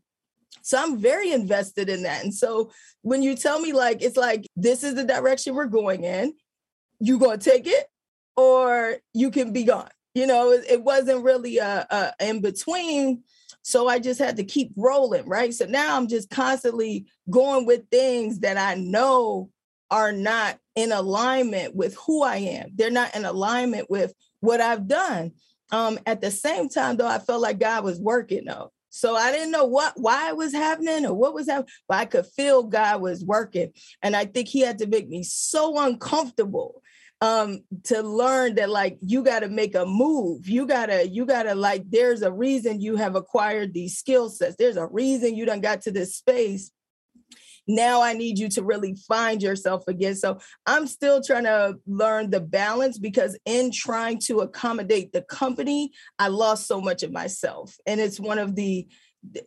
So 0.62 0.82
I'm 0.82 0.98
very 0.98 1.34
invested 1.34 1.90
in 1.90 2.04
that. 2.04 2.24
And 2.24 2.34
so 2.34 2.72
when 3.02 3.22
you 3.22 3.36
tell 3.36 3.60
me 3.60 3.74
like 3.74 4.02
it's 4.02 4.16
like 4.16 4.48
this 4.56 4.84
is 4.84 4.96
the 4.96 5.04
direction 5.04 5.56
we're 5.56 5.66
going 5.66 6.06
in, 6.06 6.34
you 7.02 7.20
gonna 7.20 7.38
take 7.38 7.68
it 7.68 7.88
or 8.36 8.98
you 9.14 9.32
can 9.32 9.54
be 9.54 9.64
gone. 9.64 9.90
You 10.16 10.28
know, 10.28 10.52
it, 10.52 10.66
it 10.70 10.84
wasn't 10.84 11.24
really 11.24 11.58
a, 11.58 11.88
a 11.90 12.14
in 12.28 12.42
between. 12.42 13.24
So 13.64 13.88
I 13.88 14.00
just 14.00 14.20
had 14.20 14.38
to 14.38 14.44
keep 14.44 14.72
rolling, 14.76 15.28
right? 15.28 15.54
So 15.54 15.66
now 15.66 15.96
I'm 15.96 16.08
just 16.08 16.30
constantly 16.30 17.08
going 17.30 17.66
with 17.66 17.90
things 17.90 18.40
that 18.40 18.58
I 18.58 18.76
know 18.76 19.50
are 19.90 20.12
not 20.12 20.60
in 20.76 20.92
alignment 20.92 21.76
with 21.76 21.96
who 22.06 22.24
I 22.24 22.38
am. 22.38 22.72
They're 22.76 22.92
not 22.92 23.16
in 23.16 23.26
alignment 23.26 23.90
with 23.90 24.14
what 24.42 24.60
I've 24.60 24.88
done. 24.88 25.32
Um, 25.72 25.98
at 26.06 26.22
the 26.22 26.32
same 26.32 26.70
time, 26.70 26.98
though, 26.98 27.08
I 27.08 27.20
felt 27.20 27.42
like 27.42 27.60
God 27.60 27.84
was 27.84 28.00
working 28.00 28.46
though. 28.46 28.72
So 28.90 29.16
I 29.16 29.32
didn't 29.32 29.52
know 29.52 29.66
what 29.66 29.94
why 29.96 30.30
it 30.30 30.38
was 30.38 30.54
happening 30.54 31.06
or 31.06 31.16
what 31.16 31.34
was 31.34 31.48
happening, 31.48 31.72
but 31.88 31.98
I 31.98 32.06
could 32.06 32.28
feel 32.28 32.62
God 32.62 33.02
was 33.02 33.26
working. 33.26 33.72
And 34.04 34.16
I 34.16 34.26
think 34.26 34.48
he 34.48 34.60
had 34.60 34.78
to 34.80 34.88
make 34.88 35.10
me 35.10 35.24
so 35.24 35.80
uncomfortable 35.84 36.84
um 37.24 37.64
to 37.86 38.02
learn 38.02 38.56
that 38.56 38.70
like 38.70 38.98
you 39.02 39.24
got 39.24 39.40
to 39.40 39.48
make 39.48 39.76
a 39.76 39.86
move 39.86 40.48
you 40.48 40.68
gotta 40.68 41.08
you 41.08 41.26
gotta 41.26 41.56
like 41.56 41.90
there's 41.90 42.22
a 42.22 42.32
reason 42.32 42.82
you 42.82 42.98
have 42.98 43.16
acquired 43.16 43.74
these 43.74 43.98
skill 43.98 44.30
sets 44.30 44.58
there's 44.58 44.76
a 44.76 44.88
reason 44.88 45.34
you 45.34 45.46
done 45.46 45.62
got 45.62 45.82
to 45.82 45.92
this 45.92 46.16
space 46.16 46.70
now 47.66 48.02
I 48.02 48.12
need 48.12 48.40
you 48.40 48.50
to 48.50 48.62
really 48.62 48.94
find 49.08 49.42
yourself 49.42 49.88
again. 49.88 50.16
So 50.16 50.40
I'm 50.66 50.86
still 50.86 51.22
trying 51.24 51.46
to 51.46 51.76
learn 51.88 52.30
the 52.30 52.42
balance 52.42 53.00
because 53.00 53.40
in 53.46 53.72
trying 53.72 54.20
to 54.26 54.42
accommodate 54.42 55.14
the 55.14 55.22
company, 55.22 55.92
I 56.20 56.28
lost 56.28 56.68
so 56.68 56.82
much 56.82 57.04
of 57.04 57.14
myself. 57.14 57.78
And 57.86 58.02
it's 58.02 58.20
one 58.20 58.38
of 58.38 58.56
the 58.56 58.86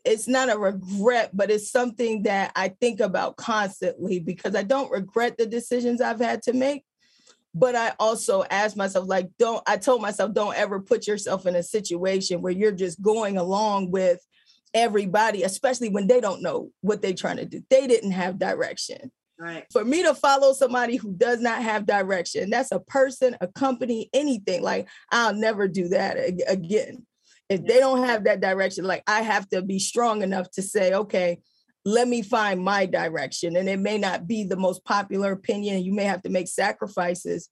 it's 0.06 0.26
not 0.26 0.50
a 0.50 0.56
regret, 0.56 1.32
but 1.34 1.50
it's 1.50 1.70
something 1.70 2.22
that 2.22 2.52
I 2.56 2.68
think 2.68 3.00
about 3.00 3.36
constantly 3.36 4.18
because 4.18 4.56
I 4.56 4.62
don't 4.62 4.90
regret 4.90 5.36
the 5.36 5.44
decisions 5.44 6.00
I've 6.00 6.18
had 6.18 6.40
to 6.44 6.54
make 6.54 6.82
but 7.56 7.74
I 7.74 7.94
also 7.98 8.44
asked 8.50 8.76
myself, 8.76 9.08
like, 9.08 9.30
don't, 9.38 9.62
I 9.66 9.78
told 9.78 10.02
myself, 10.02 10.34
don't 10.34 10.54
ever 10.54 10.78
put 10.78 11.06
yourself 11.06 11.46
in 11.46 11.56
a 11.56 11.62
situation 11.62 12.42
where 12.42 12.52
you're 12.52 12.70
just 12.70 13.00
going 13.00 13.38
along 13.38 13.90
with 13.90 14.20
everybody, 14.74 15.42
especially 15.42 15.88
when 15.88 16.06
they 16.06 16.20
don't 16.20 16.42
know 16.42 16.70
what 16.82 17.00
they're 17.00 17.14
trying 17.14 17.38
to 17.38 17.46
do. 17.46 17.62
They 17.70 17.86
didn't 17.86 18.10
have 18.10 18.38
direction. 18.38 19.10
Right. 19.38 19.64
For 19.72 19.82
me 19.82 20.02
to 20.02 20.14
follow 20.14 20.52
somebody 20.52 20.96
who 20.96 21.14
does 21.14 21.40
not 21.40 21.62
have 21.62 21.86
direction, 21.86 22.50
that's 22.50 22.72
a 22.72 22.80
person, 22.80 23.38
a 23.40 23.46
company, 23.46 24.10
anything. 24.12 24.62
Like, 24.62 24.86
I'll 25.10 25.34
never 25.34 25.66
do 25.66 25.88
that 25.88 26.18
again. 26.46 27.06
If 27.48 27.64
they 27.64 27.78
don't 27.78 28.04
have 28.04 28.24
that 28.24 28.42
direction, 28.42 28.84
like 28.84 29.02
I 29.06 29.22
have 29.22 29.48
to 29.50 29.62
be 29.62 29.78
strong 29.78 30.20
enough 30.20 30.50
to 30.52 30.62
say, 30.62 30.92
okay, 30.92 31.38
let 31.86 32.08
me 32.08 32.20
find 32.20 32.60
my 32.60 32.84
direction. 32.84 33.56
And 33.56 33.68
it 33.68 33.78
may 33.78 33.96
not 33.96 34.26
be 34.26 34.42
the 34.42 34.56
most 34.56 34.84
popular 34.84 35.30
opinion. 35.30 35.84
You 35.84 35.94
may 35.94 36.02
have 36.02 36.20
to 36.22 36.28
make 36.28 36.48
sacrifices, 36.48 37.48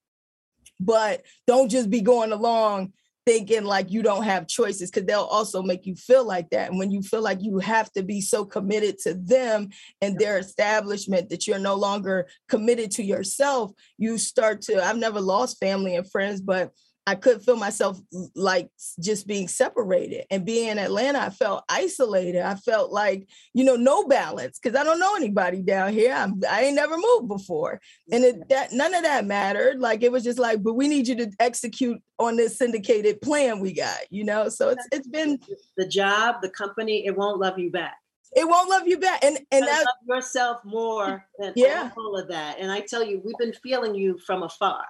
but 0.81 1.23
don't 1.47 1.71
just 1.71 1.89
be 1.89 2.01
going 2.01 2.33
along 2.33 2.93
thinking 3.27 3.65
like 3.65 3.91
you 3.91 4.03
don't 4.03 4.25
have 4.25 4.49
choices 4.49 4.91
because 4.91 5.07
they'll 5.07 5.21
also 5.21 5.63
make 5.63 5.87
you 5.87 5.95
feel 5.95 6.27
like 6.27 6.51
that. 6.51 6.69
And 6.69 6.79
when 6.79 6.91
you 6.91 7.01
feel 7.01 7.23
like 7.23 7.39
you 7.43 7.59
have 7.59 7.91
to 7.93 8.03
be 8.03 8.21
so 8.21 8.45
committed 8.45 8.99
to 8.99 9.15
them 9.15 9.71
and 10.01 10.19
their 10.19 10.37
establishment 10.39 11.31
that 11.31 11.47
you're 11.47 11.59
no 11.61 11.77
longer 11.77 12.27
committed 12.49 12.91
to 12.93 13.05
yourself, 13.05 13.71
you 13.99 14.19
start 14.19 14.63
to. 14.63 14.85
I've 14.85 14.99
never 14.99 15.21
lost 15.21 15.61
family 15.61 15.95
and 15.95 16.11
friends, 16.11 16.41
but 16.41 16.73
I 17.07 17.17
could 17.17 17.43
feel 17.43 17.57
myself 17.57 18.01
like 18.35 18.71
just 18.99 19.27
being 19.27 19.47
separated 19.47 20.25
and 20.31 20.47
being 20.47 20.71
in 20.71 20.79
Atlanta. 20.79 21.19
I 21.19 21.31
felt 21.31 21.65
isolated. 21.69 22.41
I 22.41 22.55
felt 22.55 22.93
like, 22.93 23.29
you 23.53 23.63
know, 23.63 23.77
no 23.77 24.07
balance 24.07 24.59
because 24.59 24.79
I 24.79 24.85
don't 24.85 24.99
know 24.99 25.15
anybody 25.15 25.61
down 25.61 25.93
here. 25.93 26.15
I'm, 26.15 26.41
I 26.51 26.63
ain't 26.63 26.77
never 26.77 26.97
moved 26.97 27.29
before. 27.29 27.81
And 28.11 28.25
it, 28.25 28.49
that 28.49 28.73
none 28.73 28.95
of 28.95 29.03
that 29.03 29.27
mattered. 29.27 29.81
Like 29.81 30.03
it 30.03 30.13
was 30.13 30.25
just 30.25 30.39
like, 30.39 30.63
but 30.63 30.75
we 30.75 30.89
need 30.89 31.07
you 31.07 31.17
to 31.17 31.31
execute 31.41 32.01
on 32.19 32.37
this 32.37 32.57
syndicated 32.57 33.21
plan 33.21 33.61
we 33.61 33.75
got, 33.75 33.99
you 34.11 34.25
know? 34.25 34.49
So 34.49 34.71
it's 34.71 34.87
it's 34.91 35.09
been 35.09 35.39
the 35.77 35.87
job, 35.87 36.37
the 36.41 36.51
company, 36.51 37.05
it 37.07 37.15
won't 37.15 37.39
love 37.39 37.59
you 37.59 37.71
back. 37.71 37.97
It 38.35 38.49
won't 38.49 38.71
love 38.71 38.89
you 38.89 38.99
back. 38.99 39.23
And 39.23 39.39
and 39.53 39.67
that, 39.67 39.85
love 39.85 40.17
yourself 40.17 40.65
more 40.65 41.27
than 41.39 41.53
yeah. 41.55 41.91
all 41.99 42.17
of 42.17 42.29
that. 42.29 42.59
And 42.59 42.73
I 42.73 42.81
tell 42.81 43.05
you, 43.05 43.21
we've 43.23 43.37
been 43.39 43.53
feeling 43.63 43.95
you 43.95 44.19
from 44.27 44.43
afar 44.43 44.85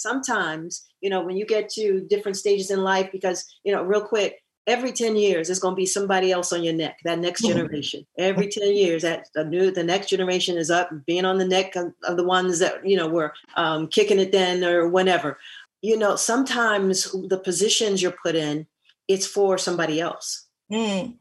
sometimes, 0.00 0.88
you 1.00 1.10
know, 1.10 1.22
when 1.22 1.36
you 1.36 1.46
get 1.46 1.68
to 1.70 2.00
different 2.08 2.36
stages 2.36 2.70
in 2.70 2.82
life, 2.82 3.10
because, 3.12 3.44
you 3.64 3.72
know, 3.72 3.82
real 3.82 4.00
quick, 4.00 4.42
every 4.66 4.92
10 4.92 5.16
years 5.16 5.48
there's 5.48 5.58
going 5.58 5.72
to 5.72 5.76
be 5.76 5.86
somebody 5.86 6.32
else 6.32 6.52
on 6.52 6.62
your 6.62 6.74
neck 6.74 6.98
that 7.04 7.18
next 7.18 7.42
generation. 7.42 8.06
Every 8.18 8.48
10 8.48 8.74
years 8.74 9.02
that 9.02 9.28
the 9.34 9.44
new 9.44 9.70
the 9.70 9.84
next 9.84 10.08
generation 10.08 10.56
is 10.56 10.70
up 10.70 10.90
being 11.06 11.24
on 11.24 11.38
the 11.38 11.46
neck 11.46 11.76
of, 11.76 11.92
of 12.04 12.16
the 12.16 12.24
ones 12.24 12.58
that 12.60 12.86
you 12.86 12.96
know 12.96 13.08
were 13.08 13.32
um, 13.56 13.88
kicking 13.88 14.20
it 14.20 14.32
then 14.32 14.64
or 14.64 14.88
whenever. 14.88 15.38
You 15.82 15.96
know 15.96 16.16
sometimes 16.16 17.10
the 17.28 17.38
positions 17.38 18.02
you're 18.02 18.16
put 18.22 18.36
in 18.36 18.66
it's 19.08 19.26
for 19.26 19.58
somebody 19.58 20.00
else. 20.00 20.46
Mm, 20.70 21.16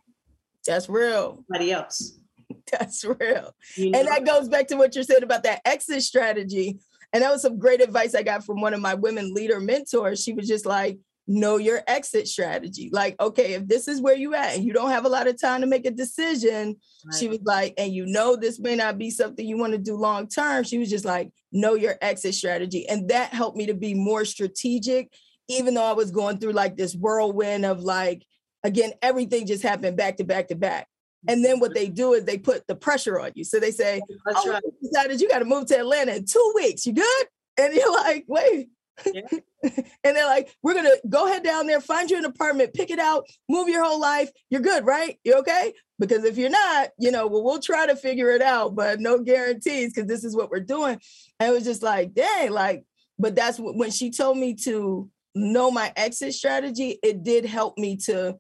that's 0.66 0.90
real. 0.90 1.44
Somebody 1.48 1.72
else. 1.72 2.14
That's 2.72 3.04
real. 3.04 3.56
You 3.76 3.92
know? 3.92 4.00
and 4.00 4.08
that 4.08 4.26
goes 4.26 4.48
back 4.48 4.68
to 4.68 4.76
what 4.76 4.94
you're 4.94 5.04
saying 5.04 5.24
about 5.24 5.44
that 5.44 5.62
exit 5.66 6.04
strategy 6.04 6.80
and 7.14 7.24
that 7.24 7.32
was 7.32 7.42
some 7.42 7.58
great 7.58 7.82
advice 7.82 8.16
I 8.16 8.24
got 8.24 8.46
from 8.46 8.62
one 8.62 8.74
of 8.74 8.82
my 8.82 8.94
women 8.94 9.34
leader 9.34 9.60
mentors. 9.60 10.22
She 10.24 10.34
was 10.34 10.48
just 10.48 10.66
like, 10.66 11.00
know 11.30 11.58
your 11.58 11.82
exit 11.88 12.28
strategy. 12.28 12.90
Like, 12.92 13.16
okay, 13.22 13.54
if 13.54 13.68
this 13.68 13.88
is 13.88 14.02
where 14.02 14.16
you 14.16 14.34
at 14.34 14.56
and 14.56 14.66
you 14.66 14.74
don't 14.74 14.90
have 14.90 15.06
a 15.06 15.10
lot 15.10 15.28
of 15.28 15.40
time 15.40 15.62
to 15.62 15.68
make 15.68 15.86
a 15.86 15.92
decision, 15.92 16.76
right. 17.06 17.16
she 17.16 17.28
was 17.28 17.40
like, 17.44 17.76
and 17.78 17.94
you 17.94 18.06
know 18.08 18.36
this 18.36 18.60
may 18.60 18.76
not 18.76 18.98
be 18.98 19.12
something 19.12 19.46
you 19.46 19.58
want 19.58 19.74
to 19.74 19.78
do 19.78 19.96
long 19.96 20.28
term. 20.28 20.64
She 20.64 20.80
was 20.80 20.90
just 20.90 21.06
like, 21.06 21.32
know 21.52 21.76
your 21.76 21.96
exit 22.02 22.34
strategy. 22.34 22.90
And 22.90 23.10
that 23.10 23.32
helped 23.32 23.58
me 23.58 23.68
to 23.68 23.76
be 23.76 23.94
more 23.94 24.26
strategic, 24.26 25.14
even 25.48 25.76
though 25.76 25.84
I 25.84 25.94
was 25.94 26.12
going 26.12 26.40
through 26.40 26.54
like 26.54 26.76
this 26.76 26.96
whirlwind 26.96 27.64
of 27.64 27.80
like, 27.82 28.26
again, 28.64 28.92
everything 29.02 29.46
just 29.46 29.64
happened 29.64 29.98
back 29.98 30.18
to 30.18 30.24
back 30.24 30.48
to 30.48 30.56
back. 30.56 30.88
And 31.28 31.44
then 31.44 31.60
what 31.60 31.74
they 31.74 31.90
do 31.90 32.14
is 32.14 32.24
they 32.24 32.38
put 32.38 32.66
the 32.68 32.76
pressure 32.76 33.20
on 33.20 33.32
you. 33.36 33.44
So 33.44 33.60
they 33.60 33.72
say, 33.72 34.02
That's 34.26 34.46
oh, 34.46 34.52
right. 34.52 34.64
decided 34.82 35.20
you 35.20 35.30
got 35.30 35.40
to 35.40 35.46
move 35.46 35.66
to 35.68 35.80
Atlanta 35.80 36.16
in 36.16 36.26
two 36.26 36.54
weeks. 36.56 36.86
You 36.86 36.94
good? 36.94 37.28
And 37.58 37.74
you're 37.74 37.92
like, 37.92 38.26
wait. 38.28 38.70
Yeah. 39.06 39.22
and 39.64 40.16
they're 40.16 40.26
like, 40.26 40.56
we're 40.64 40.74
going 40.74 40.86
to 40.86 41.00
go 41.10 41.28
head 41.28 41.44
down 41.44 41.68
there, 41.68 41.82
find 41.82 42.10
you 42.10 42.18
an 42.18 42.26
apartment, 42.26 42.74
pick 42.74 42.90
it 42.90 43.00
out, 43.00 43.26
move 43.50 43.68
your 43.68 43.84
whole 43.84 44.00
life. 44.00 44.30
You're 44.50 44.62
good, 44.62 44.86
right? 44.86 45.20
You 45.24 45.36
okay? 45.40 45.74
Because 46.00 46.24
if 46.24 46.38
you're 46.38 46.50
not, 46.50 46.90
you 46.98 47.12
know, 47.12 47.28
well, 47.28 47.44
we'll 47.44 47.60
try 47.60 47.86
to 47.86 47.96
figure 47.96 48.32
it 48.32 48.42
out, 48.42 48.76
but 48.76 49.02
no 49.02 49.20
guarantees 49.20 49.94
because 49.94 50.08
this 50.08 50.24
is 50.24 50.36
what 50.36 50.50
we're 50.50 50.62
doing. 50.62 51.00
And 51.40 51.50
it 51.50 51.54
was 51.54 51.66
just 51.66 51.84
like, 51.84 52.14
dang, 52.14 52.52
like, 52.52 52.86
but 53.18 53.36
that's 53.36 53.58
when 53.60 53.92
she 53.92 54.12
told 54.12 54.38
me 54.38 54.54
to 54.64 55.10
know 55.36 55.70
my 55.72 55.92
exit 55.98 56.34
strategy, 56.34 56.98
it 57.04 57.24
did 57.24 57.46
help 57.46 57.78
me 57.78 57.98
to 58.06 58.38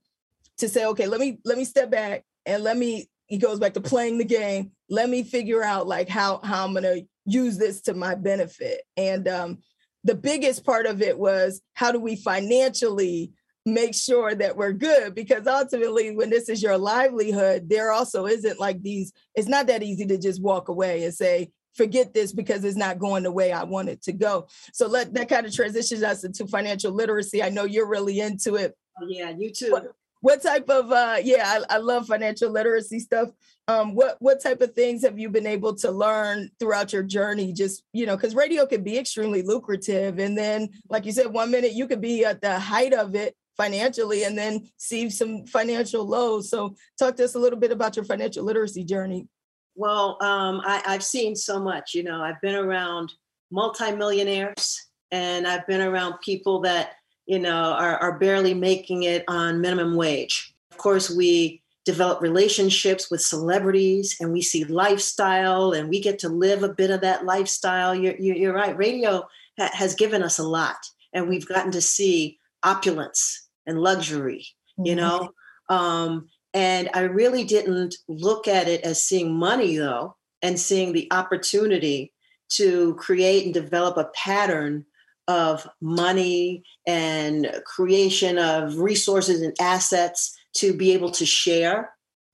to 0.60 0.70
say, 0.70 0.86
okay, 0.86 1.08
let 1.08 1.20
me 1.20 1.40
let 1.46 1.58
me 1.58 1.66
step 1.66 1.90
back 1.90 2.24
and 2.50 2.64
let 2.64 2.78
me 2.78 3.10
he 3.28 3.38
goes 3.38 3.60
back 3.60 3.74
to 3.74 3.82
playing 3.82 4.18
the 4.18 4.26
game 4.26 4.72
let 4.90 5.10
me 5.10 5.24
figure 5.24 5.64
out 5.64 5.88
like 5.88 6.10
how 6.10 6.40
how 6.44 6.66
i'm 6.66 6.74
to 6.76 7.06
use 7.26 7.58
this 7.58 7.82
to 7.82 7.94
my 7.94 8.16
benefit 8.16 8.82
and 8.98 9.28
um 9.28 9.58
the 10.04 10.16
biggest 10.16 10.66
part 10.66 10.86
of 10.86 11.02
it 11.02 11.18
was 11.18 11.62
how 11.74 11.92
do 11.92 12.00
we 12.00 12.16
financially 12.16 13.32
make 13.66 13.94
sure 13.94 14.34
that 14.34 14.56
we're 14.56 14.72
good 14.72 15.14
because 15.14 15.46
ultimately 15.46 16.16
when 16.16 16.30
this 16.30 16.50
is 16.50 16.64
your 16.64 16.78
livelihood 16.78 17.70
there 17.70 17.92
also 17.92 18.26
isn't 18.26 18.60
like 18.60 18.82
these 18.82 19.12
it's 19.36 19.50
not 19.50 19.68
that 19.68 19.84
easy 19.84 20.06
to 20.06 20.18
just 20.18 20.42
walk 20.42 20.70
away 20.70 21.04
and 21.04 21.14
say 21.14 21.52
forget 21.76 22.14
this 22.14 22.34
because 22.34 22.66
it's 22.66 22.76
not 22.76 23.00
going 23.00 23.24
the 23.24 23.32
way 23.32 23.54
I 23.54 23.64
want 23.64 23.88
it 23.88 24.02
to 24.04 24.12
go. 24.12 24.48
So 24.74 24.88
let 24.88 25.14
that 25.14 25.30
kind 25.30 25.46
of 25.46 25.56
transitions 25.56 26.04
us 26.04 26.26
into 26.26 26.46
financial 26.46 26.92
literacy. 26.92 27.42
I 27.42 27.50
know 27.50 27.64
you're 27.64 27.88
really 27.88 28.20
into 28.20 28.56
it. 28.56 28.76
Oh, 29.02 29.08
yeah, 29.08 29.30
you 29.30 29.52
too. 29.52 29.72
What, 29.72 29.86
what 30.22 30.42
type 30.42 30.70
of 30.70 30.92
uh 30.92 31.18
yeah 31.24 31.62
I, 31.70 31.76
I 31.76 31.78
love 31.78 32.08
financial 32.08 32.52
literacy 32.52 33.00
stuff. 33.00 33.30
Um 33.68 33.96
what 33.96 34.18
what 34.20 34.42
type 34.42 34.62
of 34.62 34.74
things 34.74 35.04
have 35.04 35.18
you 35.18 35.30
been 35.30 35.48
able 35.48 35.76
to 35.76 35.92
learn 35.92 36.50
throughout 36.60 36.94
your 36.94 37.04
journey? 37.04 37.54
Just 37.54 37.84
you 37.94 38.06
know 38.06 38.16
because 38.16 38.36
radio 38.36 38.66
can 38.66 38.84
be 38.84 38.98
extremely 38.98 39.42
lucrative 39.42 40.20
and 40.20 40.38
then 40.38 40.70
like 40.90 41.06
you 41.06 41.12
said 41.12 41.28
one 41.28 41.52
minute 41.52 41.74
you 41.74 41.88
could 41.88 42.02
be 42.02 42.26
at 42.26 42.42
the 42.42 42.60
height 42.60 42.94
of 42.94 43.16
it 43.16 43.36
financially 43.58 44.24
and 44.24 44.38
then 44.38 44.70
see 44.78 45.10
some 45.10 45.46
financial 45.46 46.06
lows. 46.06 46.50
So 46.50 46.76
talk 46.98 47.18
to 47.18 47.26
us 47.26 47.36
a 47.36 47.40
little 47.40 47.60
bit 47.60 47.72
about 47.72 47.98
your 47.98 48.06
financial 48.06 48.44
literacy 48.44 48.84
journey. 48.84 49.28
Well 49.76 50.18
um 50.22 50.62
I, 50.66 50.82
i've 50.88 51.04
seen 51.04 51.36
so 51.36 51.60
much 51.62 51.94
you 51.94 52.04
know 52.04 52.22
i've 52.22 52.42
been 52.42 52.56
around 52.56 53.14
multimillionaires 53.52 54.88
and 55.12 55.48
i've 55.48 55.66
been 55.68 55.82
around 55.82 56.16
people 56.22 56.60
that 56.62 56.96
you 57.30 57.38
know, 57.38 57.74
are, 57.74 57.96
are 57.98 58.18
barely 58.18 58.56
making 58.56 59.04
it 59.04 59.24
on 59.28 59.62
minimum 59.62 59.96
wage. 59.96 60.52
Of 60.72 60.80
course, 60.80 61.12
we 61.12 61.62
develop 61.86 62.22
relationships 62.22 63.12
with 63.12 63.22
celebrities 63.22 64.18
and 64.20 64.34
we 64.34 64.42
see 64.42 64.64
lifestyle 64.64 65.72
and 65.72 65.90
we 65.90 66.02
get 66.02 66.18
to 66.20 66.28
live 66.30 66.64
a 66.64 66.74
bit 66.74 66.90
of 66.90 67.02
that 67.02 67.26
lifestyle. 67.26 67.94
You're, 67.94 68.18
you're 68.18 68.54
right. 68.54 68.76
Radio 68.76 69.28
ha- 69.60 69.70
has 69.74 69.94
given 69.94 70.24
us 70.24 70.40
a 70.40 70.44
lot 70.44 70.78
and 71.14 71.30
we've 71.30 71.48
gotten 71.48 71.72
to 71.74 71.82
see 71.82 72.40
opulence 72.64 73.48
and 73.68 73.80
luxury, 73.80 74.48
you 74.80 74.96
mm-hmm. 74.96 75.00
know? 75.00 75.30
Um, 75.70 76.30
and 76.56 76.90
I 76.96 77.02
really 77.02 77.44
didn't 77.44 77.94
look 78.08 78.48
at 78.48 78.68
it 78.68 78.82
as 78.82 79.04
seeing 79.04 79.38
money 79.38 79.78
though, 79.78 80.16
and 80.42 80.60
seeing 80.60 80.94
the 80.94 81.08
opportunity 81.12 82.12
to 82.54 82.96
create 82.96 83.46
and 83.46 83.54
develop 83.54 83.98
a 83.98 84.10
pattern 84.16 84.86
of 85.30 85.70
money 85.80 86.64
and 86.88 87.62
creation 87.64 88.40
of 88.40 88.80
resources 88.80 89.42
and 89.42 89.56
assets 89.62 90.36
to 90.56 90.74
be 90.74 90.92
able 90.92 91.12
to 91.12 91.26
share, 91.26 91.92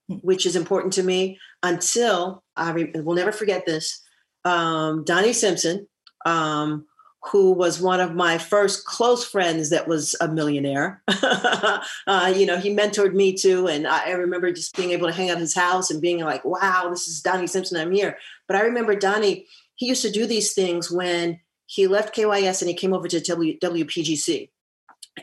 hmm. 0.10 0.15
which 0.15 0.45
is 0.45 0.55
important 0.55 0.93
to 0.93 1.03
me 1.03 1.38
until 1.62 2.41
I 2.55 2.71
re- 2.71 2.91
will 2.95 3.15
never 3.15 3.34
forget 3.34 3.65
this. 3.65 4.01
Um, 4.45 5.03
Donnie 5.03 5.34
Simpson, 5.34 5.88
um, 6.25 6.86
who 7.31 7.51
was 7.51 7.81
one 7.81 7.99
of 7.99 8.15
my 8.15 8.38
first 8.38 8.86
close 8.86 9.25
friends 9.25 9.71
that 9.71 9.88
was 9.88 10.15
a 10.21 10.27
millionaire. 10.29 11.01
uh, 11.08 12.34
you 12.34 12.45
know, 12.45 12.60
he 12.60 12.73
mentored 12.73 13.13
me 13.13 13.34
too. 13.34 13.67
And 13.67 13.88
I, 13.88 14.10
I, 14.10 14.12
remember 14.12 14.51
just 14.51 14.75
being 14.77 14.91
able 14.91 15.08
to 15.08 15.13
hang 15.13 15.31
out 15.31 15.38
at 15.38 15.41
his 15.41 15.55
house 15.55 15.89
and 15.89 16.01
being 16.01 16.19
like, 16.19 16.45
wow, 16.45 16.88
this 16.89 17.08
is 17.08 17.21
Donnie 17.21 17.47
Simpson, 17.47 17.77
I'm 17.77 17.91
here. 17.91 18.17
But 18.47 18.58
I 18.58 18.62
remember 18.62 18.95
Donnie, 18.95 19.47
he 19.73 19.88
used 19.88 20.03
to 20.03 20.12
do 20.12 20.27
these 20.27 20.53
things 20.53 20.91
when 20.91 21.39
he 21.65 21.88
left 21.88 22.15
KYS 22.15 22.62
and 22.62 22.69
he 22.69 22.75
came 22.75 22.94
over 22.94 23.08
to 23.08 23.19
w, 23.19 23.58
WPGC. 23.60 24.50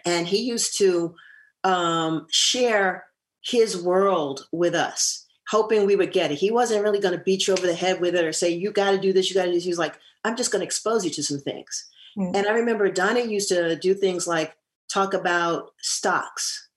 And 0.05 0.27
he 0.27 0.39
used 0.39 0.79
to 0.79 1.15
um, 1.65 2.27
share 2.31 3.05
his 3.43 3.81
world 3.81 4.47
with 4.53 4.75
us, 4.75 5.27
hoping 5.49 5.87
we 5.87 5.97
would 5.97 6.13
get 6.13 6.31
it. 6.31 6.39
He 6.39 6.51
wasn't 6.51 6.83
really 6.83 7.01
going 7.01 7.17
to 7.17 7.23
beat 7.23 7.47
you 7.47 7.55
over 7.55 7.67
the 7.67 7.75
head 7.75 8.01
with 8.01 8.15
it 8.15 8.25
or 8.25 8.33
say, 8.33 8.51
you 8.51 8.73
got 8.73 8.93
to 8.93 8.99
do 8.99 9.13
this, 9.13 9.29
you 9.29 9.35
got 9.35 9.45
to 9.45 9.51
do 9.51 9.55
this. 9.55 9.65
He 9.65 9.71
was 9.71 9.79
like, 9.79 9.99
I'm 10.25 10.37
just 10.37 10.51
going 10.51 10.61
to 10.61 10.67
expose 10.67 11.05
you 11.05 11.11
to 11.11 11.23
some 11.23 11.41
things. 11.41 11.87
Mm-hmm. 12.17 12.37
And 12.37 12.47
I 12.47 12.53
remember 12.53 12.91
Donnie 12.91 13.27
used 13.27 13.49
to 13.49 13.77
do 13.77 13.95
things 13.95 14.27
like 14.27 14.57
talk 14.89 15.15
about 15.15 15.73
stocks, 15.81 16.69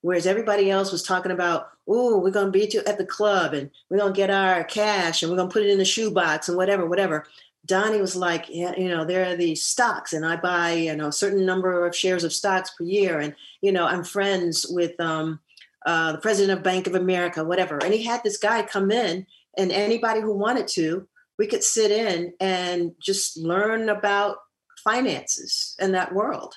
whereas 0.00 0.26
everybody 0.26 0.70
else 0.70 0.92
was 0.92 1.02
talking 1.02 1.32
about, 1.32 1.68
oh, 1.88 2.18
we're 2.18 2.30
going 2.30 2.46
to 2.46 2.52
beat 2.52 2.74
you 2.74 2.82
at 2.86 2.98
the 2.98 3.06
club 3.06 3.52
and 3.52 3.70
we're 3.90 3.98
going 3.98 4.12
to 4.12 4.16
get 4.16 4.30
our 4.30 4.64
cash 4.64 5.22
and 5.22 5.30
we're 5.30 5.36
going 5.36 5.48
to 5.48 5.52
put 5.52 5.62
it 5.62 5.70
in 5.70 5.78
the 5.78 5.84
shoebox 5.84 6.48
and 6.48 6.56
whatever, 6.56 6.86
whatever. 6.86 7.26
Donnie 7.66 8.00
was 8.00 8.14
like, 8.14 8.46
yeah, 8.48 8.74
you 8.76 8.88
know, 8.88 9.04
there 9.04 9.30
are 9.30 9.36
these 9.36 9.62
stocks, 9.62 10.12
and 10.12 10.24
I 10.24 10.36
buy, 10.36 10.72
you 10.72 10.96
know, 10.96 11.08
a 11.08 11.12
certain 11.12 11.46
number 11.46 11.86
of 11.86 11.96
shares 11.96 12.24
of 12.24 12.32
stocks 12.32 12.70
per 12.76 12.84
year, 12.84 13.18
and 13.18 13.34
you 13.60 13.72
know, 13.72 13.86
I'm 13.86 14.04
friends 14.04 14.66
with 14.68 14.98
um, 15.00 15.40
uh, 15.86 16.12
the 16.12 16.18
president 16.18 16.58
of 16.58 16.64
Bank 16.64 16.86
of 16.86 16.94
America, 16.94 17.44
whatever. 17.44 17.78
And 17.78 17.94
he 17.94 18.02
had 18.02 18.22
this 18.22 18.36
guy 18.36 18.62
come 18.62 18.90
in, 18.90 19.26
and 19.56 19.72
anybody 19.72 20.20
who 20.20 20.36
wanted 20.36 20.68
to, 20.68 21.08
we 21.38 21.46
could 21.46 21.64
sit 21.64 21.90
in 21.90 22.34
and 22.40 22.92
just 23.00 23.36
learn 23.36 23.88
about 23.88 24.36
finances 24.82 25.74
in 25.80 25.92
that 25.92 26.14
world. 26.14 26.54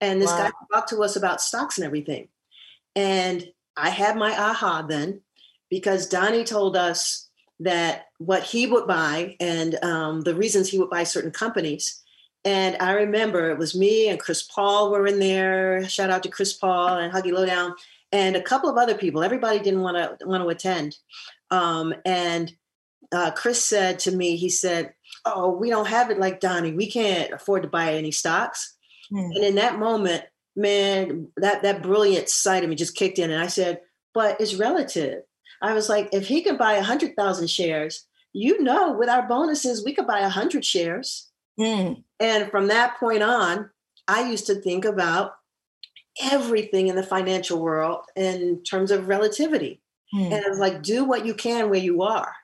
And 0.00 0.20
this 0.20 0.30
wow. 0.30 0.44
guy 0.44 0.50
talked 0.72 0.90
to 0.90 1.02
us 1.02 1.16
about 1.16 1.40
stocks 1.40 1.78
and 1.78 1.84
everything. 1.84 2.28
And 2.94 3.46
I 3.76 3.90
had 3.90 4.16
my 4.16 4.32
aha 4.32 4.82
then 4.82 5.22
because 5.70 6.08
Donnie 6.08 6.44
told 6.44 6.76
us 6.76 7.29
that 7.60 8.06
what 8.18 8.42
he 8.42 8.66
would 8.66 8.86
buy 8.86 9.36
and 9.38 9.82
um, 9.84 10.22
the 10.22 10.34
reasons 10.34 10.68
he 10.68 10.78
would 10.78 10.90
buy 10.90 11.04
certain 11.04 11.30
companies. 11.30 12.02
And 12.44 12.76
I 12.80 12.92
remember 12.92 13.50
it 13.50 13.58
was 13.58 13.76
me 13.76 14.08
and 14.08 14.18
Chris 14.18 14.42
Paul 14.42 14.90
were 14.90 15.06
in 15.06 15.18
there. 15.18 15.86
Shout 15.88 16.10
out 16.10 16.22
to 16.22 16.30
Chris 16.30 16.54
Paul 16.54 16.96
and 16.96 17.12
Huggy 17.12 17.32
Lowdown 17.32 17.74
and 18.12 18.34
a 18.34 18.42
couple 18.42 18.70
of 18.70 18.76
other 18.76 18.94
people. 18.94 19.22
Everybody 19.22 19.58
didn't 19.58 19.82
want 19.82 19.96
to 19.96 20.26
want 20.26 20.42
to 20.42 20.48
attend. 20.48 20.96
Um, 21.50 21.94
and 22.04 22.52
uh, 23.12 23.30
Chris 23.32 23.64
said 23.64 23.98
to 24.00 24.12
me, 24.16 24.36
he 24.36 24.48
said, 24.48 24.94
"Oh, 25.24 25.50
we 25.50 25.68
don't 25.68 25.88
have 25.88 26.10
it 26.10 26.18
like 26.18 26.40
Donnie. 26.40 26.72
We 26.72 26.90
can't 26.90 27.32
afford 27.32 27.62
to 27.62 27.68
buy 27.68 27.94
any 27.94 28.10
stocks." 28.10 28.76
Mm. 29.12 29.36
And 29.36 29.44
in 29.44 29.54
that 29.56 29.78
moment, 29.78 30.24
man, 30.56 31.28
that 31.36 31.62
that 31.62 31.82
brilliant 31.82 32.28
side 32.28 32.64
of 32.64 32.70
me 32.70 32.76
just 32.76 32.96
kicked 32.96 33.18
in, 33.18 33.30
and 33.30 33.42
I 33.42 33.48
said, 33.48 33.80
"But 34.14 34.40
it's 34.40 34.54
relative." 34.54 35.22
I 35.62 35.74
was 35.74 35.88
like, 35.88 36.08
if 36.12 36.26
he 36.26 36.42
can 36.42 36.56
buy 36.56 36.74
a 36.74 36.82
hundred 36.82 37.16
thousand 37.16 37.50
shares, 37.50 38.06
you 38.32 38.62
know, 38.62 38.92
with 38.92 39.08
our 39.08 39.26
bonuses, 39.26 39.84
we 39.84 39.94
could 39.94 40.06
buy 40.06 40.20
a 40.20 40.28
hundred 40.28 40.64
shares. 40.64 41.28
Mm. 41.58 42.02
And 42.18 42.50
from 42.50 42.68
that 42.68 42.98
point 42.98 43.22
on, 43.22 43.70
I 44.08 44.28
used 44.28 44.46
to 44.46 44.54
think 44.54 44.84
about 44.84 45.34
everything 46.20 46.88
in 46.88 46.96
the 46.96 47.02
financial 47.02 47.60
world 47.60 48.00
in 48.16 48.62
terms 48.62 48.90
of 48.90 49.08
relativity. 49.08 49.80
Mm. 50.14 50.32
And 50.32 50.44
I 50.44 50.48
was 50.48 50.58
like, 50.58 50.82
do 50.82 51.04
what 51.04 51.26
you 51.26 51.34
can 51.34 51.70
where 51.70 51.78
you 51.78 52.02
are, 52.02 52.34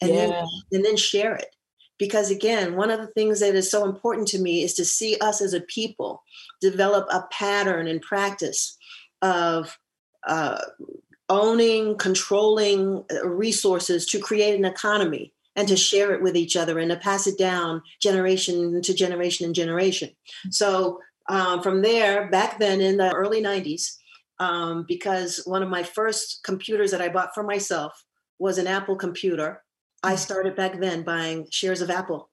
and 0.00 0.10
yeah. 0.10 0.26
then 0.26 0.44
and 0.72 0.84
then 0.84 0.96
share 0.96 1.34
it. 1.34 1.54
Because 1.98 2.30
again, 2.30 2.76
one 2.76 2.90
of 2.90 3.00
the 3.00 3.06
things 3.06 3.40
that 3.40 3.54
is 3.54 3.70
so 3.70 3.84
important 3.84 4.28
to 4.28 4.38
me 4.38 4.62
is 4.62 4.74
to 4.74 4.84
see 4.84 5.16
us 5.20 5.40
as 5.40 5.54
a 5.54 5.60
people 5.60 6.22
develop 6.60 7.08
a 7.10 7.24
pattern 7.30 7.86
and 7.86 8.02
practice 8.02 8.76
of 9.22 9.78
uh, 10.26 10.60
owning, 11.28 11.96
controlling 11.96 13.04
uh, 13.10 13.26
resources 13.26 14.06
to 14.06 14.18
create 14.18 14.58
an 14.58 14.64
economy 14.64 15.32
and 15.56 15.66
to 15.68 15.76
share 15.76 16.12
it 16.12 16.22
with 16.22 16.36
each 16.36 16.56
other 16.56 16.78
and 16.78 16.90
to 16.90 16.96
pass 16.96 17.26
it 17.26 17.38
down 17.38 17.82
generation 18.00 18.80
to 18.82 18.94
generation 18.94 19.46
and 19.46 19.54
generation. 19.54 20.10
So 20.50 21.00
um, 21.28 21.62
from 21.62 21.82
there, 21.82 22.30
back 22.30 22.58
then 22.58 22.80
in 22.80 22.98
the 22.98 23.12
early 23.12 23.42
90s, 23.42 23.96
um, 24.38 24.84
because 24.86 25.42
one 25.46 25.62
of 25.62 25.68
my 25.68 25.82
first 25.82 26.42
computers 26.44 26.90
that 26.90 27.00
I 27.00 27.08
bought 27.08 27.34
for 27.34 27.42
myself 27.42 28.04
was 28.38 28.58
an 28.58 28.66
Apple 28.66 28.96
computer, 28.96 29.62
I 30.02 30.14
mm. 30.14 30.18
started 30.18 30.54
back 30.54 30.78
then 30.78 31.02
buying 31.02 31.46
shares 31.50 31.80
of 31.80 31.90
Apple. 31.90 32.30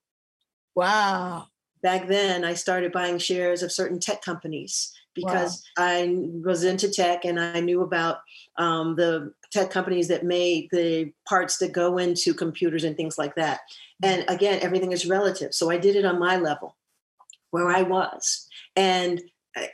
Wow. 0.76 1.46
Back 1.82 2.08
then, 2.08 2.44
I 2.44 2.54
started 2.54 2.92
buying 2.92 3.18
shares 3.18 3.62
of 3.62 3.72
certain 3.72 4.00
tech 4.00 4.22
companies 4.22 4.92
because 5.14 5.64
wow. 5.78 5.84
I 5.86 6.28
was 6.44 6.64
into 6.64 6.90
tech 6.90 7.24
and 7.24 7.38
I 7.38 7.60
knew 7.60 7.82
about 7.82 8.18
um, 8.56 8.96
the 8.96 9.32
tech 9.50 9.70
companies 9.70 10.08
that 10.08 10.24
made 10.24 10.68
the 10.70 11.12
parts 11.28 11.58
that 11.58 11.72
go 11.72 11.98
into 11.98 12.34
computers 12.34 12.84
and 12.84 12.96
things 12.96 13.18
like 13.18 13.36
that. 13.36 13.60
And 14.02 14.22
mm-hmm. 14.22 14.34
again, 14.34 14.58
everything 14.62 14.92
is 14.92 15.06
relative. 15.06 15.54
So 15.54 15.70
I 15.70 15.78
did 15.78 15.96
it 15.96 16.04
on 16.04 16.18
my 16.18 16.36
level 16.36 16.76
where 17.50 17.68
I 17.68 17.82
was. 17.82 18.48
And 18.74 19.22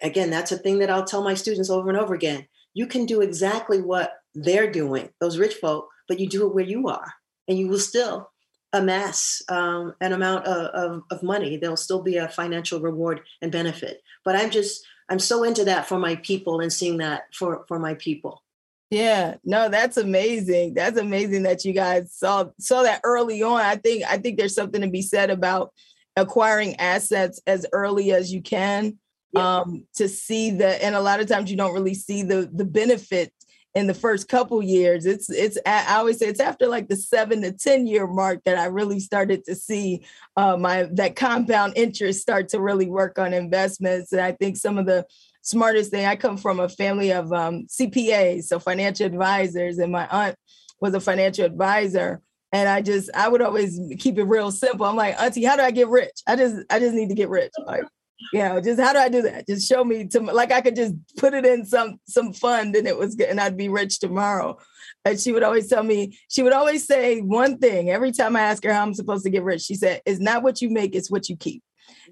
again, 0.03 0.31
that's 0.31 0.53
a 0.53 0.59
thing 0.59 0.79
that 0.81 0.91
I'll 0.91 1.05
tell 1.05 1.25
my 1.25 1.35
students 1.35 1.71
over 1.71 1.89
and 1.89 1.99
over 1.99 2.15
again. 2.15 2.47
You 2.75 2.87
can 2.87 3.07
do 3.07 3.21
exactly 3.21 3.81
what 3.81 4.13
they're 4.35 4.71
doing, 4.71 5.11
those 5.21 5.39
rich 5.39 5.55
folk, 5.55 5.89
but 6.07 6.21
you 6.21 6.29
do 6.29 6.47
it 6.47 6.55
where 6.55 6.65
you 6.65 6.89
are, 6.89 7.15
and 7.49 7.59
you 7.59 7.69
will 7.69 7.79
still 7.79 8.31
amass 8.73 9.43
um, 9.49 9.95
an 10.01 10.13
amount 10.13 10.47
of, 10.47 10.67
of, 10.67 11.03
of 11.11 11.23
money. 11.23 11.57
There'll 11.57 11.77
still 11.77 12.03
be 12.03 12.17
a 12.17 12.29
financial 12.29 12.81
reward 12.81 13.23
and 13.43 13.51
benefit. 13.51 14.03
But 14.25 14.37
I'm 14.37 14.51
just 14.51 14.85
I'm 15.11 15.19
so 15.19 15.43
into 15.43 15.65
that 15.65 15.87
for 15.87 15.99
my 15.99 16.17
people 16.17 16.61
and 16.61 16.73
seeing 16.73 16.99
that 16.99 17.35
for 17.35 17.65
for 17.69 17.79
my 17.79 17.95
people. 17.95 18.43
Yeah, 18.91 19.37
no, 19.45 19.69
that's 19.69 19.97
amazing. 19.97 20.75
That's 20.75 20.99
amazing 20.99 21.43
that 21.45 21.65
you 21.65 21.73
guys 21.73 22.15
saw 22.15 22.47
saw 22.59 22.83
that 22.83 23.01
early 23.05 23.43
on. 23.43 23.61
I 23.61 23.77
think 23.77 24.05
I 24.09 24.19
think 24.19 24.39
there's 24.39 24.55
something 24.55 24.81
to 24.81 24.89
be 24.89 25.03
said 25.03 25.31
about 25.31 25.73
acquiring 26.17 26.77
assets 26.77 27.41
as 27.47 27.67
early 27.73 28.13
as 28.13 28.33
you 28.33 28.43
can 28.43 28.99
yeah. 29.33 29.59
um, 29.59 29.87
to 29.97 30.09
see 30.09 30.53
that. 30.53 30.83
And 30.83 30.95
a 30.95 31.01
lot 31.01 31.21
of 31.21 31.27
times 31.27 31.51
you 31.51 31.57
don't 31.57 31.75
really 31.75 31.95
see 31.95 32.23
the 32.23 32.51
the 32.53 32.65
benefit 32.65 33.33
in 33.75 33.87
the 33.87 33.95
first 33.95 34.29
couple 34.29 34.63
years. 34.63 35.07
It's 35.07 35.31
it's 35.31 35.59
I 35.65 35.97
always 35.97 36.19
say 36.19 36.27
it's 36.27 36.41
after 36.41 36.67
like 36.67 36.89
the 36.89 36.97
seven 36.97 37.43
to 37.43 37.53
ten 37.53 37.87
year 37.87 38.07
mark 38.07 38.43
that 38.45 38.59
I 38.59 38.67
really 38.67 39.01
started 39.01 39.45
to 39.45 39.55
see 39.55 40.05
uh, 40.37 40.57
my 40.57 40.89
that 40.93 41.17
compound 41.17 41.75
interest 41.77 42.21
start 42.21 42.49
to 42.51 42.61
really 42.61 42.87
work 42.87 43.19
on 43.19 43.33
investments. 43.33 44.13
And 44.13 44.21
I 44.21 44.33
think 44.33 44.57
some 44.57 44.79
of 44.79 44.87
the 44.87 45.07
smartest 45.43 45.91
thing 45.91 46.07
I 46.07 46.17
come 46.17 46.37
from 46.37 46.61
a 46.61 46.69
family 46.69 47.13
of 47.13 47.33
um, 47.33 47.67
CPAs, 47.67 48.45
so 48.45 48.59
financial 48.59 49.07
advisors, 49.07 49.79
and 49.79 49.93
my 49.93 50.07
aunt 50.09 50.37
was 50.81 50.95
a 50.95 51.01
financial 51.01 51.45
advisor. 51.45 52.21
And 52.53 52.69
I 52.69 52.83
just 52.83 53.11
I 53.15 53.29
would 53.29 53.43
always 53.43 53.79
keep 54.01 54.19
it 54.19 54.25
real 54.25 54.51
simple. 54.51 54.85
I'm 54.85 54.97
like, 54.97 55.21
Auntie, 55.21 55.45
how 55.45 55.55
do 55.55 55.63
I 55.63 55.71
get 55.71 55.89
rich? 55.89 56.23
I 56.27 56.35
just 56.35 56.57
I 56.69 56.81
just 56.81 56.95
need 56.95 57.11
to 57.11 57.15
get 57.15 57.29
rich. 57.29 57.53
Like 57.65 57.85
you 58.33 58.41
know, 58.41 58.61
just 58.61 58.81
how 58.81 58.93
do 58.93 58.99
I 58.99 59.09
do 59.09 59.23
that? 59.23 59.47
Just 59.47 59.69
show 59.69 59.85
me 59.85 60.07
to 60.09 60.21
like 60.21 60.53
I 60.53 60.61
could 60.61 60.77
just 60.77 60.95
put 61.17 61.35
it 61.35 61.45
in 61.47 61.65
some 61.65 62.01
some 62.05 62.33
fund 62.33 62.77
and 62.77 62.87
it 62.87 62.97
was 62.97 63.15
good 63.15 63.29
and 63.29 63.41
I'd 63.41 63.57
be 63.57 63.69
rich 63.69 63.99
tomorrow. 63.99 64.59
And 65.05 65.19
she 65.19 65.33
would 65.33 65.43
always 65.43 65.69
tell 65.69 65.83
me, 65.83 66.19
she 66.29 66.43
would 66.43 66.53
always 66.53 66.87
say 66.87 67.21
one 67.21 67.59
thing 67.59 67.91
every 67.91 68.13
time 68.13 68.37
I 68.37 68.43
ask 68.43 68.63
her 68.65 68.73
how 68.73 68.83
I'm 68.83 68.95
supposed 68.95 69.25
to 69.25 69.31
get 69.31 69.43
rich. 69.43 69.63
She 69.63 69.75
said, 69.75 70.03
It's 70.05 70.21
not 70.21 70.43
what 70.43 70.61
you 70.61 70.69
make, 70.69 70.95
it's 70.95 71.11
what 71.11 71.29
you 71.29 71.37
keep. 71.37 71.63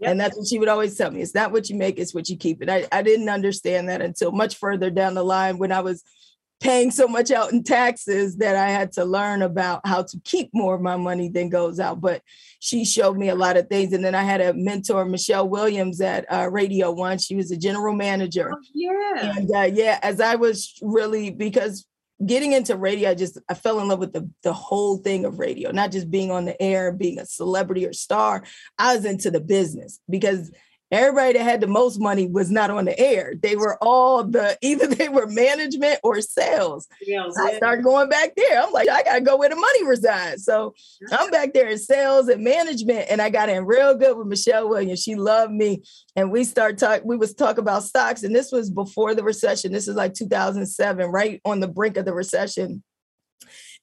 Yep. 0.01 0.11
And 0.11 0.21
that's 0.21 0.37
what 0.37 0.47
she 0.47 0.59
would 0.59 0.69
always 0.69 0.97
tell 0.97 1.11
me. 1.11 1.21
It's 1.21 1.35
not 1.35 1.53
what 1.53 1.69
you 1.69 1.77
make, 1.77 1.99
it's 1.99 2.15
what 2.15 2.29
you 2.29 2.37
keep. 2.37 2.61
And 2.63 2.71
I, 2.71 2.87
I 2.93 3.03
didn't 3.03 3.29
understand 3.29 3.89
that 3.89 4.01
until 4.01 4.33
much 4.33 4.57
further 4.57 4.91
down 4.91 5.15
the 5.15 5.25
line 5.25 5.59
when 5.59 5.73
I 5.73 5.81
was 5.81 6.03
paying 6.61 6.91
so 6.91 7.07
much 7.07 7.31
out 7.31 7.53
in 7.53 7.63
taxes 7.63 8.37
that 8.39 8.57
I 8.57 8.71
had 8.71 8.93
to 8.93 9.05
learn 9.05 9.43
about 9.43 9.87
how 9.87 10.03
to 10.03 10.21
keep 10.25 10.51
more 10.53 10.75
of 10.75 10.81
my 10.81 10.97
money 10.97 11.29
than 11.29 11.49
goes 11.49 11.79
out. 11.79 12.01
But 12.01 12.23
she 12.59 12.85
showed 12.85 13.17
me 13.17 13.29
a 13.29 13.35
lot 13.35 13.57
of 13.57 13.69
things. 13.69 13.93
And 13.93 14.05
then 14.05 14.15
I 14.15 14.23
had 14.23 14.41
a 14.41 14.55
mentor, 14.55 15.05
Michelle 15.05 15.49
Williams 15.49 16.01
at 16.01 16.31
uh, 16.33 16.49
Radio 16.51 16.91
One. 16.91 17.19
She 17.19 17.37
was 17.37 17.51
a 17.51 17.57
general 17.57 17.95
manager. 17.95 18.51
Oh, 18.53 18.59
yeah. 18.75 19.37
And 19.37 19.51
uh, 19.55 19.71
yeah, 19.73 19.99
as 20.03 20.21
I 20.21 20.35
was 20.35 20.79
really, 20.83 21.31
because 21.31 21.87
getting 22.25 22.53
into 22.53 22.77
radio, 22.77 23.11
I 23.11 23.15
just 23.15 23.39
I 23.49 23.55
fell 23.55 23.79
in 23.81 23.89
love 23.89 24.01
with 24.01 24.13
the 24.13 24.29
the 24.43 24.53
whole 24.53 24.99
thing 24.99 25.25
of 25.25 25.39
radio, 25.39 25.71
not 25.71 25.93
just 25.93 26.11
being 26.11 26.31
on 26.31 26.45
the 26.45 26.61
air, 26.61 26.91
being 26.93 27.19
a 27.19 27.27
celebrity 27.27 27.87
or 27.87 27.93
star. 27.93 28.43
I 28.79 28.97
was 28.97 29.05
into 29.05 29.31
the 29.31 29.41
business 29.41 30.01
because 30.11 30.51
everybody 30.91 31.35
that 31.35 31.45
had 31.45 31.61
the 31.61 31.67
most 31.67 32.01
money 32.01 32.27
was 32.27 32.51
not 32.51 32.71
on 32.71 32.87
the 32.87 32.99
air. 32.99 33.35
They 33.41 33.57
were 33.57 33.77
all 33.83 34.25
the 34.25 34.57
either 34.63 34.87
they 34.87 35.09
were 35.09 35.27
management 35.27 36.01
or 36.03 36.21
sales. 36.21 36.87
Yeah, 37.01 37.27
I 37.27 37.57
started 37.57 37.83
going 37.83 38.09
back 38.09 38.35
there. 38.37 38.63
I'm 38.63 38.73
like, 38.73 38.89
I 38.89 39.03
gotta 39.03 39.21
go 39.21 39.37
where 39.37 39.49
the 39.49 39.57
money 39.57 39.85
resides. 39.85 40.45
So 40.45 40.75
I'm 41.13 41.31
back 41.31 41.53
there 41.53 41.69
in 41.69 41.79
sales 41.79 42.29
and 42.29 42.43
management, 42.43 43.07
and 43.11 43.21
I 43.21 43.31
got 43.31 43.49
in 43.49 43.67
real 43.67 43.95
good 43.95 44.17
with 44.17 44.27
Michelle 44.27 44.69
Williams. 44.69 45.03
She 45.03 45.15
loved 45.15 45.53
me, 45.53 45.83
and 46.17 46.31
we 46.31 46.45
start 46.45 46.79
talk. 46.79 47.03
We 47.05 47.17
was 47.17 47.35
talk 47.35 47.59
about 47.59 47.85
stocks, 47.85 48.23
and 48.23 48.35
this 48.35 48.53
was 48.53 48.71
before 48.71 49.15
the 49.15 49.25
recession. 49.25 49.73
This 49.73 49.89
is 49.89 49.97
like 49.97 50.15
2007, 50.15 51.07
right 51.07 51.41
on 51.45 51.61
the 51.61 51.69
brink 51.69 51.97
of 51.97 52.05
the 52.05 52.15
recession. 52.15 52.83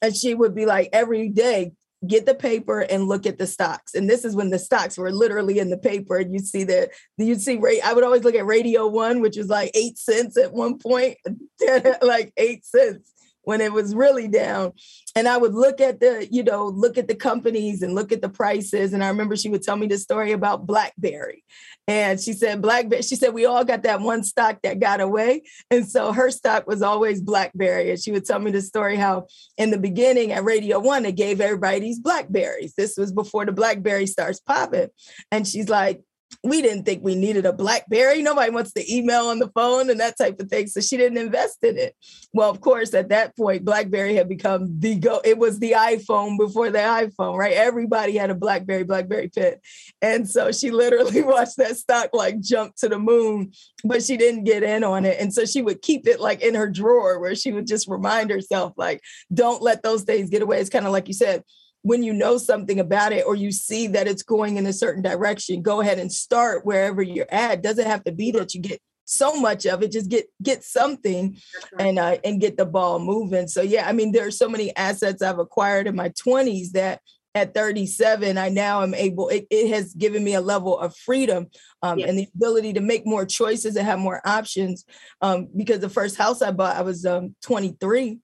And 0.01 0.15
she 0.15 0.35
would 0.35 0.53
be 0.53 0.65
like 0.65 0.89
every 0.93 1.29
day, 1.29 1.71
get 2.07 2.25
the 2.25 2.35
paper 2.35 2.81
and 2.81 3.07
look 3.07 3.25
at 3.25 3.37
the 3.37 3.47
stocks. 3.47 3.93
And 3.93 4.09
this 4.09 4.25
is 4.25 4.35
when 4.35 4.49
the 4.49 4.59
stocks 4.59 4.97
were 4.97 5.11
literally 5.11 5.59
in 5.59 5.69
the 5.69 5.77
paper. 5.77 6.17
And 6.17 6.33
you 6.33 6.39
see 6.39 6.63
that 6.65 6.89
you'd 7.17 7.41
see 7.41 7.57
rate. 7.57 7.81
I 7.83 7.93
would 7.93 8.03
always 8.03 8.23
look 8.23 8.35
at 8.35 8.45
Radio 8.45 8.87
One, 8.87 9.21
which 9.21 9.37
was 9.37 9.47
like 9.47 9.71
eight 9.73 9.97
cents 9.97 10.37
at 10.37 10.53
one 10.53 10.77
point, 10.77 11.17
like 12.01 12.33
eight 12.37 12.65
cents 12.65 13.11
when 13.43 13.61
it 13.61 13.71
was 13.71 13.95
really 13.95 14.27
down. 14.27 14.73
And 15.15 15.29
I 15.29 15.37
would 15.37 15.53
look 15.53 15.79
at 15.79 16.01
the, 16.01 16.27
you 16.29 16.43
know, 16.43 16.65
look 16.65 16.97
at 16.97 17.07
the 17.07 17.15
companies 17.15 17.81
and 17.81 17.95
look 17.95 18.11
at 18.11 18.21
the 18.21 18.29
prices. 18.29 18.91
And 18.91 19.01
I 19.03 19.07
remember 19.07 19.37
she 19.37 19.49
would 19.49 19.63
tell 19.63 19.77
me 19.77 19.87
the 19.87 19.97
story 19.97 20.33
about 20.33 20.67
BlackBerry. 20.67 21.43
And 21.87 22.19
she 22.19 22.33
said, 22.33 22.61
BlackBerry, 22.61 23.03
she 23.03 23.15
said, 23.15 23.33
we 23.33 23.45
all 23.45 23.63
got 23.63 23.83
that 23.83 24.01
one 24.01 24.23
stock 24.23 24.61
that 24.63 24.79
got 24.79 24.99
away. 24.99 25.43
And 25.71 25.87
so 25.87 26.11
her 26.11 26.31
stock 26.31 26.67
was 26.67 26.81
always 26.81 27.21
BlackBerry. 27.21 27.91
And 27.91 27.99
she 27.99 28.11
would 28.11 28.25
tell 28.25 28.39
me 28.39 28.51
the 28.51 28.61
story 28.61 28.97
how 28.97 29.27
in 29.57 29.71
the 29.71 29.77
beginning 29.77 30.33
at 30.33 30.43
Radio 30.43 30.79
One, 30.79 31.03
they 31.03 31.11
gave 31.11 31.39
everybody 31.39 31.79
these 31.79 31.99
Blackberries. 31.99 32.73
This 32.75 32.97
was 32.97 33.11
before 33.11 33.45
the 33.45 33.51
Blackberry 33.51 34.07
starts 34.07 34.39
popping. 34.41 34.89
And 35.31 35.47
she's 35.47 35.69
like, 35.69 36.01
we 36.45 36.61
didn't 36.61 36.83
think 36.83 37.03
we 37.03 37.15
needed 37.15 37.47
a 37.47 37.51
blackberry. 37.51 38.21
Nobody 38.21 38.51
wants 38.51 38.71
to 38.73 38.93
email 38.93 39.25
on 39.25 39.39
the 39.39 39.49
phone 39.49 39.89
and 39.89 39.99
that 39.99 40.15
type 40.15 40.39
of 40.39 40.47
thing 40.47 40.67
so 40.67 40.79
she 40.79 40.95
didn't 40.95 41.17
invest 41.17 41.63
in 41.63 41.75
it. 41.75 41.95
Well 42.33 42.51
of 42.51 42.61
course 42.61 42.93
at 42.93 43.09
that 43.09 43.35
point 43.35 43.65
blackberry 43.65 44.13
had 44.13 44.29
become 44.29 44.79
the 44.79 44.95
go 44.95 45.21
it 45.25 45.39
was 45.39 45.57
the 45.57 45.71
iphone 45.71 46.37
before 46.37 46.69
the 46.69 46.77
iphone 46.79 47.35
right? 47.35 47.53
Everybody 47.53 48.15
had 48.15 48.29
a 48.29 48.35
blackberry 48.35 48.83
blackberry 48.83 49.29
pit. 49.33 49.59
And 50.03 50.29
so 50.29 50.51
she 50.51 50.69
literally 50.69 51.21
watched 51.23 51.57
that 51.57 51.77
stock 51.77 52.11
like 52.13 52.39
jump 52.39 52.75
to 52.75 52.89
the 52.89 52.99
moon 52.99 53.51
but 53.83 54.03
she 54.03 54.15
didn't 54.15 54.43
get 54.43 54.61
in 54.61 54.83
on 54.83 55.03
it. 55.03 55.17
And 55.19 55.33
so 55.33 55.45
she 55.45 55.63
would 55.63 55.81
keep 55.81 56.07
it 56.07 56.19
like 56.19 56.41
in 56.41 56.53
her 56.53 56.69
drawer 56.69 57.19
where 57.19 57.35
she 57.35 57.53
would 57.53 57.65
just 57.65 57.87
remind 57.87 58.29
herself 58.29 58.73
like 58.77 59.01
don't 59.33 59.63
let 59.63 59.81
those 59.81 60.03
things 60.03 60.29
get 60.29 60.43
away. 60.43 60.59
It's 60.59 60.69
kind 60.69 60.85
of 60.85 60.91
like 60.91 61.07
you 61.07 61.15
said 61.15 61.43
when 61.85 62.01
you 62.01 62.13
know 62.13 62.39
something 62.39 62.79
about 62.79 63.13
it 63.13 63.27
or 63.27 63.35
you 63.35 63.51
see 63.51 63.85
that 63.85 64.07
it's 64.07 64.23
going 64.23 64.57
in 64.57 64.65
a 64.65 64.73
certain 64.73 65.03
direction, 65.03 65.61
go 65.61 65.81
ahead 65.81 65.99
and 65.99 66.11
start 66.11 66.65
wherever 66.65 67.03
you're 67.03 67.31
at. 67.31 67.61
Doesn't 67.61 67.85
have 67.85 68.03
to 68.05 68.11
be 68.11 68.31
that 68.31 68.55
you 68.55 68.61
get 68.61 68.81
so 69.05 69.39
much 69.39 69.67
of 69.67 69.83
it. 69.83 69.91
Just 69.91 70.09
get 70.09 70.25
get 70.41 70.63
something 70.63 71.37
and 71.77 71.99
uh, 71.99 72.17
and 72.23 72.41
get 72.41 72.57
the 72.57 72.65
ball 72.65 72.97
moving. 72.97 73.47
So 73.47 73.61
yeah, 73.61 73.87
I 73.87 73.91
mean, 73.91 74.13
there 74.13 74.25
are 74.25 74.31
so 74.31 74.49
many 74.49 74.75
assets 74.75 75.21
I've 75.21 75.37
acquired 75.37 75.85
in 75.85 75.95
my 75.95 76.09
20s 76.09 76.71
that 76.71 77.01
at 77.35 77.53
37 77.53 78.37
i 78.37 78.47
now 78.47 78.81
am 78.81 78.93
able 78.93 79.27
it, 79.27 79.45
it 79.49 79.67
has 79.67 79.93
given 79.93 80.23
me 80.23 80.35
a 80.35 80.39
level 80.39 80.79
of 80.79 80.95
freedom 80.95 81.47
um, 81.81 81.99
yes. 81.99 82.07
and 82.07 82.17
the 82.17 82.29
ability 82.33 82.71
to 82.71 82.79
make 82.79 83.05
more 83.05 83.25
choices 83.25 83.75
and 83.75 83.85
have 83.85 83.99
more 83.99 84.21
options 84.25 84.85
um, 85.19 85.49
because 85.53 85.81
the 85.81 85.89
first 85.89 86.15
house 86.15 86.41
i 86.41 86.49
bought 86.49 86.77
i 86.77 86.81
was 86.81 87.05
um, 87.05 87.35
23 87.43 88.19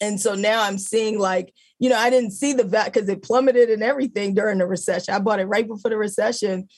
and 0.00 0.20
so 0.20 0.36
now 0.36 0.62
i'm 0.62 0.78
seeing 0.78 1.18
like 1.18 1.52
you 1.82 1.88
know 1.88 1.98
i 1.98 2.08
didn't 2.08 2.30
see 2.30 2.52
the 2.52 2.64
vat 2.64 2.86
because 2.86 3.08
it 3.08 3.22
plummeted 3.22 3.68
and 3.68 3.82
everything 3.82 4.34
during 4.34 4.58
the 4.58 4.66
recession. 4.66 5.12
I 5.12 5.18
bought 5.18 5.40
it 5.40 5.46
right 5.46 5.66
before 5.66 5.90
the 5.90 5.98
recession 5.98 6.68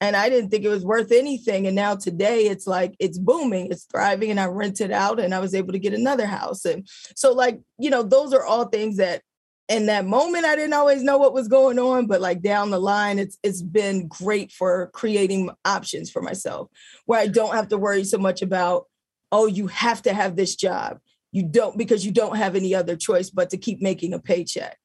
and 0.00 0.16
i 0.16 0.28
didn't 0.28 0.50
think 0.50 0.64
it 0.64 0.70
was 0.70 0.84
worth 0.84 1.12
anything 1.12 1.66
and 1.66 1.76
now 1.76 1.94
today 1.94 2.46
it's 2.46 2.66
like 2.66 2.94
it's 2.98 3.18
booming 3.18 3.68
it's 3.70 3.84
thriving 3.84 4.30
and 4.30 4.40
i 4.40 4.46
rented 4.46 4.90
out 4.90 5.20
and 5.20 5.34
i 5.34 5.38
was 5.38 5.54
able 5.54 5.72
to 5.72 5.78
get 5.78 5.92
another 5.92 6.26
house 6.26 6.64
and 6.64 6.88
so 7.14 7.32
like 7.32 7.60
you 7.78 7.90
know 7.90 8.02
those 8.02 8.32
are 8.32 8.44
all 8.44 8.64
things 8.64 8.96
that 8.96 9.22
in 9.68 9.86
that 9.86 10.06
moment 10.06 10.46
i 10.46 10.56
didn't 10.56 10.72
always 10.72 11.02
know 11.02 11.18
what 11.18 11.34
was 11.34 11.46
going 11.46 11.78
on 11.78 12.06
but 12.06 12.20
like 12.20 12.40
down 12.40 12.70
the 12.70 12.80
line 12.80 13.18
it's 13.18 13.38
it's 13.42 13.62
been 13.62 14.08
great 14.08 14.50
for 14.50 14.90
creating 14.94 15.50
options 15.64 16.10
for 16.10 16.22
myself 16.22 16.68
where 17.04 17.20
i 17.20 17.26
don't 17.26 17.54
have 17.54 17.68
to 17.68 17.78
worry 17.78 18.02
so 18.02 18.18
much 18.18 18.42
about 18.42 18.86
oh 19.30 19.46
you 19.46 19.66
have 19.66 20.00
to 20.02 20.12
have 20.12 20.36
this 20.36 20.56
job 20.56 20.98
you 21.34 21.42
don't 21.42 21.76
because 21.76 22.06
you 22.06 22.12
don't 22.12 22.36
have 22.36 22.54
any 22.54 22.74
other 22.74 22.96
choice 22.96 23.28
but 23.28 23.50
to 23.50 23.56
keep 23.56 23.82
making 23.82 24.14
a 24.14 24.18
paycheck 24.18 24.78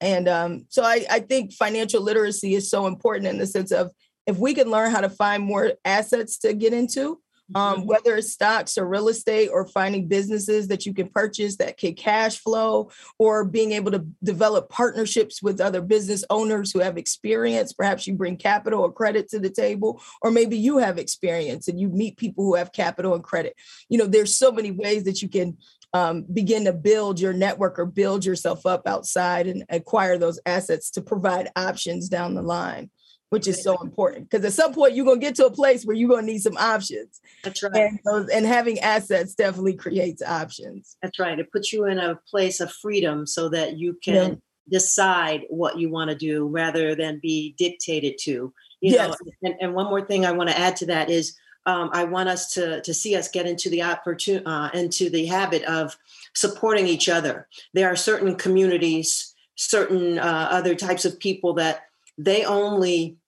and 0.00 0.28
um, 0.28 0.66
so 0.68 0.84
I, 0.84 1.04
I 1.10 1.20
think 1.20 1.52
financial 1.52 2.02
literacy 2.02 2.54
is 2.54 2.70
so 2.70 2.86
important 2.86 3.26
in 3.26 3.38
the 3.38 3.46
sense 3.46 3.72
of 3.72 3.90
if 4.26 4.36
we 4.36 4.54
can 4.54 4.70
learn 4.70 4.92
how 4.92 5.00
to 5.00 5.08
find 5.08 5.42
more 5.42 5.72
assets 5.84 6.38
to 6.40 6.52
get 6.52 6.72
into 6.72 7.18
um, 7.54 7.78
mm-hmm. 7.78 7.86
whether 7.86 8.16
it's 8.16 8.32
stocks 8.32 8.76
or 8.76 8.86
real 8.86 9.08
estate 9.08 9.48
or 9.48 9.66
finding 9.66 10.06
businesses 10.06 10.68
that 10.68 10.84
you 10.84 10.92
can 10.92 11.08
purchase 11.08 11.56
that 11.56 11.78
can 11.78 11.94
cash 11.94 12.38
flow 12.38 12.90
or 13.18 13.44
being 13.44 13.72
able 13.72 13.90
to 13.92 14.04
develop 14.22 14.68
partnerships 14.68 15.42
with 15.42 15.60
other 15.60 15.80
business 15.80 16.24
owners 16.28 16.72
who 16.72 16.80
have 16.80 16.98
experience. 16.98 17.72
Perhaps 17.72 18.06
you 18.06 18.14
bring 18.14 18.36
capital 18.36 18.82
or 18.82 18.92
credit 18.92 19.28
to 19.30 19.38
the 19.38 19.50
table, 19.50 20.02
or 20.20 20.30
maybe 20.30 20.58
you 20.58 20.78
have 20.78 20.98
experience 20.98 21.68
and 21.68 21.80
you 21.80 21.88
meet 21.88 22.18
people 22.18 22.44
who 22.44 22.54
have 22.54 22.72
capital 22.72 23.14
and 23.14 23.24
credit. 23.24 23.54
You 23.88 23.98
know, 23.98 24.06
there's 24.06 24.36
so 24.36 24.52
many 24.52 24.70
ways 24.70 25.04
that 25.04 25.22
you 25.22 25.28
can 25.28 25.56
um, 25.94 26.24
begin 26.32 26.64
to 26.64 26.72
build 26.72 27.18
your 27.18 27.32
network 27.32 27.78
or 27.78 27.86
build 27.86 28.24
yourself 28.24 28.66
up 28.66 28.86
outside 28.86 29.46
and 29.46 29.64
acquire 29.70 30.18
those 30.18 30.38
assets 30.44 30.90
to 30.90 31.00
provide 31.00 31.50
options 31.56 32.08
down 32.08 32.34
the 32.34 32.42
line 32.42 32.90
which 33.30 33.46
is 33.46 33.62
so 33.62 33.76
important 33.82 34.28
because 34.28 34.44
at 34.44 34.52
some 34.52 34.72
point 34.72 34.94
you're 34.94 35.04
going 35.04 35.20
to 35.20 35.26
get 35.26 35.34
to 35.34 35.46
a 35.46 35.50
place 35.50 35.84
where 35.84 35.94
you're 35.94 36.08
going 36.08 36.26
to 36.26 36.32
need 36.32 36.40
some 36.40 36.56
options. 36.56 37.20
That's 37.44 37.62
right. 37.62 37.74
And, 37.74 38.00
those, 38.04 38.28
and 38.28 38.46
having 38.46 38.78
assets 38.78 39.34
definitely 39.34 39.74
creates 39.74 40.22
options. 40.22 40.96
That's 41.02 41.18
right. 41.18 41.38
It 41.38 41.52
puts 41.52 41.72
you 41.72 41.84
in 41.86 41.98
a 41.98 42.18
place 42.28 42.60
of 42.60 42.72
freedom 42.72 43.26
so 43.26 43.48
that 43.50 43.76
you 43.76 43.98
can 44.02 44.14
yeah. 44.14 44.34
decide 44.70 45.42
what 45.50 45.78
you 45.78 45.90
want 45.90 46.10
to 46.10 46.16
do 46.16 46.46
rather 46.46 46.94
than 46.94 47.20
be 47.20 47.54
dictated 47.58 48.16
to. 48.22 48.52
You 48.80 48.92
yes. 48.92 49.08
know, 49.08 49.32
and, 49.42 49.54
and 49.60 49.74
one 49.74 49.86
more 49.86 50.04
thing 50.04 50.24
I 50.24 50.32
want 50.32 50.48
to 50.50 50.58
add 50.58 50.76
to 50.76 50.86
that 50.86 51.10
is 51.10 51.36
um, 51.68 51.90
I 51.92 52.04
want 52.04 52.30
us 52.30 52.54
to 52.54 52.80
to 52.80 52.94
see 52.94 53.14
us 53.14 53.28
get 53.28 53.46
into 53.46 53.68
the 53.68 53.82
opportunity 53.82 54.46
uh, 54.46 54.70
into 54.72 55.10
the 55.10 55.26
habit 55.26 55.62
of 55.64 55.96
supporting 56.34 56.86
each 56.86 57.10
other. 57.10 57.46
There 57.74 57.88
are 57.88 57.96
certain 57.96 58.36
communities, 58.36 59.34
certain 59.54 60.18
uh, 60.18 60.48
other 60.50 60.74
types 60.74 61.04
of 61.04 61.18
people 61.18 61.52
that 61.54 61.82
they 62.16 62.44
only 62.46 63.18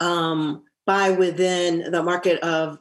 um, 0.00 0.62
buy 0.86 1.10
within 1.10 1.90
the 1.90 2.02
market 2.02 2.40
of 2.42 2.78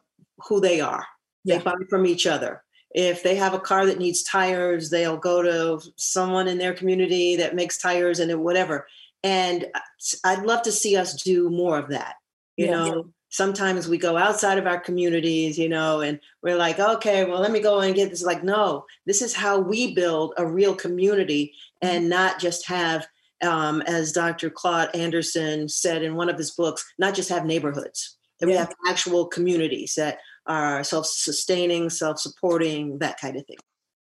who 0.48 0.62
they 0.62 0.80
are. 0.80 1.06
Yeah. 1.44 1.58
They 1.58 1.64
buy 1.64 1.74
from 1.90 2.06
each 2.06 2.28
other. 2.28 2.64
If 2.92 3.24
they 3.24 3.36
have 3.36 3.56
a 3.56 3.60
car 3.60 3.88
that 3.88 3.98
needs 3.98 4.22
tires, 4.22 4.92
they'll 4.92 5.18
go 5.18 5.42
to 5.42 5.82
someone 5.98 6.48
in 6.48 6.60
their 6.60 6.76
community 6.76 7.36
that 7.38 7.56
makes 7.56 7.80
tires 7.80 8.20
and 8.20 8.44
whatever. 8.44 8.86
And 9.24 9.66
I'd 10.24 10.46
love 10.46 10.62
to 10.64 10.72
see 10.72 10.96
us 10.96 11.24
do 11.24 11.50
more 11.50 11.80
of 11.80 11.90
that. 11.90 12.16
You 12.58 12.68
yeah. 12.68 12.72
know, 12.72 13.14
sometimes 13.34 13.88
we 13.88 13.98
go 13.98 14.16
outside 14.16 14.60
of 14.60 14.68
our 14.68 14.80
communities, 14.80 15.58
you 15.58 15.68
know, 15.68 16.02
and 16.02 16.20
we're 16.44 16.56
like, 16.56 16.80
okay, 16.80 17.26
well, 17.26 17.42
let 17.42 17.52
me 17.52 17.60
go 17.60 17.80
and 17.80 17.96
get 17.96 18.12
this. 18.12 18.24
Like, 18.24 18.44
no, 18.44 18.86
this 19.08 19.24
is 19.24 19.34
how 19.34 19.60
we 19.60 19.96
build 19.96 20.36
a 20.38 20.46
real 20.46 20.76
community 20.76 21.52
and 21.82 22.08
not 22.08 22.40
just 22.40 22.68
have 22.68 23.08
um, 23.42 23.82
as 23.82 24.12
Dr. 24.12 24.52
Claude 24.52 24.96
Anderson 24.96 25.68
said 25.68 26.04
in 26.04 26.14
one 26.14 26.30
of 26.30 26.38
his 26.38 26.52
books, 26.52 26.86
not 27.00 27.16
just 27.16 27.30
have 27.30 27.44
neighborhoods, 27.44 28.18
that 28.40 28.48
yeah. 28.48 28.54
we 28.54 28.58
have 28.58 28.74
actual 28.88 29.26
communities 29.26 29.96
that 29.96 30.20
are 30.46 30.84
self-sustaining, 30.84 31.90
self-supporting, 31.90 33.00
that 33.00 33.20
kind 33.20 33.36
of 33.36 33.48
thing. 33.48 33.58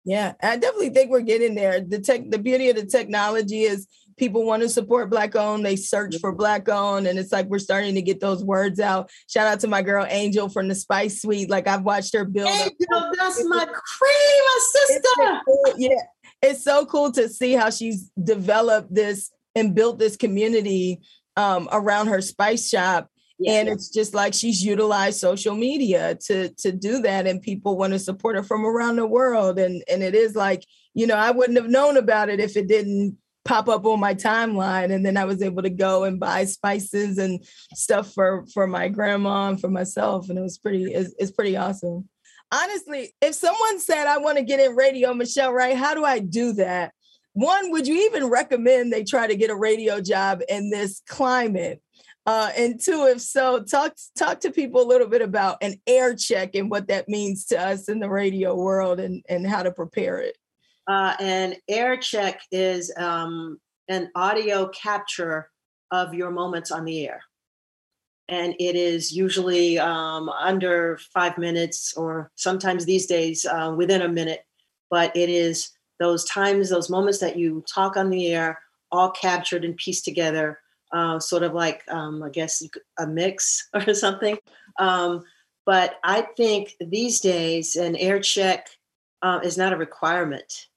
Yeah, 0.05 0.35
I 0.41 0.55
definitely 0.55 0.91
think 0.91 1.11
we're 1.11 1.19
getting 1.19 1.53
there. 1.53 1.81
The 1.81 1.99
tech, 1.99 2.29
the 2.29 2.39
beauty 2.39 2.69
of 2.69 2.77
the 2.77 2.85
technology 2.85 3.63
is 3.63 3.87
people 4.17 4.45
want 4.45 4.61
to 4.61 4.69
support 4.69 5.09
black 5.09 5.35
owned 5.35 5.65
they 5.65 5.75
search 5.75 6.17
for 6.17 6.31
mm-hmm. 6.31 6.37
black 6.37 6.69
owned 6.69 7.07
and 7.07 7.17
it's 7.19 7.31
like 7.31 7.47
we're 7.47 7.59
starting 7.59 7.95
to 7.95 8.01
get 8.01 8.19
those 8.19 8.43
words 8.43 8.79
out 8.79 9.09
shout 9.27 9.47
out 9.47 9.59
to 9.59 9.67
my 9.67 9.81
girl 9.81 10.05
angel 10.09 10.49
from 10.49 10.67
the 10.67 10.75
spice 10.75 11.21
suite 11.21 11.49
like 11.49 11.67
i've 11.67 11.83
watched 11.83 12.13
her 12.13 12.25
build 12.25 12.49
angel, 12.49 13.11
that's 13.17 13.43
my 13.45 13.65
cream 13.65 14.43
sister 14.71 15.41
yeah 15.77 16.01
it's 16.41 16.63
so 16.63 16.85
cool 16.85 17.11
to 17.11 17.27
see 17.29 17.53
how 17.53 17.69
she's 17.69 18.11
developed 18.21 18.93
this 18.93 19.31
and 19.55 19.73
built 19.73 19.99
this 19.99 20.15
community 20.15 21.01
um, 21.35 21.67
around 21.71 22.07
her 22.07 22.21
spice 22.21 22.69
shop. 22.69 23.09
Yeah. 23.39 23.53
And 23.53 23.69
it's 23.69 23.89
just 23.89 24.15
like 24.15 24.33
she's 24.33 24.65
utilized 24.65 25.19
social 25.19 25.55
media 25.55 26.15
to 26.25 26.49
to 26.49 26.71
do 26.71 27.01
that, 27.01 27.27
and 27.27 27.39
people 27.39 27.77
want 27.77 27.93
to 27.93 27.99
support 27.99 28.35
her 28.35 28.41
from 28.41 28.65
around 28.65 28.95
the 28.95 29.05
world. 29.05 29.59
And 29.59 29.83
and 29.87 30.01
it 30.01 30.15
is 30.15 30.35
like 30.35 30.65
you 30.95 31.05
know 31.05 31.15
I 31.15 31.29
wouldn't 31.29 31.57
have 31.57 31.69
known 31.69 31.97
about 31.97 32.29
it 32.29 32.39
if 32.39 32.57
it 32.57 32.67
didn't 32.67 33.15
pop 33.47 33.69
up 33.69 33.85
on 33.85 33.99
my 33.99 34.13
timeline 34.13 34.93
and 34.93 35.05
then 35.05 35.17
i 35.17 35.23
was 35.25 35.41
able 35.41 35.63
to 35.63 35.69
go 35.69 36.03
and 36.03 36.19
buy 36.19 36.43
spices 36.43 37.17
and 37.17 37.43
stuff 37.73 38.13
for 38.13 38.45
for 38.53 38.67
my 38.67 38.87
grandma 38.87 39.47
and 39.47 39.61
for 39.61 39.69
myself 39.69 40.29
and 40.29 40.37
it 40.37 40.41
was 40.41 40.57
pretty 40.57 40.93
it's, 40.93 41.15
it's 41.17 41.31
pretty 41.31 41.55
awesome 41.55 42.07
honestly, 42.51 43.13
if 43.21 43.35
someone 43.35 43.79
said, 43.79 44.07
I 44.07 44.17
want 44.19 44.37
to 44.37 44.43
get 44.43 44.59
in 44.59 44.75
radio, 44.75 45.13
Michelle 45.13 45.53
right 45.53 45.75
how 45.75 45.93
do 45.93 46.05
I 46.05 46.19
do 46.19 46.53
that? 46.53 46.93
One, 47.33 47.71
would 47.71 47.87
you 47.87 48.05
even 48.07 48.29
recommend 48.29 48.91
they 48.91 49.03
try 49.03 49.27
to 49.27 49.35
get 49.35 49.51
a 49.51 49.55
radio 49.55 50.01
job 50.01 50.41
in 50.49 50.69
this 50.69 51.01
climate? 51.07 51.81
Uh, 52.25 52.51
and 52.57 52.81
two, 52.81 53.05
if 53.05 53.21
so, 53.21 53.63
talk 53.63 53.93
talk 54.17 54.41
to 54.41 54.51
people 54.51 54.81
a 54.81 54.87
little 54.87 55.07
bit 55.07 55.21
about 55.21 55.57
an 55.61 55.75
air 55.87 56.13
check 56.13 56.55
and 56.55 56.69
what 56.69 56.87
that 56.87 57.07
means 57.07 57.45
to 57.45 57.61
us 57.61 57.87
in 57.87 57.99
the 57.99 58.09
radio 58.09 58.55
world 58.55 58.99
and, 58.99 59.23
and 59.29 59.47
how 59.47 59.63
to 59.63 59.71
prepare 59.71 60.19
it. 60.19 60.35
Uh, 60.87 61.15
an 61.19 61.55
air 61.67 61.97
check 61.97 62.41
is 62.51 62.93
um, 62.97 63.59
an 63.89 64.09
audio 64.15 64.69
capture 64.69 65.49
of 65.91 66.13
your 66.13 66.31
moments 66.31 66.71
on 66.71 66.85
the 66.85 67.07
air. 67.07 67.21
And 68.29 68.55
it 68.59 68.75
is 68.75 69.11
usually 69.11 69.79
um, 69.79 70.29
under 70.29 70.99
five 71.13 71.37
minutes 71.37 71.93
or 71.95 72.31
sometimes 72.35 72.85
these 72.85 73.05
days 73.05 73.45
uh, 73.45 73.73
within 73.75 74.01
a 74.01 74.09
minute. 74.09 74.45
But 74.89 75.15
it 75.15 75.29
is 75.29 75.71
those 75.99 76.25
times 76.25 76.69
those 76.69 76.89
moments 76.89 77.19
that 77.19 77.37
you 77.37 77.63
talk 77.73 77.97
on 77.97 78.09
the 78.09 78.27
air 78.27 78.59
all 78.91 79.11
captured 79.11 79.65
and 79.65 79.75
pieced 79.75 80.05
together 80.05 80.59
uh, 80.93 81.19
sort 81.19 81.43
of 81.43 81.53
like 81.53 81.83
um, 81.89 82.23
i 82.23 82.29
guess 82.29 82.63
a 82.99 83.05
mix 83.07 83.67
or 83.73 83.93
something. 83.93 84.37
Um, 84.79 85.23
but 85.65 85.95
i 86.03 86.21
think 86.21 86.75
these 86.79 87.19
days 87.19 87.75
an 87.75 87.95
air 87.95 88.19
check 88.19 88.69
uh, 89.21 89.39
is 89.43 89.57
not 89.57 89.73
a 89.73 89.77
requirement 89.77 90.67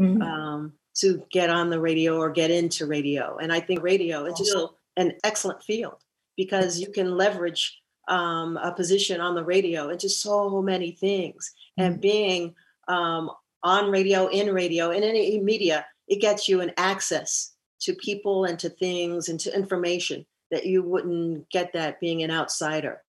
mm-hmm. 0.00 0.22
Um, 0.22 0.72
to 0.96 1.22
get 1.30 1.50
on 1.50 1.70
the 1.70 1.80
radio 1.80 2.18
or 2.18 2.30
get 2.30 2.50
into 2.50 2.84
radio 2.84 3.36
and 3.38 3.52
i 3.52 3.60
think 3.60 3.82
radio 3.82 4.24
is 4.24 4.36
still 4.36 4.76
an 4.96 5.12
excellent 5.22 5.62
field 5.62 6.02
because 6.36 6.80
you 6.80 6.90
can 6.90 7.16
leverage 7.16 7.80
um, 8.08 8.56
a 8.56 8.72
position 8.72 9.20
on 9.20 9.34
the 9.34 9.44
radio 9.44 9.88
into 9.88 10.08
so 10.08 10.60
many 10.60 10.90
things. 10.90 11.52
And 11.78 11.94
mm-hmm. 11.94 12.00
being 12.00 12.54
um, 12.88 13.30
on 13.62 13.90
radio, 13.90 14.26
in 14.26 14.52
radio, 14.52 14.90
in 14.90 15.02
any 15.02 15.40
media, 15.40 15.86
it 16.08 16.20
gets 16.20 16.48
you 16.48 16.60
an 16.60 16.72
access 16.76 17.52
to 17.82 17.94
people 17.94 18.44
and 18.44 18.58
to 18.58 18.68
things 18.68 19.28
and 19.28 19.38
to 19.40 19.54
information 19.54 20.26
that 20.50 20.66
you 20.66 20.82
wouldn't 20.82 21.48
get 21.50 21.72
that 21.72 22.00
being 22.00 22.22
an 22.22 22.30
outsider. 22.30 23.00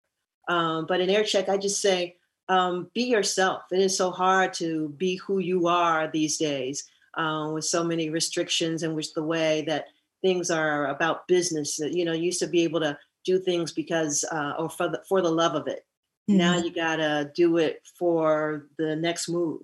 Um, 0.48 0.86
but 0.88 1.02
in 1.02 1.10
air 1.10 1.24
check, 1.24 1.50
I 1.50 1.58
just 1.58 1.82
say, 1.82 2.18
um, 2.52 2.92
be 2.94 3.04
yourself. 3.04 3.64
It 3.72 3.80
is 3.80 3.96
so 3.96 4.12
hard 4.12 4.54
to 4.56 4.90
be 4.98 5.16
who 5.16 5.40
you 5.40 5.68
are 5.68 6.10
these 6.10 6.38
days 6.38 6.84
uh, 7.14 7.50
with 7.54 7.64
so 7.64 7.82
many 7.82 8.10
restrictions 8.10 8.84
and 8.84 8.94
with 8.94 9.14
the 9.14 9.24
way 9.24 9.64
that 9.68 9.86
things 10.22 10.52
are 10.52 10.88
about 10.88 11.28
business. 11.30 11.78
That 11.78 11.94
you 11.94 12.04
know, 12.04 12.12
you 12.12 12.24
used 12.24 12.42
to 12.42 12.48
be 12.48 12.64
able 12.64 12.82
to 12.82 12.98
do 13.24 13.40
things 13.40 13.72
because 13.72 14.26
uh, 14.30 14.56
or 14.60 14.70
for 14.70 14.90
the 14.90 15.02
for 15.08 15.22
the 15.22 15.32
love 15.32 15.56
of 15.56 15.68
it. 15.68 15.86
Mm-hmm. 16.30 16.38
Now 16.38 16.58
you 16.58 16.74
gotta 16.74 17.32
do 17.34 17.56
it 17.56 17.82
for 17.98 18.68
the 18.78 18.98
next 18.98 19.30
move. 19.30 19.62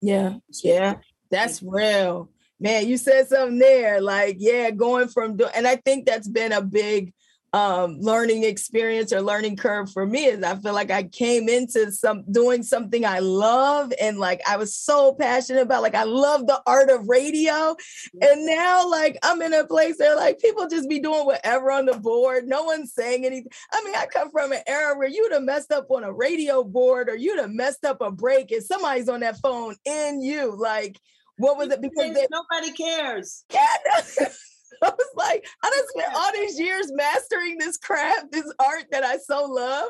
Yeah, 0.00 0.36
yeah, 0.64 0.94
that's 1.30 1.62
real, 1.62 2.30
man. 2.58 2.88
You 2.88 2.96
said 2.96 3.28
something 3.28 3.58
there, 3.58 4.00
like 4.00 4.36
yeah, 4.38 4.70
going 4.70 5.08
from 5.08 5.36
do- 5.36 5.50
and 5.54 5.66
I 5.66 5.76
think 5.76 6.06
that's 6.06 6.28
been 6.28 6.52
a 6.52 6.62
big 6.62 7.12
um, 7.52 7.98
learning 8.00 8.44
experience 8.44 9.12
or 9.12 9.22
learning 9.22 9.56
curve 9.56 9.90
for 9.90 10.06
me 10.06 10.26
is 10.26 10.42
I 10.42 10.54
feel 10.56 10.72
like 10.72 10.90
I 10.90 11.04
came 11.04 11.48
into 11.48 11.90
some 11.90 12.24
doing 12.30 12.62
something 12.62 13.04
I 13.04 13.18
love 13.18 13.92
and 14.00 14.18
like 14.18 14.40
I 14.48 14.56
was 14.56 14.74
so 14.74 15.14
passionate 15.14 15.62
about 15.62 15.82
like 15.82 15.96
I 15.96 16.04
love 16.04 16.46
the 16.46 16.62
art 16.66 16.90
of 16.90 17.08
radio. 17.08 17.74
And 18.20 18.46
now 18.46 18.88
like 18.88 19.18
I'm 19.24 19.42
in 19.42 19.52
a 19.52 19.66
place 19.66 19.96
where 19.98 20.14
like 20.14 20.38
people 20.38 20.68
just 20.68 20.88
be 20.88 21.00
doing 21.00 21.26
whatever 21.26 21.72
on 21.72 21.86
the 21.86 21.98
board. 21.98 22.46
No 22.46 22.62
one's 22.62 22.94
saying 22.94 23.26
anything 23.26 23.50
I 23.72 23.82
mean 23.84 23.96
I 23.96 24.06
come 24.06 24.30
from 24.30 24.52
an 24.52 24.62
era 24.66 24.96
where 24.96 25.08
you'd 25.08 25.32
have 25.32 25.42
messed 25.42 25.72
up 25.72 25.90
on 25.90 26.04
a 26.04 26.12
radio 26.12 26.62
board 26.62 27.08
or 27.08 27.16
you'd 27.16 27.40
have 27.40 27.50
messed 27.50 27.84
up 27.84 28.00
a 28.00 28.12
break 28.12 28.52
and 28.52 28.62
somebody's 28.62 29.08
on 29.08 29.20
that 29.20 29.38
phone 29.40 29.74
in 29.84 30.22
you. 30.22 30.54
Like 30.56 31.00
what 31.36 31.56
was 31.56 31.70
it? 31.70 31.80
Because 31.80 32.14
they, 32.14 32.26
nobody 32.30 32.72
cares. 32.72 33.44
Yeah 33.52 34.28
I 34.82 34.90
was 34.90 35.10
like, 35.16 35.46
I 35.62 35.70
done 35.70 35.88
spent 35.88 36.14
all 36.14 36.32
these 36.32 36.58
years 36.58 36.90
mastering 36.92 37.58
this 37.58 37.76
craft, 37.76 38.32
this 38.32 38.52
art 38.64 38.84
that 38.90 39.04
I 39.04 39.18
so 39.18 39.44
love. 39.44 39.88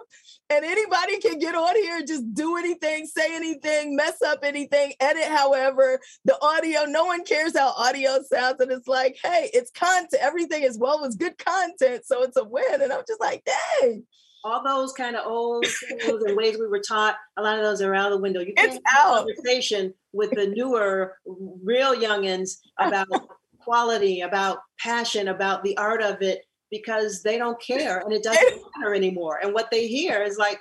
And 0.49 0.65
anybody 0.65 1.19
can 1.21 1.39
get 1.39 1.55
on 1.55 1.77
here 1.77 1.99
and 1.99 2.07
just 2.07 2.33
do 2.35 2.57
anything, 2.57 3.07
say 3.07 3.35
anything, 3.35 3.95
mess 3.97 4.21
up 4.23 4.41
anything, 4.43 4.95
edit 5.01 5.25
however. 5.25 6.01
The 6.25 6.37
audio, 6.43 6.85
no 6.85 7.05
one 7.05 7.25
cares 7.25 7.57
how 7.57 7.73
audio 7.77 8.19
sounds. 8.23 8.61
And 8.61 8.73
it's 8.73 8.89
like, 8.89 9.17
hey, 9.23 9.51
it's 9.53 9.71
content. 9.71 10.21
Everything 10.21 10.65
as 10.65 10.79
well 10.79 11.01
was 11.01 11.17
good 11.17 11.39
content. 11.39 12.05
So 12.05 12.23
it's 12.23 12.37
a 12.37 12.45
win. 12.45 12.83
And 12.83 12.93
I'm 12.93 13.05
just 13.07 13.21
like, 13.21 13.45
dang 13.45 14.05
all 14.45 14.65
those 14.65 14.93
kind 14.93 15.17
of 15.17 15.27
old 15.27 15.67
things 15.67 16.23
and 16.23 16.37
ways 16.37 16.57
we 16.59 16.67
were 16.67 16.81
taught, 16.81 17.17
a 17.37 17.43
lot 17.43 17.59
of 17.59 17.65
those 17.65 17.83
are 17.83 17.95
out 17.95 18.11
of 18.11 18.19
the 18.19 18.23
window. 18.23 18.41
You 18.41 18.55
can't 18.55 18.73
it's 18.73 18.81
have 18.87 19.13
a 19.13 19.17
conversation 19.19 19.95
with 20.13 20.31
the 20.31 20.47
newer, 20.47 21.17
real 21.27 21.95
youngins 21.95 22.59
about 22.79 23.07
quality, 23.61 24.21
about 24.21 24.59
passion, 24.79 25.29
about 25.29 25.63
the 25.63 25.77
art 25.77 26.03
of 26.03 26.23
it, 26.23 26.45
because 26.71 27.23
they 27.23 27.37
don't 27.39 27.61
care 27.61 27.99
and 27.99 28.13
it 28.13 28.23
doesn't 28.23 28.61
matter 28.79 28.95
anymore. 28.95 29.41
And 29.43 29.53
what 29.53 29.71
they 29.71 29.87
hear 29.87 30.23
is 30.23 30.39
like, 30.39 30.59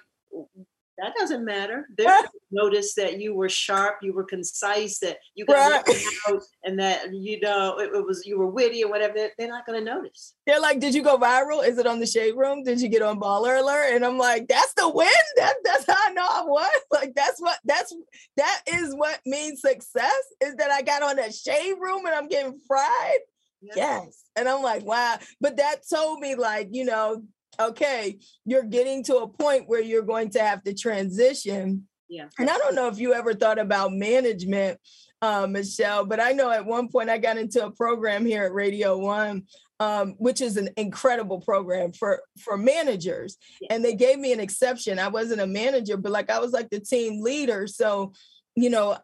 that 1.01 1.15
doesn't 1.15 1.45
matter. 1.45 1.87
They 1.97 2.05
notice 2.51 2.93
that 2.95 3.19
you 3.19 3.33
were 3.33 3.49
sharp, 3.49 3.97
you 4.01 4.13
were 4.13 4.23
concise, 4.23 4.99
that 4.99 5.17
you 5.35 5.45
got 5.45 5.87
right. 5.87 6.03
out, 6.27 6.41
and 6.63 6.79
that 6.79 7.13
you 7.13 7.39
know 7.39 7.77
it, 7.77 7.91
it, 7.95 8.05
was 8.05 8.25
you 8.25 8.37
were 8.37 8.47
witty 8.47 8.83
or 8.83 8.89
whatever. 8.89 9.29
They're 9.37 9.47
not 9.47 9.65
going 9.65 9.83
to 9.83 9.85
notice. 9.85 10.33
They're 10.45 10.59
like, 10.59 10.79
"Did 10.79 10.93
you 10.93 11.03
go 11.03 11.17
viral? 11.17 11.65
Is 11.65 11.77
it 11.77 11.87
on 11.87 11.99
the 11.99 12.05
shade 12.05 12.35
room? 12.35 12.63
Did 12.63 12.81
you 12.81 12.89
get 12.89 13.01
on 13.01 13.19
Baller 13.19 13.59
Alert?" 13.59 13.93
And 13.93 14.05
I'm 14.05 14.17
like, 14.17 14.47
"That's 14.47 14.73
the 14.73 14.89
win. 14.89 15.07
That 15.37 15.55
that's 15.63 15.85
how 15.85 15.95
I 15.97 16.11
know 16.11 16.27
I 16.27 16.43
won. 16.45 16.69
Like 16.91 17.13
that's 17.15 17.39
what 17.39 17.57
that's 17.63 17.95
that 18.37 18.61
is 18.67 18.93
what 18.95 19.19
means 19.25 19.61
success 19.61 20.23
is 20.41 20.55
that 20.55 20.71
I 20.71 20.81
got 20.81 21.03
on 21.03 21.17
that 21.17 21.33
shade 21.33 21.75
room 21.79 22.05
and 22.05 22.15
I'm 22.15 22.27
getting 22.27 22.59
fried." 22.67 23.19
Yes. 23.61 23.75
yes. 23.75 24.23
And 24.35 24.47
I'm 24.47 24.61
like, 24.61 24.85
wow. 24.85 25.17
But 25.41 25.57
that 25.57 25.81
told 25.89 26.19
me, 26.19 26.35
like, 26.35 26.69
you 26.71 26.85
know, 26.85 27.23
okay, 27.59 28.19
you're 28.45 28.63
getting 28.63 29.03
to 29.05 29.17
a 29.17 29.27
point 29.27 29.67
where 29.67 29.81
you're 29.81 30.01
going 30.01 30.29
to 30.31 30.39
have 30.39 30.63
to 30.63 30.73
transition. 30.73 31.87
Yeah. 32.07 32.27
And 32.39 32.49
I 32.49 32.57
don't 32.57 32.75
know 32.75 32.87
if 32.87 32.99
you 32.99 33.13
ever 33.13 33.33
thought 33.33 33.59
about 33.59 33.93
management, 33.93 34.79
uh, 35.21 35.45
Michelle, 35.47 36.05
but 36.05 36.19
I 36.19 36.31
know 36.31 36.49
at 36.49 36.65
one 36.65 36.87
point 36.87 37.09
I 37.09 37.17
got 37.17 37.37
into 37.37 37.65
a 37.65 37.71
program 37.71 38.25
here 38.25 38.43
at 38.43 38.53
Radio 38.53 38.97
One, 38.97 39.43
um, 39.79 40.15
which 40.17 40.41
is 40.41 40.57
an 40.57 40.69
incredible 40.75 41.39
program 41.41 41.91
for 41.91 42.21
for 42.39 42.57
managers. 42.57 43.37
Yeah. 43.61 43.73
And 43.73 43.85
they 43.85 43.95
gave 43.95 44.17
me 44.17 44.33
an 44.33 44.39
exception. 44.39 44.97
I 44.97 45.09
wasn't 45.09 45.41
a 45.41 45.47
manager, 45.47 45.97
but 45.97 46.11
like 46.11 46.29
I 46.29 46.39
was 46.39 46.51
like 46.51 46.69
the 46.69 46.79
team 46.79 47.21
leader. 47.21 47.67
So, 47.67 48.13
you 48.55 48.69
know, 48.69 48.97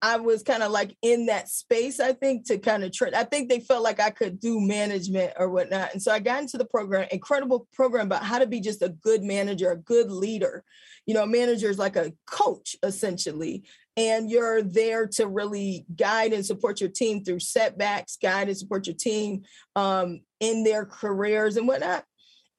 I 0.00 0.16
was 0.18 0.42
kind 0.42 0.62
of 0.62 0.70
like 0.70 0.96
in 1.02 1.26
that 1.26 1.48
space, 1.48 1.98
I 1.98 2.12
think, 2.12 2.46
to 2.46 2.58
kind 2.58 2.84
of 2.84 2.92
train. 2.92 3.14
I 3.14 3.24
think 3.24 3.48
they 3.48 3.60
felt 3.60 3.82
like 3.82 3.98
I 3.98 4.10
could 4.10 4.38
do 4.38 4.60
management 4.60 5.32
or 5.36 5.48
whatnot. 5.50 5.92
And 5.92 6.00
so 6.00 6.12
I 6.12 6.20
got 6.20 6.40
into 6.40 6.56
the 6.56 6.64
program, 6.64 7.08
incredible 7.10 7.66
program 7.72 8.06
about 8.06 8.24
how 8.24 8.38
to 8.38 8.46
be 8.46 8.60
just 8.60 8.82
a 8.82 8.90
good 8.90 9.24
manager, 9.24 9.72
a 9.72 9.76
good 9.76 10.10
leader. 10.10 10.62
You 11.06 11.14
know, 11.14 11.24
a 11.24 11.28
manager 11.28 11.68
is 11.68 11.78
like 11.78 11.96
a 11.96 12.12
coach 12.26 12.76
essentially. 12.84 13.64
And 13.96 14.30
you're 14.30 14.62
there 14.62 15.08
to 15.08 15.26
really 15.26 15.84
guide 15.96 16.32
and 16.32 16.46
support 16.46 16.80
your 16.80 16.90
team 16.90 17.24
through 17.24 17.40
setbacks, 17.40 18.16
guide 18.22 18.46
and 18.48 18.56
support 18.56 18.86
your 18.86 18.94
team 18.94 19.42
um, 19.74 20.20
in 20.38 20.62
their 20.62 20.86
careers 20.86 21.56
and 21.56 21.66
whatnot 21.66 22.04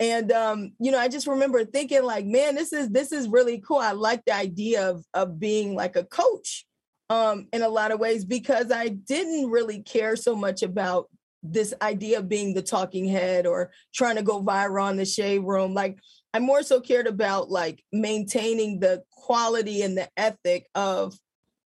and 0.01 0.31
um, 0.31 0.71
you 0.79 0.91
know 0.91 0.97
i 0.97 1.07
just 1.07 1.27
remember 1.27 1.65
thinking 1.65 2.03
like 2.03 2.25
man 2.25 2.55
this 2.55 2.71
is 2.71 2.89
this 2.89 3.11
is 3.11 3.27
really 3.27 3.59
cool 3.59 3.77
i 3.77 3.91
like 3.91 4.23
the 4.25 4.33
idea 4.33 4.89
of 4.89 5.03
of 5.13 5.39
being 5.39 5.75
like 5.75 5.95
a 5.95 6.05
coach 6.05 6.65
um, 7.09 7.47
in 7.51 7.61
a 7.61 7.69
lot 7.69 7.91
of 7.91 7.99
ways 7.99 8.25
because 8.25 8.71
I 8.71 8.89
didn't 8.89 9.49
really 9.49 9.81
care 9.81 10.15
so 10.15 10.35
much 10.35 10.61
about 10.63 11.09
this 11.41 11.73
idea 11.81 12.19
of 12.19 12.29
being 12.29 12.53
the 12.53 12.61
talking 12.61 13.07
head 13.07 13.47
or 13.47 13.71
trying 13.93 14.17
to 14.17 14.23
go 14.23 14.43
viral 14.43 14.83
on 14.83 14.97
the 14.97 15.05
shade 15.05 15.39
room. 15.39 15.73
Like 15.73 15.97
I 16.33 16.39
more 16.39 16.63
so 16.63 16.81
cared 16.81 17.07
about 17.07 17.49
like 17.49 17.83
maintaining 17.91 18.79
the 18.79 19.03
quality 19.11 19.81
and 19.81 19.97
the 19.97 20.09
ethic 20.17 20.67
of 20.75 21.15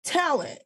talent 0.04 0.60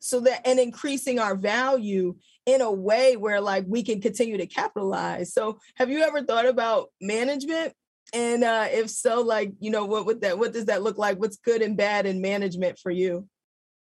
so 0.00 0.20
that 0.20 0.46
and 0.46 0.58
increasing 0.58 1.18
our 1.18 1.34
value 1.34 2.14
in 2.44 2.60
a 2.60 2.70
way 2.70 3.16
where 3.16 3.40
like 3.40 3.64
we 3.66 3.82
can 3.82 4.00
continue 4.00 4.36
to 4.36 4.46
capitalize. 4.46 5.32
So 5.32 5.58
have 5.76 5.90
you 5.90 6.02
ever 6.02 6.22
thought 6.22 6.46
about 6.46 6.88
management? 7.00 7.72
And 8.12 8.44
uh 8.44 8.66
if 8.70 8.90
so, 8.90 9.22
like, 9.22 9.52
you 9.60 9.70
know, 9.70 9.86
what 9.86 10.06
would 10.06 10.20
that 10.20 10.38
what 10.38 10.52
does 10.52 10.66
that 10.66 10.82
look 10.82 10.98
like? 10.98 11.18
What's 11.18 11.38
good 11.38 11.62
and 11.62 11.76
bad 11.76 12.04
in 12.04 12.20
management 12.20 12.78
for 12.78 12.90
you? 12.90 13.26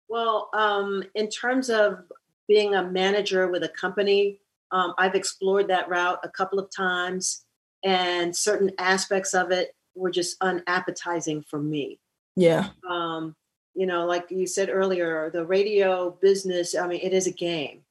Well, 0.09 0.49
um, 0.53 1.03
in 1.15 1.29
terms 1.29 1.69
of 1.69 2.03
being 2.47 2.75
a 2.75 2.83
manager 2.83 3.47
with 3.47 3.63
a 3.63 3.69
company, 3.69 4.39
um, 4.71 4.93
I've 4.97 5.15
explored 5.15 5.67
that 5.67 5.89
route 5.89 6.19
a 6.23 6.29
couple 6.29 6.59
of 6.59 6.69
times, 6.75 7.45
and 7.83 8.35
certain 8.35 8.71
aspects 8.77 9.33
of 9.33 9.51
it 9.51 9.75
were 9.95 10.11
just 10.11 10.37
unappetizing 10.41 11.41
for 11.41 11.59
me. 11.59 11.99
Yeah. 12.35 12.69
Um, 12.89 13.35
you 13.75 13.85
know, 13.85 14.05
like 14.05 14.27
you 14.29 14.47
said 14.47 14.69
earlier, 14.69 15.29
the 15.31 15.45
radio 15.45 16.11
business, 16.21 16.75
I 16.75 16.87
mean, 16.87 16.99
it 17.01 17.13
is 17.13 17.27
a 17.27 17.31
game. 17.31 17.81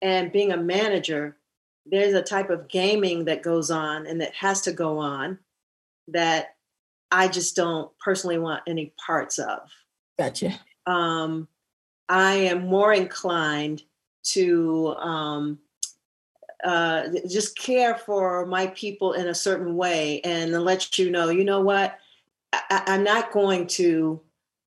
And 0.00 0.32
being 0.32 0.52
a 0.52 0.56
manager, 0.56 1.36
there's 1.86 2.14
a 2.14 2.22
type 2.22 2.50
of 2.50 2.68
gaming 2.68 3.26
that 3.26 3.42
goes 3.42 3.70
on 3.70 4.06
and 4.06 4.20
that 4.20 4.34
has 4.34 4.62
to 4.62 4.72
go 4.72 4.98
on 4.98 5.38
that 6.08 6.54
I 7.10 7.28
just 7.28 7.54
don't 7.54 7.90
personally 7.98 8.38
want 8.38 8.62
any 8.66 8.92
parts 9.04 9.38
of. 9.38 9.60
Gotcha 10.18 10.58
um, 10.86 11.48
I 12.08 12.34
am 12.34 12.66
more 12.66 12.92
inclined 12.92 13.82
to 14.24 14.94
um, 14.98 15.58
uh, 16.64 17.08
just 17.28 17.56
care 17.56 17.96
for 17.96 18.46
my 18.46 18.68
people 18.68 19.14
in 19.14 19.28
a 19.28 19.34
certain 19.34 19.76
way 19.76 20.20
and 20.22 20.52
let 20.52 20.98
you 20.98 21.10
know, 21.10 21.28
you 21.30 21.44
know 21.44 21.60
what, 21.60 21.98
I, 22.52 22.82
am 22.86 23.04
not 23.04 23.32
going 23.32 23.66
to 23.68 24.20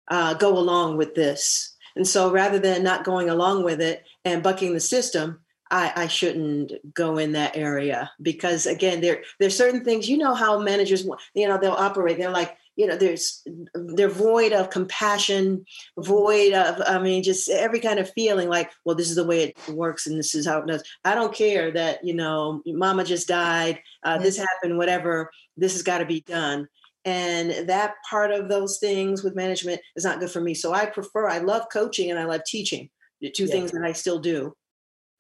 uh, 0.08 0.34
go 0.34 0.56
along 0.56 0.96
with 0.96 1.14
this. 1.14 1.74
And 1.96 2.06
so 2.06 2.30
rather 2.30 2.58
than 2.58 2.82
not 2.82 3.04
going 3.04 3.28
along 3.28 3.64
with 3.64 3.80
it 3.80 4.04
and 4.24 4.42
bucking 4.42 4.74
the 4.74 4.80
system, 4.80 5.40
I, 5.70 5.92
I, 5.94 6.06
shouldn't 6.08 6.72
go 6.94 7.18
in 7.18 7.32
that 7.32 7.56
area 7.56 8.10
because 8.20 8.66
again, 8.66 9.00
there 9.00 9.22
there's 9.38 9.56
certain 9.56 9.84
things 9.84 10.08
you 10.08 10.18
know 10.18 10.34
how 10.34 10.58
managers 10.58 11.06
you 11.34 11.46
know 11.46 11.58
they'll 11.58 11.72
operate. 11.72 12.18
They're 12.18 12.30
like, 12.30 12.56
you 12.76 12.86
know 12.86 12.96
there's 12.96 13.46
they're 13.74 14.08
void 14.08 14.52
of 14.52 14.70
compassion 14.70 15.64
void 15.98 16.52
of 16.52 16.80
i 16.86 16.98
mean 16.98 17.22
just 17.22 17.48
every 17.48 17.80
kind 17.80 17.98
of 17.98 18.10
feeling 18.12 18.48
like 18.48 18.70
well 18.84 18.96
this 18.96 19.10
is 19.10 19.16
the 19.16 19.26
way 19.26 19.42
it 19.42 19.74
works 19.74 20.06
and 20.06 20.18
this 20.18 20.34
is 20.34 20.46
how 20.46 20.58
it 20.58 20.66
does. 20.66 20.82
I 21.04 21.14
don't 21.14 21.34
care 21.34 21.70
that 21.72 22.04
you 22.04 22.14
know 22.14 22.62
mama 22.66 23.04
just 23.04 23.28
died 23.28 23.80
uh, 24.04 24.18
this 24.18 24.38
happened 24.38 24.78
whatever 24.78 25.30
this 25.56 25.72
has 25.72 25.82
got 25.82 25.98
to 25.98 26.06
be 26.06 26.22
done. 26.22 26.68
And 27.06 27.68
that 27.68 27.94
part 28.08 28.30
of 28.30 28.50
those 28.50 28.78
things 28.78 29.24
with 29.24 29.34
management 29.34 29.80
is 29.96 30.04
not 30.04 30.20
good 30.20 30.30
for 30.30 30.40
me. 30.40 30.54
So 30.54 30.72
i 30.72 30.86
prefer 30.86 31.28
i 31.28 31.38
love 31.38 31.66
coaching 31.72 32.10
and 32.10 32.18
i 32.18 32.24
love 32.24 32.42
teaching 32.46 32.88
the 33.20 33.30
two 33.30 33.44
yeah. 33.44 33.52
things 33.52 33.72
that 33.72 33.84
i 33.84 33.92
still 33.92 34.18
do 34.18 34.54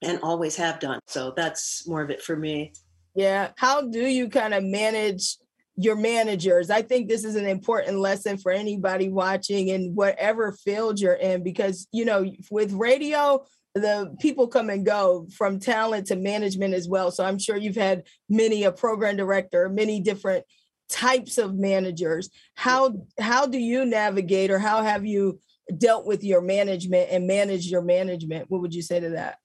and 0.02 0.18
always 0.22 0.56
have 0.56 0.80
done. 0.80 1.00
So 1.06 1.32
that's 1.36 1.86
more 1.86 2.02
of 2.02 2.10
it 2.10 2.22
for 2.22 2.36
me. 2.36 2.72
Yeah. 3.14 3.50
How 3.56 3.82
do 3.82 4.06
you 4.06 4.28
kind 4.28 4.54
of 4.54 4.64
manage 4.64 5.36
your 5.80 5.96
managers. 5.96 6.68
I 6.68 6.82
think 6.82 7.08
this 7.08 7.24
is 7.24 7.36
an 7.36 7.46
important 7.46 7.98
lesson 7.98 8.36
for 8.36 8.52
anybody 8.52 9.08
watching 9.08 9.68
in 9.68 9.94
whatever 9.94 10.52
field 10.52 11.00
you're 11.00 11.14
in 11.14 11.42
because, 11.42 11.88
you 11.90 12.04
know, 12.04 12.30
with 12.50 12.72
radio, 12.74 13.46
the 13.74 14.14
people 14.20 14.46
come 14.46 14.68
and 14.68 14.84
go 14.84 15.26
from 15.34 15.58
talent 15.58 16.08
to 16.08 16.16
management 16.16 16.74
as 16.74 16.86
well. 16.86 17.10
So 17.10 17.24
I'm 17.24 17.38
sure 17.38 17.56
you've 17.56 17.76
had 17.76 18.02
many 18.28 18.64
a 18.64 18.72
program 18.72 19.16
director, 19.16 19.70
many 19.70 20.00
different 20.00 20.44
types 20.90 21.38
of 21.38 21.54
managers. 21.54 22.28
How 22.56 23.06
how 23.18 23.46
do 23.46 23.58
you 23.58 23.86
navigate 23.86 24.50
or 24.50 24.58
how 24.58 24.82
have 24.82 25.06
you 25.06 25.40
dealt 25.78 26.04
with 26.04 26.22
your 26.22 26.42
management 26.42 27.08
and 27.10 27.26
manage 27.26 27.68
your 27.68 27.82
management? 27.82 28.50
What 28.50 28.60
would 28.60 28.74
you 28.74 28.82
say 28.82 29.00
to 29.00 29.10
that? 29.10 29.38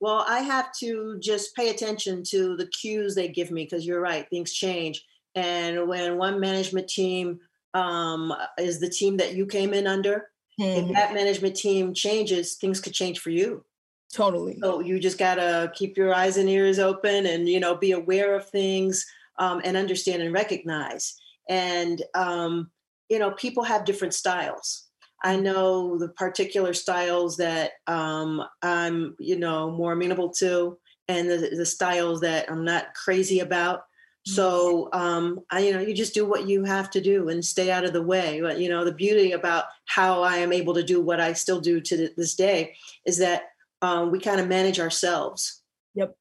Well, 0.00 0.24
I 0.26 0.40
have 0.40 0.72
to 0.80 1.18
just 1.20 1.54
pay 1.54 1.68
attention 1.68 2.24
to 2.30 2.56
the 2.56 2.66
cues 2.66 3.14
they 3.14 3.28
give 3.28 3.52
me 3.52 3.64
because 3.64 3.86
you're 3.86 4.00
right, 4.00 4.28
things 4.30 4.52
change. 4.52 5.04
And 5.34 5.88
when 5.88 6.16
one 6.18 6.40
management 6.40 6.88
team 6.88 7.40
um, 7.74 8.32
is 8.58 8.80
the 8.80 8.90
team 8.90 9.16
that 9.18 9.34
you 9.34 9.46
came 9.46 9.72
in 9.74 9.86
under, 9.86 10.28
mm-hmm. 10.60 10.88
if 10.88 10.94
that 10.94 11.14
management 11.14 11.56
team 11.56 11.94
changes, 11.94 12.56
things 12.56 12.80
could 12.80 12.92
change 12.94 13.20
for 13.20 13.30
you. 13.30 13.64
Totally. 14.12 14.58
So 14.60 14.80
you 14.80 14.98
just 14.98 15.18
gotta 15.18 15.70
keep 15.74 15.96
your 15.96 16.12
eyes 16.12 16.36
and 16.36 16.48
ears 16.48 16.78
open, 16.80 17.26
and 17.26 17.48
you 17.48 17.60
know, 17.60 17.76
be 17.76 17.92
aware 17.92 18.34
of 18.34 18.48
things. 18.48 19.06
um, 19.40 19.60
and 19.64 19.76
understand 19.76 20.22
and 20.22 20.32
recognize. 20.32 21.16
And 21.48 22.00
um, 22.14 22.70
you 23.08 23.18
know, 23.18 23.32
people 23.32 23.64
have 23.64 23.84
different 23.84 24.14
styles. 24.14 24.86
I 25.24 25.36
know 25.36 25.98
the 25.98 26.08
particular 26.10 26.72
styles 26.72 27.36
that 27.38 27.72
um, 27.86 28.42
I'm, 28.62 29.16
you 29.18 29.38
know, 29.38 29.70
more 29.70 29.92
amenable 29.92 30.30
to, 30.34 30.78
and 31.08 31.28
the, 31.28 31.52
the 31.56 31.66
styles 31.66 32.20
that 32.20 32.50
I'm 32.50 32.64
not 32.64 32.94
crazy 32.94 33.40
about. 33.40 33.82
Mm-hmm. 34.30 34.34
So, 34.34 34.88
um, 34.92 35.40
I, 35.50 35.60
you 35.60 35.72
know, 35.72 35.80
you 35.80 35.94
just 35.94 36.14
do 36.14 36.24
what 36.24 36.46
you 36.46 36.64
have 36.64 36.90
to 36.90 37.00
do 37.00 37.28
and 37.28 37.44
stay 37.44 37.70
out 37.70 37.84
of 37.84 37.92
the 37.92 38.02
way. 38.02 38.40
But 38.40 38.60
you 38.60 38.68
know, 38.68 38.84
the 38.84 38.92
beauty 38.92 39.32
about 39.32 39.64
how 39.86 40.22
I 40.22 40.36
am 40.36 40.52
able 40.52 40.74
to 40.74 40.82
do 40.82 41.00
what 41.00 41.20
I 41.20 41.32
still 41.32 41.60
do 41.60 41.80
to 41.80 42.10
this 42.16 42.34
day 42.34 42.76
is 43.04 43.18
that 43.18 43.44
um, 43.82 44.10
we 44.10 44.20
kind 44.20 44.40
of 44.40 44.48
manage 44.48 44.78
ourselves. 44.78 45.62
Yep. 45.94 46.16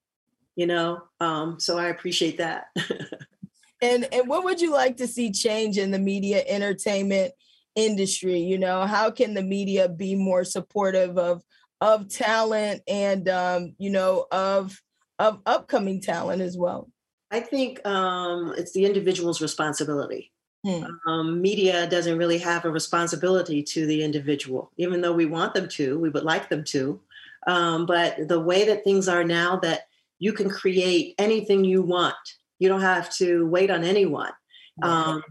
You 0.55 0.68
know, 0.68 1.03
um, 1.20 1.60
so 1.60 1.78
I 1.78 1.88
appreciate 1.88 2.38
that. 2.38 2.66
and 3.82 4.07
and 4.12 4.28
what 4.28 4.43
would 4.43 4.62
you 4.62 4.72
like 4.72 4.97
to 4.97 5.07
see 5.07 5.32
change 5.32 5.78
in 5.78 5.91
the 5.91 5.99
media 5.99 6.43
entertainment 6.47 7.34
industry 7.76 8.39
you 8.39 8.57
know 8.57 8.86
how 8.86 9.10
can 9.10 9.34
the 9.34 9.43
media 9.43 9.88
be 9.88 10.16
more 10.16 10.43
supportive 10.43 11.18
of 11.18 11.41
of 11.82 12.10
talent 12.10 12.82
and 12.88 13.30
um 13.30 13.74
you 13.78 13.89
know 13.89 14.26
of 14.32 14.82
of 15.18 15.39
upcoming 15.45 16.01
talent 16.01 16.41
as 16.41 16.57
well 16.57 16.89
i 17.32 17.40
think 17.40 17.86
um 17.86 18.54
it's 18.58 18.72
the 18.74 18.86
individual's 18.86 19.42
responsibility 19.42 20.32
hmm. 20.66 20.84
um, 21.08 21.42
media 21.42 21.88
doesn't 21.88 22.18
really 22.18 22.38
have 22.38 22.66
a 22.66 22.72
responsibility 22.72 23.64
to 23.64 23.86
the 23.86 24.04
individual 24.04 24.72
even 24.78 25.02
though 25.02 25.14
we 25.14 25.26
want 25.26 25.54
them 25.54 25.68
to 25.68 26.00
we 26.00 26.10
would 26.10 26.24
like 26.24 26.50
them 26.50 26.64
to 26.64 27.00
um, 27.48 27.86
but 27.86 28.28
the 28.28 28.40
way 28.40 28.66
that 28.66 28.84
things 28.84 29.08
are 29.08 29.24
now 29.24 29.56
that 29.58 29.88
you 30.20 30.34
can 30.34 30.50
create 30.50 31.16
anything 31.18 31.64
you 31.64 31.82
want 31.82 32.16
you 32.60 32.68
don't 32.68 32.82
have 32.82 33.10
to 33.16 33.48
wait 33.48 33.72
on 33.72 33.84
anyone 33.84 34.32
um, 34.82 35.24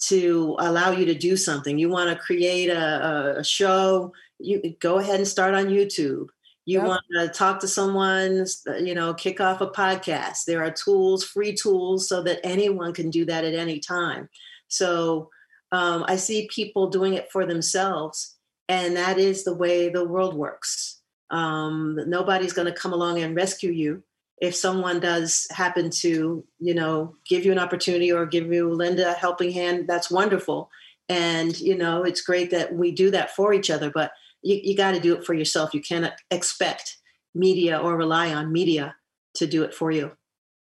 to 0.00 0.56
allow 0.58 0.90
you 0.90 1.06
to 1.06 1.14
do 1.14 1.36
something. 1.36 1.78
You 1.78 1.88
want 1.88 2.10
to 2.10 2.24
create 2.24 2.68
a, 2.68 3.38
a, 3.38 3.44
show, 3.44 4.12
you 4.38 4.76
go 4.80 4.98
ahead 4.98 5.16
and 5.16 5.28
start 5.28 5.54
on 5.54 5.66
YouTube. 5.66 6.28
You 6.66 6.78
yep. 6.78 6.88
want 6.88 7.02
to 7.14 7.28
talk 7.28 7.60
to 7.60 7.68
someone, 7.68 8.46
you 8.80 8.94
know, 8.94 9.12
kick 9.14 9.40
off 9.40 9.60
a 9.60 9.66
podcast. 9.66 10.44
There 10.46 10.64
are 10.64 10.70
tools, 10.70 11.22
free 11.22 11.54
tools, 11.54 12.08
so 12.08 12.22
that 12.22 12.40
anyone 12.42 12.94
can 12.94 13.10
do 13.10 13.24
that 13.26 13.44
at 13.44 13.54
any 13.54 13.80
time. 13.80 14.28
So 14.68 15.28
um, 15.72 16.04
I 16.08 16.16
see 16.16 16.48
people 16.52 16.88
doing 16.88 17.14
it 17.14 17.30
for 17.30 17.44
themselves, 17.44 18.36
and 18.68 18.96
that 18.96 19.18
is 19.18 19.44
the 19.44 19.54
way 19.54 19.88
the 19.88 20.06
world 20.06 20.34
works. 20.34 21.00
Um, 21.30 21.98
nobody's 22.06 22.52
going 22.52 22.72
to 22.72 22.80
come 22.80 22.92
along 22.92 23.18
and 23.18 23.36
rescue 23.36 23.72
you 23.72 24.02
if 24.40 24.54
someone 24.54 25.00
does 25.00 25.46
happen 25.50 25.90
to 25.90 26.44
you 26.58 26.74
know 26.74 27.16
give 27.26 27.44
you 27.44 27.52
an 27.52 27.58
opportunity 27.58 28.12
or 28.12 28.26
give 28.26 28.52
you 28.52 28.72
linda 28.72 29.10
a 29.10 29.14
helping 29.14 29.50
hand 29.50 29.86
that's 29.86 30.10
wonderful 30.10 30.70
and 31.08 31.58
you 31.60 31.76
know 31.76 32.02
it's 32.02 32.20
great 32.20 32.50
that 32.50 32.74
we 32.74 32.90
do 32.90 33.10
that 33.10 33.34
for 33.34 33.52
each 33.54 33.70
other 33.70 33.90
but 33.90 34.12
you, 34.44 34.60
you 34.62 34.76
got 34.76 34.92
to 34.92 35.00
do 35.00 35.16
it 35.16 35.24
for 35.24 35.34
yourself. 35.34 35.74
You 35.74 35.80
cannot 35.80 36.12
expect 36.30 36.98
media 37.34 37.78
or 37.78 37.96
rely 37.96 38.32
on 38.32 38.52
media 38.52 38.94
to 39.36 39.46
do 39.46 39.64
it 39.64 39.74
for 39.74 39.90
you. 39.90 40.12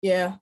Yeah. 0.01 0.37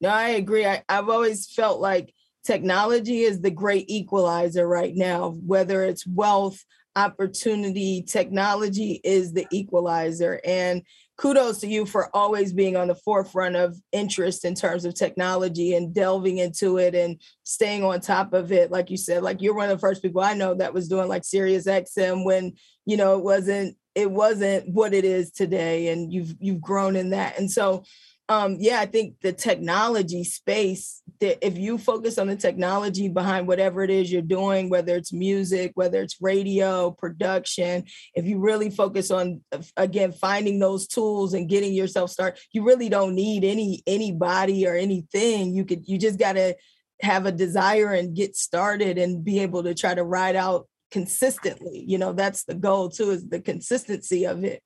No 0.00 0.08
i 0.08 0.30
agree. 0.30 0.66
I, 0.66 0.82
i've 0.88 1.08
always 1.08 1.52
felt 1.52 1.80
like 1.80 2.14
technology 2.44 3.20
is 3.20 3.42
the 3.42 3.50
great 3.50 3.84
equalizer 3.88 4.66
right 4.66 4.94
now. 4.96 5.30
Whether 5.44 5.84
it's 5.84 6.06
wealth 6.06 6.64
opportunity 6.96 8.02
technology 8.02 9.00
is 9.04 9.32
the 9.32 9.46
equalizer. 9.52 10.40
And 10.44 10.82
kudos 11.20 11.58
to 11.58 11.66
you 11.66 11.84
for 11.84 12.08
always 12.16 12.50
being 12.50 12.76
on 12.76 12.88
the 12.88 12.94
forefront 12.94 13.54
of 13.54 13.76
interest 13.92 14.46
in 14.46 14.54
terms 14.54 14.86
of 14.86 14.94
technology 14.94 15.74
and 15.74 15.94
delving 15.94 16.38
into 16.38 16.78
it 16.78 16.94
and 16.94 17.20
staying 17.42 17.84
on 17.84 18.00
top 18.00 18.32
of 18.32 18.50
it. 18.52 18.70
Like 18.70 18.88
you 18.90 18.96
said, 18.96 19.22
like 19.22 19.42
you're 19.42 19.54
one 19.54 19.68
of 19.68 19.76
the 19.76 19.86
first 19.86 20.00
people 20.00 20.22
I 20.22 20.32
know 20.32 20.54
that 20.54 20.72
was 20.72 20.88
doing 20.88 21.08
like 21.08 21.24
Sirius 21.24 21.66
XM 21.66 22.24
when, 22.24 22.54
you 22.86 22.96
know, 22.96 23.18
it 23.18 23.22
wasn't 23.22 23.76
it 23.94 24.10
wasn't 24.10 24.66
what 24.72 24.94
it 24.94 25.04
is 25.04 25.30
today 25.30 25.88
and 25.88 26.10
you've 26.10 26.34
you've 26.40 26.62
grown 26.62 26.96
in 26.96 27.10
that. 27.10 27.38
And 27.38 27.50
so 27.50 27.84
um, 28.30 28.58
yeah, 28.60 28.78
I 28.78 28.86
think 28.86 29.20
the 29.22 29.32
technology 29.32 30.22
space, 30.22 31.02
that 31.18 31.44
if 31.44 31.58
you 31.58 31.78
focus 31.78 32.16
on 32.16 32.28
the 32.28 32.36
technology 32.36 33.08
behind 33.08 33.48
whatever 33.48 33.82
it 33.82 33.90
is 33.90 34.10
you're 34.10 34.22
doing, 34.22 34.70
whether 34.70 34.94
it's 34.94 35.12
music, 35.12 35.72
whether 35.74 36.00
it's 36.00 36.16
radio, 36.20 36.92
production, 36.92 37.84
if 38.14 38.26
you 38.26 38.38
really 38.38 38.70
focus 38.70 39.10
on 39.10 39.40
again 39.76 40.12
finding 40.12 40.60
those 40.60 40.86
tools 40.86 41.34
and 41.34 41.48
getting 41.48 41.74
yourself 41.74 42.08
started, 42.08 42.40
you 42.52 42.62
really 42.62 42.88
don't 42.88 43.16
need 43.16 43.42
any 43.42 43.82
anybody 43.84 44.64
or 44.64 44.76
anything. 44.76 45.52
You 45.52 45.64
could 45.64 45.88
you 45.88 45.98
just 45.98 46.18
gotta 46.18 46.54
have 47.02 47.26
a 47.26 47.32
desire 47.32 47.92
and 47.92 48.14
get 48.14 48.36
started 48.36 48.96
and 48.96 49.24
be 49.24 49.40
able 49.40 49.64
to 49.64 49.74
try 49.74 49.92
to 49.92 50.04
ride 50.04 50.36
out 50.36 50.68
consistently. 50.92 51.84
You 51.84 51.98
know, 51.98 52.12
that's 52.12 52.44
the 52.44 52.54
goal 52.54 52.90
too, 52.90 53.10
is 53.10 53.28
the 53.28 53.40
consistency 53.40 54.24
of 54.24 54.44
it 54.44 54.62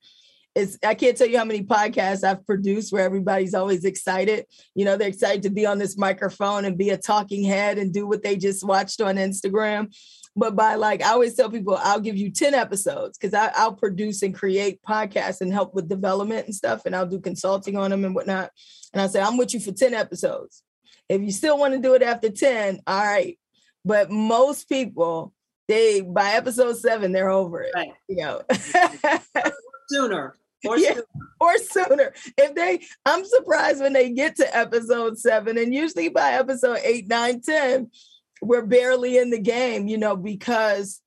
it's 0.55 0.79
I 0.85 0.95
can't 0.95 1.17
tell 1.17 1.27
you 1.27 1.39
how 1.39 1.45
many 1.45 1.65
podcasts 1.65 2.23
I've 2.23 2.47
produced 2.47 2.93
where 2.93 3.05
everybody's 3.05 3.55
always 3.55 3.85
excited. 3.85 4.47
You 4.75 4.85
know, 4.85 4.97
they're 4.97 5.09
excited 5.09 5.43
to 5.45 5.51
be 5.51 5.67
on 5.67 5.79
this 5.79 5.97
microphone 5.99 6.65
and 6.65 6.79
be 6.79 6.91
a 6.91 6.97
talking 6.97 7.43
head 7.43 7.79
and 7.79 7.93
do 7.93 8.07
what 8.07 8.23
they 8.23 8.37
just 8.37 8.65
watched 8.65 9.01
on 9.01 9.17
Instagram. 9.17 9.95
But 10.37 10.57
by 10.57 10.75
like, 10.77 11.03
I 11.03 11.11
always 11.11 11.35
tell 11.35 11.51
people, 11.51 11.77
I'll 11.81 12.01
give 12.01 12.17
you 12.17 12.31
10 12.31 12.55
episodes 12.55 13.19
because 13.19 13.35
I'll 13.35 13.75
produce 13.75 14.23
and 14.23 14.35
create 14.35 14.83
podcasts 14.83 15.41
and 15.41 15.53
help 15.53 15.75
with 15.75 15.89
development 15.89 16.47
and 16.47 16.55
stuff. 16.55 16.87
And 16.87 16.95
I'll 16.95 17.07
do 17.07 17.21
consulting 17.21 17.77
on 17.77 17.91
them 17.91 18.05
and 18.05 18.15
whatnot. 18.15 18.51
And 18.93 19.01
I 19.01 19.07
say, 19.07 19.21
I'm 19.21 19.37
with 19.37 19.55
you 19.55 19.61
for 19.61 19.73
10 19.73 19.95
episodes. 19.95 20.63
If 21.09 21.21
you 21.21 21.31
still 21.31 21.59
want 21.59 21.75
to 21.75 21.81
do 21.81 21.95
it 21.95 22.03
after 22.03 22.31
10, 22.31 22.81
all 22.87 23.05
right. 23.05 23.39
But 23.85 24.11
most 24.11 24.69
people, 24.69 25.33
they 25.69 26.01
by 26.01 26.33
episode 26.33 26.77
seven, 26.79 27.13
they're 27.13 27.31
over 27.31 27.63
it. 27.63 27.73
Right. 27.75 27.93
You 28.09 28.17
know. 28.17 28.43
sooner 29.89 30.35
or, 30.69 30.79
yeah, 30.79 30.95
sooner. 30.95 31.05
or 31.41 31.59
sooner. 31.59 32.15
If 32.39 32.55
they, 32.55 32.81
I'm 33.05 33.25
surprised 33.25 33.81
when 33.81 33.93
they 33.93 34.11
get 34.11 34.37
to 34.37 34.57
episode 34.57 35.19
seven, 35.19 35.59
and 35.59 35.75
usually 35.75 36.09
by 36.09 36.33
episode 36.33 36.79
eight, 36.85 37.09
nine, 37.09 37.41
ten, 37.41 37.91
we're 38.43 38.67
barely 38.67 39.19
in 39.19 39.31
the 39.31 39.41
game, 39.41 39.87
you 39.89 39.99
know, 39.99 40.17
because 40.17 41.01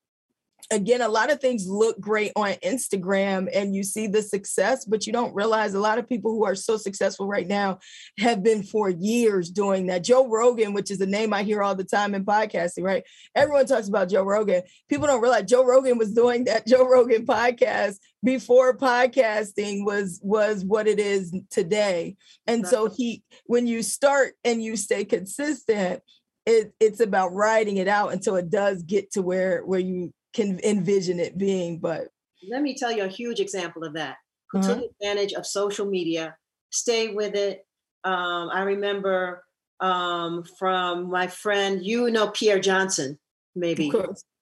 again, 0.71 1.01
a 1.01 1.07
lot 1.07 1.31
of 1.31 1.39
things 1.39 1.67
look 1.67 1.99
great 1.99 2.31
on 2.35 2.53
Instagram 2.55 3.47
and 3.53 3.75
you 3.75 3.83
see 3.83 4.07
the 4.07 4.21
success, 4.21 4.85
but 4.85 5.07
you 5.07 5.13
don't 5.13 5.33
realize 5.33 5.73
a 5.73 5.79
lot 5.79 5.97
of 5.97 6.09
people 6.09 6.31
who 6.31 6.45
are 6.45 6.55
so 6.55 6.77
successful 6.77 7.27
right 7.27 7.47
now 7.47 7.79
have 8.19 8.43
been 8.43 8.63
for 8.63 8.89
years 8.89 9.49
doing 9.49 9.87
that. 9.87 10.03
Joe 10.03 10.27
Rogan, 10.27 10.73
which 10.73 10.91
is 10.91 10.99
a 10.99 11.05
name 11.05 11.33
I 11.33 11.43
hear 11.43 11.63
all 11.63 11.75
the 11.75 11.83
time 11.83 12.13
in 12.15 12.25
podcasting, 12.25 12.83
right? 12.83 13.03
Everyone 13.35 13.65
talks 13.65 13.87
about 13.87 14.09
Joe 14.09 14.23
Rogan. 14.23 14.63
People 14.89 15.07
don't 15.07 15.21
realize 15.21 15.45
Joe 15.45 15.65
Rogan 15.65 15.97
was 15.97 16.13
doing 16.13 16.45
that 16.45 16.67
Joe 16.67 16.87
Rogan 16.87 17.25
podcast 17.25 17.97
before 18.27 18.75
podcasting 18.75 19.85
was 19.85 20.19
was 20.21 20.65
what 20.65 20.85
it 20.85 20.99
is 20.99 21.33
today. 21.49 22.17
And 22.45 22.67
so 22.67 22.89
he 22.89 23.23
when 23.45 23.67
you 23.67 23.81
start 23.81 24.33
and 24.43 24.61
you 24.61 24.75
stay 24.75 25.05
consistent, 25.05 26.03
it, 26.45 26.73
it's 26.81 26.99
about 26.99 27.33
writing 27.33 27.77
it 27.77 27.87
out 27.87 28.11
until 28.11 28.35
it 28.35 28.49
does 28.49 28.83
get 28.83 29.11
to 29.11 29.21
where 29.21 29.65
where 29.65 29.79
you 29.79 30.11
can 30.33 30.59
envision 30.65 31.21
it 31.21 31.37
being. 31.37 31.79
But 31.79 32.09
let 32.51 32.61
me 32.61 32.75
tell 32.75 32.91
you 32.91 33.05
a 33.05 33.07
huge 33.07 33.39
example 33.39 33.85
of 33.85 33.93
that. 33.93 34.17
Uh-huh. 34.53 34.75
Take 34.75 34.91
advantage 34.99 35.31
of 35.31 35.45
social 35.45 35.85
media, 35.85 36.35
stay 36.69 37.13
with 37.13 37.33
it. 37.33 37.65
Um, 38.03 38.49
I 38.51 38.63
remember 38.63 39.45
um, 39.79 40.43
from 40.59 41.09
my 41.09 41.27
friend, 41.27 41.79
you 41.81 42.11
know 42.11 42.27
Pierre 42.31 42.59
Johnson, 42.59 43.17
maybe. 43.55 43.89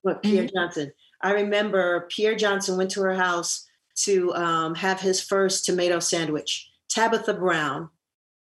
What 0.02 0.24
Pierre 0.24 0.44
mm-hmm. 0.44 0.56
Johnson. 0.56 0.90
I 1.22 1.32
remember 1.32 2.08
Pierre 2.10 2.34
Johnson 2.34 2.76
went 2.76 2.90
to 2.92 3.02
her 3.02 3.14
house 3.14 3.65
to 4.04 4.34
um, 4.34 4.74
have 4.74 5.00
his 5.00 5.20
first 5.20 5.64
tomato 5.64 5.98
sandwich. 5.98 6.70
Tabitha 6.88 7.34
Brown 7.34 7.90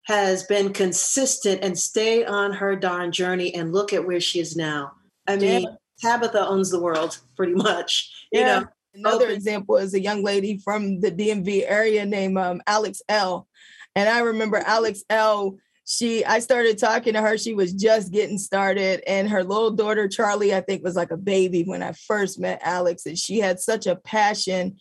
has 0.04 0.43
been 0.43 0.74
consistent 0.74 1.64
and 1.64 1.78
stay 1.78 2.26
on 2.26 2.51
her 2.54 2.76
darn 2.76 3.12
journey 3.12 3.54
and 3.56 3.72
look 3.72 3.93
at 3.93 4.06
where 4.06 4.20
she 4.20 4.39
is 4.39 4.56
now. 4.56 4.91
I 5.28 5.38
mean, 5.38 5.62
yeah. 5.62 5.70
Tabitha 6.01 6.47
owns 6.47 6.70
the 6.70 6.82
world 6.82 7.20
pretty 7.36 7.54
much. 7.54 8.12
Yeah. 8.32 8.39
You 8.39 8.45
know, 8.45 8.70
another 8.95 9.26
open. 9.26 9.36
example 9.36 9.78
is 9.78 9.93
a 9.93 10.01
young 10.01 10.24
lady 10.24 10.58
from 10.58 10.99
the 10.99 11.12
DMV 11.12 11.64
area 11.68 12.06
named 12.06 12.38
um, 12.38 12.62
Alex 12.68 13.01
Elle. 13.08 13.47
And 13.95 14.10
I 14.10 14.20
remember 14.20 14.58
Alex 14.58 15.04
Elle. 15.10 15.58
She, 15.86 16.26
I 16.26 16.39
started 16.39 16.78
talking 16.78 17.14
to 17.14 17.22
her. 17.22 17.38
She 17.38 17.54
was 17.54 17.74
just 17.74 18.12
getting 18.12 18.38
started, 18.38 19.04
and 19.06 19.30
her 19.30 19.43
little 19.43 19.72
daughter 19.72 20.08
Charlie, 20.08 20.56
I 20.56 20.62
think, 20.62 20.82
was 20.82 20.95
like 20.95 21.12
a 21.12 21.18
baby 21.18 21.64
when 21.64 21.84
I 21.84 21.91
first 21.91 22.39
met 22.39 22.62
Alex. 22.64 23.06
And 23.06 23.18
she 23.18 23.39
had 23.39 23.60
such 23.60 23.86
a 23.86 23.97
passion 23.97 24.78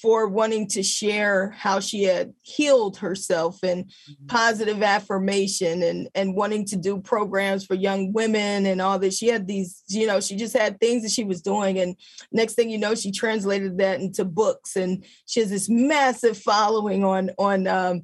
for 0.00 0.28
wanting 0.28 0.68
to 0.68 0.82
share 0.82 1.50
how 1.50 1.80
she 1.80 2.02
had 2.02 2.32
healed 2.42 2.98
herself 2.98 3.62
and 3.62 3.84
mm-hmm. 3.84 4.26
positive 4.26 4.82
affirmation 4.82 5.82
and 5.82 6.08
and 6.14 6.34
wanting 6.34 6.64
to 6.66 6.76
do 6.76 7.00
programs 7.00 7.64
for 7.64 7.74
young 7.74 8.12
women 8.12 8.66
and 8.66 8.82
all 8.82 8.98
this 8.98 9.16
she 9.16 9.28
had 9.28 9.46
these 9.46 9.82
you 9.88 10.06
know 10.06 10.20
she 10.20 10.36
just 10.36 10.56
had 10.56 10.78
things 10.78 11.02
that 11.02 11.10
she 11.10 11.24
was 11.24 11.40
doing 11.40 11.78
and 11.78 11.96
next 12.30 12.54
thing 12.54 12.68
you 12.68 12.78
know 12.78 12.94
she 12.94 13.10
translated 13.10 13.78
that 13.78 14.00
into 14.00 14.24
books 14.24 14.76
and 14.76 15.04
she 15.24 15.40
has 15.40 15.50
this 15.50 15.68
massive 15.68 16.36
following 16.36 17.04
on 17.04 17.30
on 17.38 17.66
um 17.66 18.02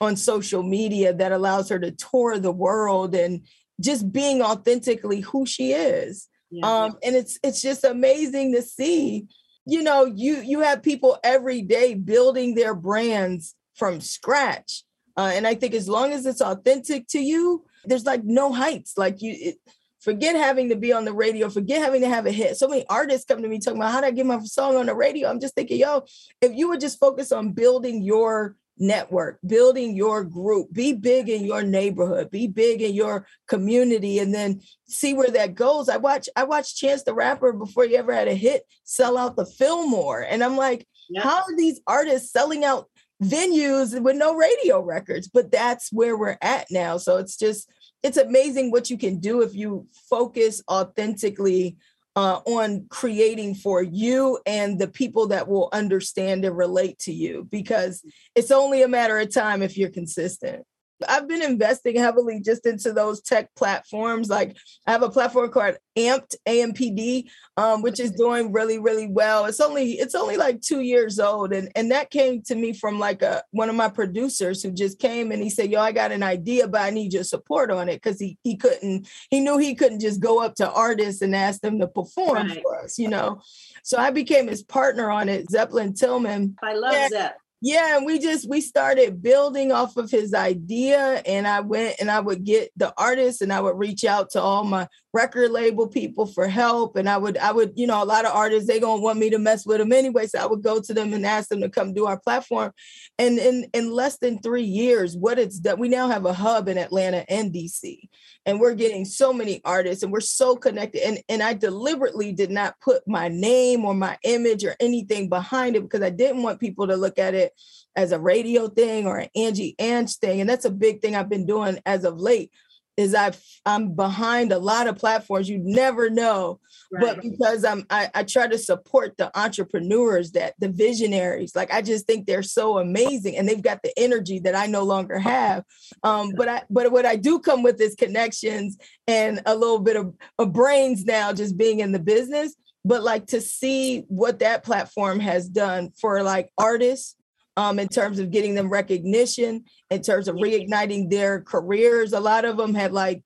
on 0.00 0.16
social 0.16 0.62
media 0.62 1.12
that 1.12 1.32
allows 1.32 1.68
her 1.68 1.78
to 1.78 1.92
tour 1.92 2.38
the 2.38 2.52
world 2.52 3.14
and 3.14 3.46
just 3.80 4.12
being 4.12 4.42
authentically 4.42 5.20
who 5.20 5.46
she 5.46 5.72
is. 5.72 6.28
Yeah. 6.50 6.66
Um, 6.66 6.98
and 7.02 7.16
it's 7.16 7.38
it's 7.42 7.62
just 7.62 7.84
amazing 7.84 8.52
to 8.54 8.62
see. 8.62 9.26
You 9.64 9.82
know, 9.82 10.04
you 10.04 10.40
you 10.40 10.60
have 10.60 10.82
people 10.82 11.18
every 11.22 11.62
day 11.62 11.94
building 11.94 12.54
their 12.54 12.74
brands 12.74 13.54
from 13.74 14.00
scratch. 14.00 14.82
Uh, 15.16 15.30
and 15.34 15.46
I 15.46 15.54
think 15.54 15.74
as 15.74 15.88
long 15.88 16.12
as 16.12 16.24
it's 16.26 16.40
authentic 16.40 17.06
to 17.08 17.20
you, 17.20 17.64
there's 17.84 18.06
like 18.06 18.24
no 18.24 18.52
heights. 18.52 18.96
Like 18.96 19.20
you, 19.20 19.36
it, 19.38 19.56
forget 20.00 20.34
having 20.34 20.68
to 20.70 20.76
be 20.76 20.92
on 20.92 21.04
the 21.04 21.12
radio, 21.12 21.48
forget 21.48 21.82
having 21.82 22.00
to 22.00 22.08
have 22.08 22.26
a 22.26 22.32
hit. 22.32 22.56
So 22.56 22.66
many 22.66 22.84
artists 22.88 23.24
come 23.24 23.42
to 23.42 23.48
me 23.48 23.60
talking 23.60 23.78
about 23.78 23.92
how 23.92 24.00
do 24.00 24.08
I 24.08 24.10
get 24.10 24.26
my 24.26 24.40
song 24.40 24.76
on 24.76 24.86
the 24.86 24.94
radio? 24.94 25.28
I'm 25.28 25.40
just 25.40 25.54
thinking, 25.54 25.78
yo, 25.78 26.04
if 26.40 26.52
you 26.54 26.68
would 26.68 26.80
just 26.80 26.98
focus 26.98 27.30
on 27.30 27.52
building 27.52 28.02
your 28.02 28.56
network, 28.82 29.38
building 29.46 29.96
your 29.96 30.24
group, 30.24 30.72
be 30.72 30.92
big 30.92 31.28
in 31.28 31.44
your 31.44 31.62
neighborhood, 31.62 32.30
be 32.30 32.48
big 32.48 32.82
in 32.82 32.92
your 32.92 33.26
community, 33.46 34.18
and 34.18 34.34
then 34.34 34.60
see 34.88 35.14
where 35.14 35.30
that 35.30 35.54
goes. 35.54 35.88
I 35.88 35.96
watch, 35.96 36.28
I 36.36 36.44
watched 36.44 36.76
Chance 36.76 37.04
the 37.04 37.14
Rapper 37.14 37.52
before 37.52 37.84
he 37.84 37.96
ever 37.96 38.12
had 38.12 38.28
a 38.28 38.34
hit 38.34 38.64
sell 38.84 39.16
out 39.16 39.36
the 39.36 39.46
Fillmore. 39.46 40.20
And 40.20 40.42
I'm 40.42 40.56
like, 40.56 40.86
yeah. 41.08 41.22
how 41.22 41.36
are 41.36 41.56
these 41.56 41.80
artists 41.86 42.32
selling 42.32 42.64
out 42.64 42.90
venues 43.22 43.98
with 43.98 44.16
no 44.16 44.34
radio 44.34 44.80
records? 44.82 45.28
But 45.28 45.52
that's 45.52 45.92
where 45.92 46.16
we're 46.16 46.38
at 46.42 46.66
now. 46.70 46.98
So 46.98 47.18
it's 47.18 47.36
just 47.36 47.70
it's 48.02 48.16
amazing 48.16 48.72
what 48.72 48.90
you 48.90 48.98
can 48.98 49.20
do 49.20 49.42
if 49.42 49.54
you 49.54 49.86
focus 50.10 50.60
authentically 50.68 51.76
uh, 52.14 52.40
on 52.44 52.86
creating 52.90 53.54
for 53.54 53.82
you 53.82 54.38
and 54.44 54.78
the 54.78 54.88
people 54.88 55.28
that 55.28 55.48
will 55.48 55.68
understand 55.72 56.44
and 56.44 56.56
relate 56.56 56.98
to 56.98 57.12
you 57.12 57.46
because 57.50 58.04
it's 58.34 58.50
only 58.50 58.82
a 58.82 58.88
matter 58.88 59.18
of 59.18 59.32
time 59.32 59.62
if 59.62 59.78
you're 59.78 59.90
consistent. 59.90 60.64
I've 61.08 61.28
been 61.28 61.42
investing 61.42 61.96
heavily 61.96 62.40
just 62.40 62.66
into 62.66 62.92
those 62.92 63.20
tech 63.20 63.54
platforms. 63.54 64.28
Like 64.28 64.56
I 64.86 64.92
have 64.92 65.02
a 65.02 65.10
platform 65.10 65.50
called 65.50 65.76
Amped 65.96 66.34
AMPD, 66.48 67.24
um, 67.56 67.82
which 67.82 68.00
is 68.00 68.12
doing 68.12 68.52
really, 68.52 68.78
really 68.78 69.06
well. 69.06 69.44
It's 69.44 69.60
only 69.60 69.92
it's 69.92 70.14
only 70.14 70.36
like 70.36 70.60
two 70.60 70.80
years 70.80 71.18
old, 71.18 71.52
and 71.52 71.70
and 71.74 71.90
that 71.90 72.10
came 72.10 72.42
to 72.42 72.54
me 72.54 72.72
from 72.72 72.98
like 72.98 73.22
a 73.22 73.42
one 73.50 73.68
of 73.68 73.74
my 73.74 73.88
producers 73.88 74.62
who 74.62 74.72
just 74.72 74.98
came 74.98 75.32
and 75.32 75.42
he 75.42 75.50
said, 75.50 75.70
"Yo, 75.70 75.80
I 75.80 75.92
got 75.92 76.12
an 76.12 76.22
idea, 76.22 76.66
but 76.68 76.80
I 76.80 76.90
need 76.90 77.12
your 77.12 77.24
support 77.24 77.70
on 77.70 77.88
it," 77.88 78.02
because 78.02 78.18
he 78.18 78.38
he 78.42 78.56
couldn't 78.56 79.06
he 79.30 79.40
knew 79.40 79.58
he 79.58 79.74
couldn't 79.74 80.00
just 80.00 80.20
go 80.20 80.42
up 80.42 80.54
to 80.56 80.70
artists 80.70 81.22
and 81.22 81.36
ask 81.36 81.60
them 81.60 81.78
to 81.80 81.88
perform 81.88 82.48
right. 82.48 82.62
for 82.62 82.82
us, 82.82 82.98
you 82.98 83.08
know. 83.08 83.40
So 83.82 83.98
I 83.98 84.10
became 84.10 84.48
his 84.48 84.62
partner 84.62 85.10
on 85.10 85.28
it, 85.28 85.50
Zeppelin 85.50 85.94
Tillman. 85.94 86.56
I 86.62 86.74
love 86.74 86.94
yeah. 86.94 87.32
Yeah 87.62 87.96
and 87.96 88.04
we 88.04 88.18
just 88.18 88.48
we 88.48 88.60
started 88.60 89.22
building 89.22 89.70
off 89.70 89.96
of 89.96 90.10
his 90.10 90.34
idea 90.34 91.22
and 91.24 91.46
i 91.46 91.60
went 91.60 91.94
and 92.00 92.10
i 92.10 92.18
would 92.18 92.44
get 92.44 92.70
the 92.76 92.92
artists 92.98 93.40
and 93.40 93.52
i 93.52 93.60
would 93.60 93.78
reach 93.78 94.04
out 94.04 94.30
to 94.30 94.40
all 94.40 94.64
my 94.64 94.86
record 95.14 95.50
label 95.50 95.86
people 95.86 96.26
for 96.26 96.48
help 96.48 96.96
and 96.96 97.08
i 97.08 97.16
would 97.16 97.38
i 97.38 97.52
would 97.52 97.72
you 97.76 97.86
know 97.86 98.02
a 98.02 98.04
lot 98.04 98.24
of 98.24 98.34
artists 98.34 98.66
they 98.66 98.80
gonna 98.80 99.00
want 99.00 99.18
me 99.18 99.30
to 99.30 99.38
mess 99.38 99.64
with 99.64 99.78
them 99.78 99.92
anyway 99.92 100.26
so 100.26 100.40
i 100.40 100.46
would 100.46 100.62
go 100.62 100.80
to 100.80 100.92
them 100.92 101.12
and 101.12 101.24
ask 101.24 101.48
them 101.50 101.60
to 101.60 101.68
come 101.68 101.94
do 101.94 102.06
our 102.06 102.18
platform. 102.18 102.72
And 103.18 103.38
in 103.38 103.66
in 103.72 103.92
less 103.92 104.18
than 104.18 104.40
three 104.40 104.64
years 104.64 105.16
what 105.16 105.38
it's 105.38 105.58
done 105.58 105.78
we 105.78 105.88
now 105.88 106.08
have 106.08 106.26
a 106.26 106.32
hub 106.32 106.66
in 106.66 106.78
atlanta 106.78 107.24
and 107.30 107.52
dc 107.52 108.08
and 108.44 108.58
we're 108.58 108.74
getting 108.74 109.04
so 109.04 109.32
many 109.32 109.60
artists 109.64 110.02
and 110.02 110.12
we're 110.12 110.20
so 110.20 110.56
connected 110.56 111.06
and 111.06 111.18
and 111.28 111.42
i 111.42 111.52
deliberately 111.52 112.32
did 112.32 112.50
not 112.50 112.80
put 112.80 113.06
my 113.06 113.28
name 113.28 113.84
or 113.84 113.94
my 113.94 114.18
image 114.24 114.64
or 114.64 114.74
anything 114.80 115.28
behind 115.28 115.76
it 115.76 115.82
because 115.82 116.02
i 116.02 116.10
didn't 116.10 116.42
want 116.42 116.58
people 116.58 116.86
to 116.86 116.96
look 116.96 117.18
at 117.18 117.34
it 117.34 117.51
as 117.96 118.12
a 118.12 118.18
radio 118.18 118.68
thing 118.68 119.06
or 119.06 119.18
an 119.18 119.28
angie 119.36 119.74
ange 119.78 120.16
thing 120.16 120.40
and 120.40 120.48
that's 120.48 120.64
a 120.64 120.70
big 120.70 121.00
thing 121.00 121.14
i've 121.14 121.28
been 121.28 121.46
doing 121.46 121.78
as 121.86 122.04
of 122.04 122.18
late 122.18 122.50
is 122.96 123.14
i 123.14 123.32
I'm 123.64 123.94
behind 123.94 124.52
a 124.52 124.58
lot 124.58 124.88
of 124.88 124.98
platforms. 124.98 125.48
You 125.48 125.60
never 125.62 126.10
know, 126.10 126.58
right. 126.90 127.00
but 127.00 127.22
because 127.22 127.64
I'm 127.64 127.86
I, 127.90 128.10
I 128.14 128.22
try 128.24 128.48
to 128.48 128.58
support 128.58 129.16
the 129.16 129.36
entrepreneurs 129.38 130.32
that 130.32 130.54
the 130.58 130.68
visionaries. 130.68 131.54
Like 131.54 131.72
I 131.72 131.82
just 131.82 132.06
think 132.06 132.26
they're 132.26 132.42
so 132.42 132.78
amazing 132.78 133.36
and 133.36 133.48
they've 133.48 133.62
got 133.62 133.82
the 133.82 133.92
energy 133.96 134.40
that 134.40 134.56
I 134.56 134.66
no 134.66 134.82
longer 134.82 135.18
have. 135.18 135.64
Um, 136.02 136.32
but 136.36 136.48
I 136.48 136.62
but 136.70 136.90
what 136.90 137.06
I 137.06 137.16
do 137.16 137.38
come 137.38 137.62
with 137.62 137.80
is 137.80 137.94
connections 137.94 138.76
and 139.06 139.42
a 139.46 139.54
little 139.54 139.80
bit 139.80 139.96
of, 139.96 140.14
of 140.38 140.52
brains 140.52 141.04
now, 141.04 141.32
just 141.32 141.56
being 141.56 141.80
in 141.80 141.92
the 141.92 142.00
business. 142.00 142.54
But 142.84 143.04
like 143.04 143.28
to 143.28 143.40
see 143.40 144.00
what 144.08 144.40
that 144.40 144.64
platform 144.64 145.20
has 145.20 145.48
done 145.48 145.92
for 146.00 146.24
like 146.24 146.50
artists 146.58 147.14
um, 147.56 147.78
in 147.78 147.88
terms 147.88 148.18
of 148.18 148.30
getting 148.30 148.54
them 148.54 148.70
recognition, 148.70 149.64
in 149.90 150.02
terms 150.02 150.28
of 150.28 150.36
reigniting 150.36 151.10
their 151.10 151.40
careers. 151.40 152.12
A 152.12 152.20
lot 152.20 152.44
of 152.44 152.56
them 152.56 152.74
had 152.74 152.92
like, 152.92 153.22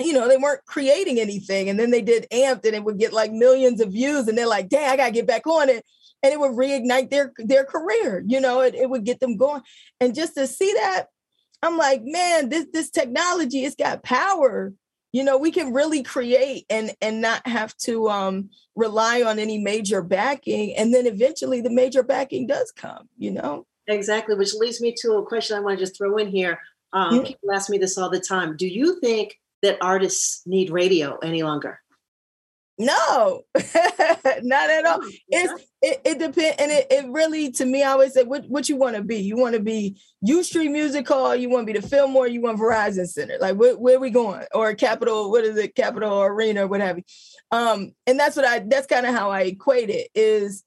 you 0.00 0.12
know, 0.12 0.28
they 0.28 0.36
weren't 0.36 0.64
creating 0.66 1.18
anything. 1.18 1.68
And 1.68 1.78
then 1.78 1.90
they 1.90 2.02
did 2.02 2.26
amped 2.32 2.64
and 2.64 2.74
it 2.74 2.84
would 2.84 2.98
get 2.98 3.12
like 3.12 3.32
millions 3.32 3.80
of 3.80 3.92
views. 3.92 4.28
And 4.28 4.36
they're 4.36 4.46
like, 4.46 4.68
dang, 4.68 4.90
I 4.90 4.96
gotta 4.96 5.12
get 5.12 5.26
back 5.26 5.46
on 5.46 5.68
it. 5.68 5.84
And 6.22 6.32
it 6.32 6.40
would 6.40 6.52
reignite 6.52 7.10
their 7.10 7.32
their 7.38 7.64
career, 7.64 8.24
you 8.26 8.40
know, 8.40 8.60
it, 8.60 8.74
it 8.74 8.90
would 8.90 9.04
get 9.04 9.20
them 9.20 9.36
going. 9.36 9.62
And 10.00 10.14
just 10.14 10.34
to 10.34 10.46
see 10.46 10.72
that, 10.72 11.06
I'm 11.62 11.76
like, 11.76 12.02
man, 12.04 12.48
this 12.48 12.66
this 12.72 12.90
technology, 12.90 13.64
it's 13.64 13.76
got 13.76 14.02
power 14.02 14.72
you 15.16 15.24
know 15.24 15.38
we 15.38 15.50
can 15.50 15.72
really 15.72 16.02
create 16.02 16.66
and 16.68 16.92
and 17.00 17.22
not 17.22 17.46
have 17.46 17.74
to 17.78 18.08
um 18.10 18.50
rely 18.74 19.22
on 19.22 19.38
any 19.38 19.56
major 19.56 20.02
backing 20.02 20.76
and 20.76 20.92
then 20.92 21.06
eventually 21.06 21.62
the 21.62 21.70
major 21.70 22.02
backing 22.02 22.46
does 22.46 22.70
come 22.72 23.08
you 23.16 23.30
know? 23.30 23.66
Exactly 23.88 24.34
which 24.34 24.52
leads 24.54 24.80
me 24.80 24.94
to 25.02 25.14
a 25.14 25.26
question 25.26 25.56
i 25.56 25.60
want 25.60 25.78
to 25.78 25.84
just 25.84 25.96
throw 25.96 26.16
in 26.18 26.28
here. 26.28 26.58
Um, 26.92 27.16
yeah. 27.16 27.22
people 27.22 27.52
ask 27.52 27.68
me 27.68 27.78
this 27.78 27.98
all 27.98 28.10
the 28.10 28.20
time. 28.20 28.56
Do 28.56 28.66
you 28.66 29.00
think 29.00 29.38
that 29.62 29.78
artists 29.80 30.42
need 30.46 30.70
radio 30.70 31.18
any 31.18 31.42
longer 31.42 31.80
no, 32.78 33.42
not 34.42 34.70
at 34.70 34.84
all. 34.84 34.98
Oh, 35.02 35.10
it's 35.28 35.64
it, 35.80 36.00
it 36.04 36.18
depends, 36.18 36.56
and 36.58 36.70
it, 36.70 36.86
it 36.90 37.08
really 37.08 37.50
to 37.52 37.64
me. 37.64 37.82
I 37.82 37.92
always 37.92 38.12
say, 38.12 38.22
what 38.22 38.44
what 38.48 38.68
you 38.68 38.76
want 38.76 38.96
to 38.96 39.02
be? 39.02 39.16
You 39.16 39.36
want 39.36 39.54
to 39.54 39.60
be 39.60 39.98
U 40.22 40.42
Street 40.42 40.70
Music 40.70 41.08
Hall? 41.08 41.34
You 41.34 41.48
want 41.48 41.66
to 41.66 41.72
be 41.72 41.78
the 41.78 41.86
Fillmore? 41.86 42.28
You 42.28 42.42
want 42.42 42.58
Verizon 42.58 43.06
Center? 43.06 43.38
Like 43.40 43.56
where, 43.56 43.76
where 43.78 43.96
are 43.96 44.00
we 44.00 44.10
going? 44.10 44.44
Or 44.52 44.74
Capital? 44.74 45.30
What 45.30 45.44
is 45.44 45.56
it? 45.56 45.74
Capital 45.74 46.20
Arena? 46.20 46.66
What 46.66 46.80
have 46.80 46.98
you? 46.98 47.04
Um, 47.50 47.92
and 48.06 48.20
that's 48.20 48.36
what 48.36 48.46
I. 48.46 48.58
That's 48.58 48.86
kind 48.86 49.06
of 49.06 49.14
how 49.14 49.30
I 49.30 49.42
equate 49.42 49.88
it. 49.88 50.08
Is 50.14 50.62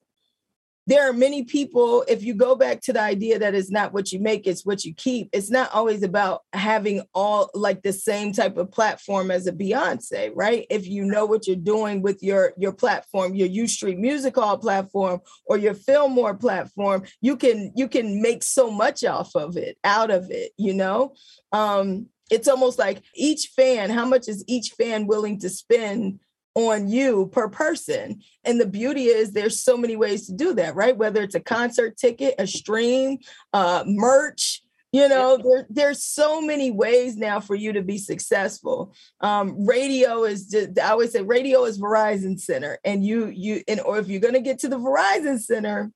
there 0.90 1.08
are 1.08 1.12
many 1.12 1.44
people 1.44 2.04
if 2.08 2.24
you 2.24 2.34
go 2.34 2.56
back 2.56 2.80
to 2.80 2.92
the 2.92 3.00
idea 3.00 3.38
that 3.38 3.54
it's 3.54 3.70
not 3.70 3.92
what 3.92 4.10
you 4.10 4.18
make 4.18 4.44
it's 4.46 4.66
what 4.66 4.84
you 4.84 4.92
keep 4.94 5.28
it's 5.32 5.48
not 5.50 5.72
always 5.72 6.02
about 6.02 6.42
having 6.52 7.00
all 7.14 7.48
like 7.54 7.82
the 7.82 7.92
same 7.92 8.32
type 8.32 8.56
of 8.56 8.72
platform 8.72 9.30
as 9.30 9.46
a 9.46 9.52
beyonce 9.52 10.32
right? 10.34 10.66
If 10.68 10.88
you 10.88 11.04
know 11.04 11.26
what 11.26 11.46
you're 11.46 11.56
doing 11.56 12.02
with 12.02 12.22
your 12.22 12.52
your 12.58 12.72
platform 12.72 13.36
your 13.36 13.46
u 13.46 13.68
street 13.68 13.98
music 13.98 14.34
hall 14.34 14.58
platform 14.58 15.20
or 15.46 15.56
your 15.56 15.74
fillmore 15.74 16.34
platform 16.34 17.04
you 17.20 17.36
can 17.36 17.72
you 17.76 17.86
can 17.86 18.20
make 18.20 18.42
so 18.42 18.68
much 18.68 19.04
off 19.04 19.36
of 19.36 19.56
it 19.56 19.78
out 19.84 20.10
of 20.10 20.30
it 20.30 20.52
you 20.58 20.74
know? 20.74 21.14
Um 21.52 22.06
it's 22.30 22.48
almost 22.48 22.78
like 22.78 23.02
each 23.14 23.52
fan 23.54 23.90
how 23.90 24.06
much 24.06 24.28
is 24.28 24.44
each 24.48 24.70
fan 24.70 25.06
willing 25.06 25.38
to 25.38 25.48
spend 25.48 26.18
on 26.68 26.88
you 26.88 27.28
per 27.32 27.48
person. 27.48 28.20
And 28.44 28.60
the 28.60 28.66
beauty 28.66 29.06
is 29.06 29.32
there's 29.32 29.62
so 29.62 29.76
many 29.76 29.96
ways 29.96 30.26
to 30.26 30.32
do 30.32 30.54
that, 30.54 30.74
right? 30.74 30.96
Whether 30.96 31.22
it's 31.22 31.34
a 31.34 31.40
concert 31.40 31.96
ticket, 31.96 32.34
a 32.38 32.46
stream, 32.46 33.18
uh, 33.52 33.84
merch, 33.86 34.62
you 34.92 35.08
know, 35.08 35.36
there, 35.36 35.66
there's 35.70 36.02
so 36.02 36.40
many 36.40 36.70
ways 36.72 37.16
now 37.16 37.38
for 37.38 37.54
you 37.54 37.72
to 37.74 37.82
be 37.82 37.96
successful. 37.96 38.92
Um, 39.20 39.64
radio 39.64 40.24
is 40.24 40.48
just, 40.48 40.78
I 40.80 40.90
always 40.90 41.12
say 41.12 41.22
radio 41.22 41.64
is 41.64 41.80
Verizon 41.80 42.40
Center. 42.40 42.78
And 42.84 43.04
you, 43.04 43.26
you, 43.26 43.62
and 43.68 43.80
or 43.80 43.98
if 43.98 44.08
you're 44.08 44.20
going 44.20 44.34
to 44.34 44.40
get 44.40 44.58
to 44.60 44.68
the 44.68 44.78
Verizon 44.78 45.38
Center, 45.38 45.92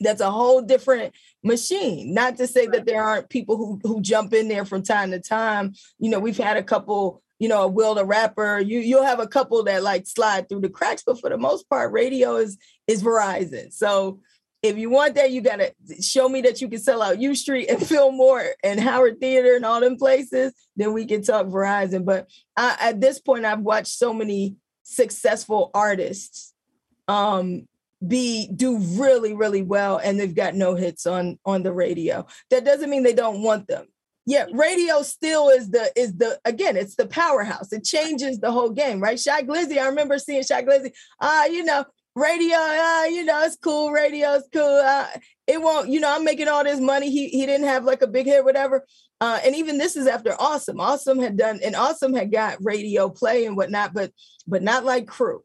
that's 0.00 0.20
a 0.20 0.30
whole 0.30 0.62
different 0.62 1.14
machine. 1.44 2.14
Not 2.14 2.36
to 2.38 2.46
say 2.46 2.66
that 2.66 2.86
there 2.86 3.02
aren't 3.02 3.28
people 3.28 3.56
who 3.56 3.80
who 3.82 4.00
jump 4.00 4.32
in 4.32 4.48
there 4.48 4.64
from 4.64 4.82
time 4.82 5.10
to 5.10 5.20
time. 5.20 5.74
You 5.98 6.10
know, 6.10 6.18
we've 6.18 6.38
had 6.38 6.56
a 6.56 6.62
couple 6.62 7.22
you 7.40 7.48
know, 7.48 7.62
a 7.62 7.68
Will 7.68 7.94
the 7.94 8.04
Rapper. 8.04 8.60
You 8.60 8.78
you'll 8.78 9.04
have 9.04 9.18
a 9.18 9.26
couple 9.26 9.64
that 9.64 9.82
like 9.82 10.06
slide 10.06 10.48
through 10.48 10.60
the 10.60 10.68
cracks, 10.68 11.02
but 11.04 11.18
for 11.18 11.30
the 11.30 11.38
most 11.38 11.68
part, 11.68 11.90
radio 11.90 12.36
is 12.36 12.56
is 12.86 13.02
Verizon. 13.02 13.72
So 13.72 14.20
if 14.62 14.76
you 14.76 14.90
want 14.90 15.14
that, 15.14 15.32
you 15.32 15.40
gotta 15.40 15.74
show 16.02 16.28
me 16.28 16.42
that 16.42 16.60
you 16.60 16.68
can 16.68 16.78
sell 16.78 17.02
out 17.02 17.20
U 17.20 17.34
Street 17.34 17.68
and 17.68 17.84
Fillmore 17.86 18.44
and 18.62 18.78
Howard 18.78 19.20
Theater 19.20 19.56
and 19.56 19.64
all 19.64 19.80
them 19.80 19.96
places. 19.96 20.52
Then 20.76 20.92
we 20.92 21.06
can 21.06 21.22
talk 21.22 21.46
Verizon. 21.46 22.04
But 22.04 22.28
I, 22.56 22.76
at 22.78 23.00
this 23.00 23.18
point, 23.18 23.46
I've 23.46 23.60
watched 23.60 23.88
so 23.88 24.12
many 24.12 24.56
successful 24.82 25.70
artists 25.72 26.52
um, 27.08 27.66
be 28.06 28.50
do 28.54 28.76
really 28.76 29.32
really 29.32 29.62
well, 29.62 29.96
and 29.96 30.20
they've 30.20 30.34
got 30.34 30.54
no 30.54 30.74
hits 30.74 31.06
on 31.06 31.38
on 31.46 31.62
the 31.62 31.72
radio. 31.72 32.26
That 32.50 32.66
doesn't 32.66 32.90
mean 32.90 33.02
they 33.02 33.14
don't 33.14 33.42
want 33.42 33.66
them 33.66 33.86
yeah, 34.26 34.46
radio 34.52 35.02
still 35.02 35.48
is 35.48 35.70
the 35.70 35.90
is 35.96 36.14
the 36.16 36.38
again, 36.44 36.76
it's 36.76 36.94
the 36.94 37.06
powerhouse. 37.06 37.72
It 37.72 37.84
changes 37.84 38.38
the 38.38 38.52
whole 38.52 38.70
game, 38.70 39.00
right? 39.00 39.18
Shy 39.18 39.42
Glizzy, 39.42 39.78
I 39.78 39.86
remember 39.86 40.18
seeing 40.18 40.42
Shy 40.42 40.62
Glizzy. 40.62 40.92
Ah, 41.20 41.42
uh, 41.42 41.46
you 41.46 41.64
know, 41.64 41.84
radio, 42.14 42.56
uh, 42.56 43.04
you 43.04 43.24
know, 43.24 43.42
it's 43.44 43.56
cool. 43.56 43.90
Radio's 43.90 44.44
cool. 44.52 44.82
Uh, 44.84 45.06
it 45.46 45.60
won't, 45.60 45.88
you 45.88 46.00
know, 46.00 46.14
I'm 46.14 46.24
making 46.24 46.48
all 46.48 46.64
this 46.64 46.80
money. 46.80 47.10
He 47.10 47.28
he 47.28 47.46
didn't 47.46 47.66
have 47.66 47.84
like 47.84 48.02
a 48.02 48.06
big 48.06 48.26
hit, 48.26 48.44
whatever. 48.44 48.86
Uh, 49.20 49.38
and 49.44 49.54
even 49.56 49.78
this 49.78 49.96
is 49.96 50.06
after 50.06 50.34
Awesome. 50.38 50.80
Awesome 50.80 51.18
had 51.18 51.36
done, 51.36 51.60
and 51.64 51.74
Awesome 51.74 52.14
had 52.14 52.30
got 52.30 52.58
radio 52.60 53.08
play 53.08 53.46
and 53.46 53.56
whatnot, 53.56 53.94
but 53.94 54.12
but 54.46 54.62
not 54.62 54.84
like 54.84 55.06
Crew. 55.06 55.42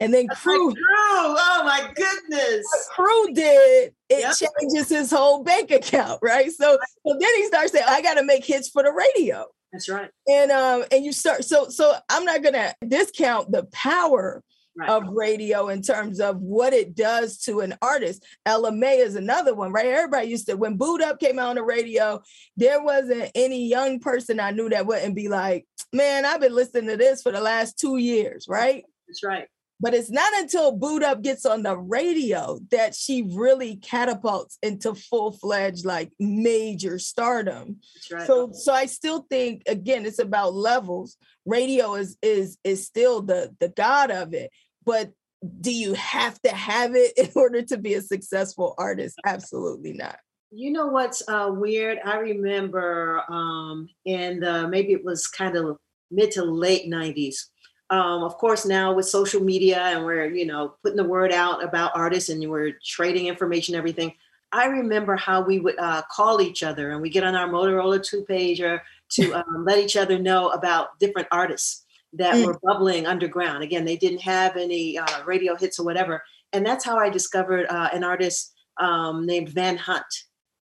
And 0.00 0.12
then 0.12 0.28
Crew, 0.28 0.68
like 0.68 0.76
Crew, 0.76 0.84
oh 0.94 1.62
my 1.64 1.90
goodness, 1.94 2.66
Crew 2.94 3.32
did 3.32 3.92
it 4.10 4.20
yep. 4.20 4.34
changes 4.60 4.88
his 4.90 5.10
whole 5.10 5.42
bank 5.42 5.70
account, 5.70 6.20
right? 6.22 6.50
So 6.52 6.78
so 7.06 7.16
then 7.18 7.36
he 7.36 7.46
starts 7.46 7.72
saying, 7.72 7.86
I 7.88 8.02
got 8.02 8.14
to 8.14 8.24
make 8.24 8.44
hits 8.44 8.68
for 8.68 8.82
the 8.82 8.92
radio. 8.92 9.46
That's 9.72 9.88
right. 9.88 10.10
And 10.28 10.50
um 10.50 10.84
and 10.92 11.04
you 11.04 11.12
start 11.12 11.44
so 11.44 11.68
so 11.68 11.94
I'm 12.08 12.24
not 12.24 12.42
gonna 12.42 12.74
discount 12.86 13.50
the 13.52 13.64
power 13.72 14.42
Right. 14.78 14.90
of 14.90 15.04
radio 15.08 15.68
in 15.70 15.80
terms 15.80 16.20
of 16.20 16.42
what 16.42 16.74
it 16.74 16.94
does 16.94 17.38
to 17.44 17.60
an 17.60 17.76
artist. 17.80 18.22
Ella 18.44 18.70
Mai 18.70 18.96
is 18.96 19.16
another 19.16 19.54
one, 19.54 19.72
right? 19.72 19.86
Everybody 19.86 20.28
used 20.28 20.48
to, 20.48 20.54
when 20.54 20.76
Boo'd 20.76 21.00
Up 21.00 21.18
came 21.18 21.38
out 21.38 21.48
on 21.48 21.54
the 21.56 21.62
radio, 21.62 22.20
there 22.58 22.82
wasn't 22.82 23.30
any 23.34 23.68
young 23.68 24.00
person 24.00 24.38
I 24.38 24.50
knew 24.50 24.68
that 24.68 24.84
wouldn't 24.84 25.14
be 25.16 25.28
like, 25.28 25.66
man, 25.94 26.26
I've 26.26 26.42
been 26.42 26.54
listening 26.54 26.88
to 26.90 26.98
this 26.98 27.22
for 27.22 27.32
the 27.32 27.40
last 27.40 27.78
two 27.78 27.96
years, 27.96 28.48
right? 28.50 28.84
That's 29.08 29.24
right. 29.24 29.48
But 29.78 29.92
it's 29.92 30.10
not 30.10 30.32
until 30.38 30.72
Boo'd 30.72 31.02
Up 31.02 31.22
gets 31.22 31.44
on 31.44 31.62
the 31.62 31.76
radio 31.76 32.58
that 32.70 32.94
she 32.94 33.28
really 33.30 33.76
catapults 33.76 34.58
into 34.62 34.94
full-fledged 34.94 35.84
like 35.84 36.12
major 36.18 36.98
stardom. 36.98 37.80
Right. 38.10 38.26
So 38.26 38.50
so 38.52 38.72
I 38.72 38.86
still 38.86 39.26
think 39.28 39.62
again 39.66 40.06
it's 40.06 40.18
about 40.18 40.54
levels. 40.54 41.16
Radio 41.44 41.94
is 41.94 42.16
is 42.22 42.56
is 42.64 42.86
still 42.86 43.20
the 43.20 43.54
the 43.60 43.68
god 43.68 44.10
of 44.10 44.32
it. 44.32 44.50
But 44.84 45.12
do 45.60 45.72
you 45.72 45.94
have 45.94 46.40
to 46.42 46.50
have 46.50 46.94
it 46.94 47.12
in 47.16 47.30
order 47.34 47.62
to 47.62 47.76
be 47.76 47.94
a 47.94 48.02
successful 48.02 48.74
artist? 48.78 49.16
Absolutely 49.24 49.92
not. 49.92 50.18
You 50.52 50.70
know 50.70 50.86
what's 50.86 51.22
uh, 51.28 51.50
weird? 51.50 51.98
I 52.04 52.18
remember 52.18 53.22
um, 53.28 53.88
in 54.04 54.40
the 54.40 54.68
maybe 54.68 54.92
it 54.92 55.04
was 55.04 55.26
kind 55.26 55.56
of 55.56 55.76
mid 56.10 56.30
to 56.32 56.44
late 56.44 56.88
90s 56.90 57.36
um, 57.90 58.24
of 58.24 58.36
course 58.36 58.66
now 58.66 58.92
with 58.92 59.06
social 59.06 59.42
media 59.42 59.78
and 59.78 60.04
we're 60.04 60.26
you 60.26 60.46
know 60.46 60.74
putting 60.82 60.96
the 60.96 61.04
word 61.04 61.32
out 61.32 61.62
about 61.62 61.92
artists 61.94 62.28
and 62.30 62.48
we're 62.50 62.76
trading 62.84 63.26
information 63.26 63.74
everything 63.74 64.12
i 64.52 64.66
remember 64.66 65.16
how 65.16 65.40
we 65.40 65.60
would 65.60 65.78
uh, 65.78 66.02
call 66.10 66.40
each 66.40 66.62
other 66.62 66.90
and 66.90 67.00
we 67.00 67.10
get 67.10 67.24
on 67.24 67.34
our 67.34 67.48
motorola 67.48 68.02
two 68.02 68.24
pager 68.28 68.80
to 69.08 69.32
um, 69.38 69.64
let 69.64 69.78
each 69.78 69.96
other 69.96 70.18
know 70.18 70.48
about 70.50 70.98
different 70.98 71.28
artists 71.30 71.84
that 72.12 72.34
mm. 72.34 72.46
were 72.46 72.58
bubbling 72.62 73.06
underground 73.06 73.62
again 73.62 73.84
they 73.84 73.96
didn't 73.96 74.22
have 74.22 74.56
any 74.56 74.98
uh, 74.98 75.24
radio 75.24 75.54
hits 75.54 75.78
or 75.78 75.84
whatever 75.84 76.22
and 76.52 76.64
that's 76.66 76.84
how 76.84 76.98
i 76.98 77.08
discovered 77.08 77.66
uh, 77.68 77.88
an 77.92 78.02
artist 78.02 78.52
um, 78.78 79.24
named 79.24 79.48
van 79.48 79.76
hunt 79.76 80.04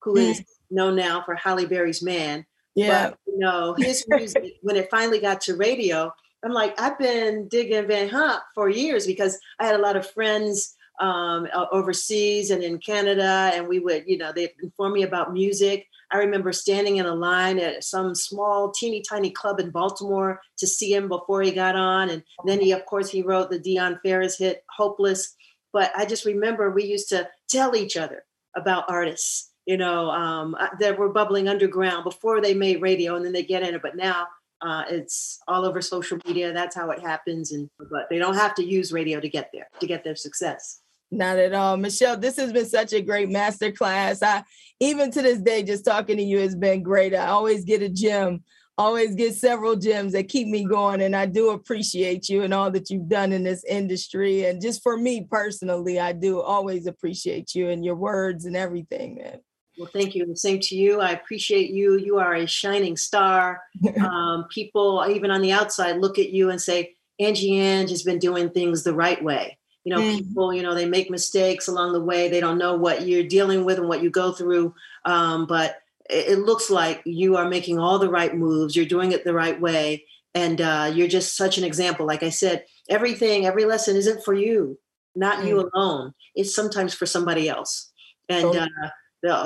who 0.02 0.16
mm. 0.16 0.30
is 0.30 0.44
known 0.70 0.96
now 0.96 1.22
for 1.24 1.36
halle 1.36 1.66
berry's 1.66 2.04
man 2.04 2.46
yeah 2.76 3.10
but, 3.10 3.20
you 3.28 3.40
know 3.40 3.74
his 3.78 4.04
music 4.10 4.56
when 4.62 4.76
it 4.76 4.90
finally 4.90 5.20
got 5.20 5.40
to 5.40 5.56
radio 5.56 6.12
I'm 6.44 6.52
like, 6.52 6.80
I've 6.80 7.00
been 7.00 7.48
digging 7.48 7.88
Van 7.88 8.10
Hunt 8.10 8.42
for 8.54 8.70
years 8.70 9.08
because 9.08 9.40
I 9.60 9.66
had 9.66 9.76
a 9.76 9.82
lot 9.82 9.96
of 9.96 10.10
friends 10.10 10.76
um, 11.00 11.48
overseas 11.72 12.52
and 12.52 12.64
in 12.64 12.78
Canada, 12.80 13.52
and 13.54 13.68
we 13.68 13.80
would, 13.80 14.04
you 14.08 14.18
know, 14.18 14.32
they'd 14.32 14.52
inform 14.62 14.94
me 14.94 15.04
about 15.04 15.34
music. 15.34 15.88
I 16.12 16.18
remember 16.18 16.54
standing 16.54 16.98
in 16.98 17.08
a 17.08 17.16
line 17.16 17.58
at 17.60 17.84
some 17.84 18.14
small, 18.14 18.72
teeny 18.72 19.02
tiny 19.02 19.32
club 19.32 19.60
in 19.60 19.72
Baltimore 19.72 20.40
to 20.58 20.68
see 20.68 20.94
him 20.94 21.08
before 21.08 21.42
he 21.42 21.52
got 21.52 21.76
on, 21.76 22.10
and 22.10 22.24
then 22.46 22.60
he, 22.60 22.72
of 22.72 22.86
course, 22.86 23.10
he 23.10 23.24
wrote 23.24 23.50
the 23.50 23.60
Dionne 23.60 24.00
Farris 24.04 24.38
hit 24.38 24.64
"Hopeless." 24.70 25.36
But 25.72 25.92
I 25.96 26.06
just 26.06 26.26
remember 26.26 26.70
we 26.70 26.84
used 26.84 27.10
to 27.10 27.28
tell 27.50 27.76
each 27.76 27.98
other 27.98 28.26
about 28.56 28.86
artists, 28.88 29.52
you 29.66 29.78
know, 29.78 30.12
um, 30.12 30.56
uh, 30.60 30.68
that 30.80 31.00
were 31.00 31.10
bubbling 31.10 31.48
underground 31.48 32.04
before 32.04 32.42
they 32.42 32.54
made 32.54 32.82
radio, 32.82 33.16
and 33.16 33.26
then 33.26 33.34
they 33.34 33.44
get 33.44 33.64
in 33.64 33.74
it. 33.74 33.82
But 33.82 33.96
now 33.96 34.28
uh, 34.64 34.86
it's 34.90 35.40
all 35.48 35.66
over 35.66 35.82
social 35.82 36.18
media. 36.26 36.54
That's 36.54 36.76
how 36.76 36.90
it 36.92 37.02
happens. 37.02 37.52
And 37.52 37.70
but 37.78 38.10
they 38.10 38.18
don't 38.18 38.36
have 38.36 38.56
to 38.56 38.64
use 38.64 38.94
radio 38.94 39.20
to 39.20 39.30
get 39.30 39.50
there 39.54 39.68
to 39.80 39.88
get 39.88 40.04
their 40.04 40.16
success. 40.16 40.80
Not 41.12 41.38
at 41.38 41.54
all, 41.54 41.78
Michelle. 41.78 42.18
This 42.18 42.38
has 42.38 42.52
been 42.52 42.66
such 42.66 42.94
a 42.94 43.02
great 43.02 43.30
master 43.30 43.72
class. 43.72 44.24
I 44.24 44.44
even 44.80 45.12
to 45.12 45.22
this 45.22 45.40
day, 45.40 45.62
just 45.64 45.86
talking 45.86 46.18
to 46.18 46.24
you 46.24 46.40
has 46.40 46.56
been 46.56 46.82
great. 46.82 47.14
I 47.14 47.28
always 47.28 47.66
get 47.66 47.84
a 47.84 47.90
gem, 47.90 48.44
always 48.78 49.14
get 49.16 49.36
several 49.36 49.76
gems 49.76 50.14
that 50.14 50.30
keep 50.30 50.48
me 50.48 50.64
going, 50.64 51.02
and 51.02 51.16
I 51.16 51.26
do 51.26 51.52
appreciate 51.52 52.30
you 52.30 52.44
and 52.44 52.54
all 52.54 52.72
that 52.72 52.90
you've 52.90 53.10
done 53.10 53.34
in 53.34 53.44
this 53.44 53.64
industry. 53.66 54.46
And 54.46 54.62
just 54.62 54.82
for 54.82 54.98
me 54.98 55.28
personally, 55.30 56.00
I 56.00 56.14
do 56.14 56.42
always 56.42 56.88
appreciate 56.88 57.54
you 57.54 57.70
and 57.70 57.84
your 57.84 57.96
words 57.96 58.46
and 58.46 58.56
everything, 58.56 59.16
man. 59.16 59.40
Well, 59.78 59.90
thank 59.92 60.14
you. 60.14 60.26
The 60.26 60.36
same 60.36 60.60
to 60.62 60.76
you. 60.76 61.02
I 61.02 61.12
appreciate 61.12 61.72
you. 61.72 61.98
You 61.98 62.20
are 62.20 62.34
a 62.36 62.48
shining 62.48 62.98
star. 62.98 63.62
Um, 64.04 64.46
people, 64.50 65.06
even 65.10 65.32
on 65.32 65.42
the 65.42 65.52
outside, 65.52 65.98
look 65.98 66.20
at 66.20 66.30
you 66.30 66.50
and 66.50 66.62
say, 66.62 66.96
Angie 67.20 67.60
Ange 67.60 67.90
has 67.90 68.04
been 68.04 68.20
doing 68.20 68.50
things 68.50 68.84
the 68.84 68.94
right 68.94 69.22
way. 69.24 69.58
You 69.84 69.96
know, 69.96 70.02
mm. 70.02 70.18
people, 70.18 70.54
you 70.54 70.62
know, 70.62 70.74
they 70.74 70.86
make 70.86 71.10
mistakes 71.10 71.68
along 71.68 71.94
the 71.94 72.02
way. 72.02 72.30
They 72.30 72.40
don't 72.40 72.58
know 72.58 72.76
what 72.76 73.08
you're 73.08 73.28
dealing 73.28 73.66
with 73.66 73.80
and 73.80 73.88
what 73.88 74.02
you 74.02 74.10
go 74.10 74.32
through. 74.32 74.74
Um, 75.06 75.46
but 75.46 75.78
it, 76.10 76.30
it, 76.30 76.40
looks 76.40 76.70
like 76.70 77.02
you 77.06 77.38
are 77.38 77.50
making 77.50 77.80
all 77.80 78.00
the 78.00 78.10
right 78.10 78.36
moves. 78.36 78.76
You're 78.76 78.86
doing 78.86 79.12
it 79.12 79.24
the 79.24 79.34
right 79.34 79.60
way. 79.60 80.06
And 80.34 80.62
uh, 80.62 80.92
you're 80.94 81.08
just 81.08 81.36
such 81.36 81.58
an 81.58 81.64
example. 81.64 82.06
Like 82.06 82.24
I 82.24 82.30
said, 82.30 82.66
everything, 82.90 83.46
every 83.46 83.66
lesson 83.66 83.96
isn't 83.96 84.24
for 84.24 84.34
you, 84.34 84.80
not 85.16 85.40
mm. 85.40 85.48
you 85.48 85.70
alone. 85.74 86.14
It's 86.36 86.56
sometimes 86.56 86.94
for 86.94 87.06
somebody 87.06 87.50
else. 87.50 87.92
And, 88.30 88.56
uh, 88.56 88.68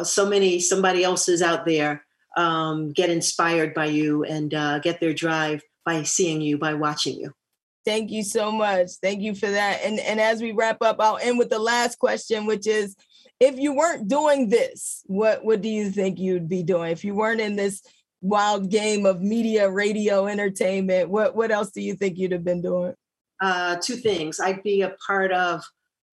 so 0.03 0.25
many 0.25 0.59
somebody 0.59 1.03
else's 1.03 1.41
out 1.41 1.65
there 1.65 2.03
um, 2.36 2.91
get 2.91 3.09
inspired 3.09 3.73
by 3.73 3.86
you 3.86 4.23
and 4.23 4.53
uh, 4.53 4.80
get 4.80 4.99
their 4.99 5.13
drive 5.13 5.61
by 5.86 6.03
seeing 6.03 6.41
you 6.41 6.57
by 6.57 6.75
watching 6.75 7.17
you. 7.17 7.34
Thank 7.86 8.11
you 8.11 8.23
so 8.23 8.51
much. 8.51 8.89
Thank 9.01 9.21
you 9.21 9.34
for 9.34 9.49
that. 9.49 9.80
And 9.84 9.99
and 9.99 10.19
as 10.19 10.41
we 10.41 10.51
wrap 10.51 10.82
up 10.82 10.97
i'll 10.99 11.17
end 11.17 11.38
with 11.38 11.49
the 11.49 11.59
last 11.59 11.97
question 11.99 12.45
which 12.45 12.67
is 12.67 12.95
if 13.39 13.57
you 13.57 13.73
weren't 13.73 14.07
doing 14.07 14.49
this 14.49 15.03
what 15.05 15.45
what 15.45 15.61
do 15.61 15.69
you 15.69 15.89
think 15.89 16.19
you'd 16.19 16.49
be 16.49 16.63
doing? 16.63 16.91
If 16.91 17.03
you 17.03 17.15
weren't 17.15 17.41
in 17.41 17.55
this 17.55 17.82
wild 18.21 18.69
game 18.69 19.05
of 19.05 19.21
media 19.21 19.69
radio 19.69 20.28
entertainment 20.28 21.09
what 21.09 21.36
what 21.36 21.49
else 21.49 21.71
do 21.71 21.82
you 21.82 21.95
think 21.95 22.17
you'd 22.17 22.34
have 22.34 22.43
been 22.43 22.61
doing? 22.61 22.93
Uh, 23.39 23.78
two 23.82 23.95
things. 23.95 24.39
I'd 24.39 24.63
be 24.63 24.82
a 24.82 24.95
part 25.05 25.32
of 25.32 25.63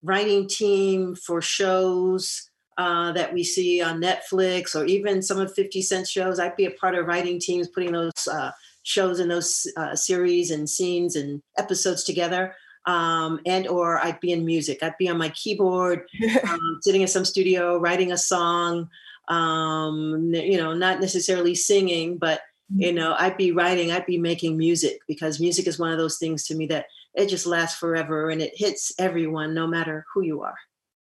writing 0.01 0.47
team 0.47 1.15
for 1.15 1.41
shows 1.41 2.49
uh, 2.77 3.11
that 3.13 3.33
we 3.33 3.43
see 3.43 3.81
on 3.81 4.01
Netflix 4.01 4.75
or 4.75 4.85
even 4.85 5.21
some 5.21 5.39
of 5.39 5.53
50 5.53 5.81
Cent 5.81 6.07
shows. 6.07 6.39
I'd 6.39 6.55
be 6.55 6.65
a 6.65 6.71
part 6.71 6.95
of 6.95 7.05
writing 7.05 7.39
teams 7.39 7.67
putting 7.67 7.93
those 7.93 8.27
uh, 8.27 8.51
shows 8.83 9.19
and 9.19 9.31
those 9.31 9.67
uh, 9.77 9.95
series 9.95 10.51
and 10.51 10.69
scenes 10.69 11.15
and 11.15 11.41
episodes 11.57 12.03
together. 12.03 12.55
Um, 12.85 13.39
and 13.45 13.67
or 13.67 13.99
I'd 13.99 14.19
be 14.19 14.31
in 14.31 14.45
music. 14.45 14.83
I'd 14.83 14.97
be 14.97 15.09
on 15.09 15.17
my 15.17 15.29
keyboard, 15.29 16.07
um, 16.47 16.79
sitting 16.81 17.01
in 17.01 17.07
some 17.07 17.25
studio, 17.25 17.77
writing 17.77 18.11
a 18.11 18.17
song. 18.17 18.89
Um, 19.27 20.31
you 20.35 20.57
know, 20.57 20.73
not 20.73 20.99
necessarily 20.99 21.55
singing, 21.55 22.17
but 22.17 22.41
you 22.75 22.89
mm-hmm. 22.89 22.97
know, 22.97 23.15
I'd 23.17 23.37
be 23.37 23.51
writing. 23.51 23.91
I'd 23.91 24.05
be 24.05 24.19
making 24.19 24.57
music 24.57 24.99
because 25.07 25.39
music 25.39 25.65
is 25.65 25.79
one 25.79 25.91
of 25.91 25.97
those 25.97 26.19
things 26.19 26.45
to 26.47 26.55
me 26.55 26.67
that 26.67 26.85
it 27.15 27.27
just 27.27 27.47
lasts 27.47 27.79
forever 27.79 28.29
and 28.29 28.41
it 28.41 28.53
hits 28.55 28.93
everyone, 28.99 29.53
no 29.55 29.65
matter 29.65 30.05
who 30.13 30.21
you 30.21 30.41
are. 30.41 30.57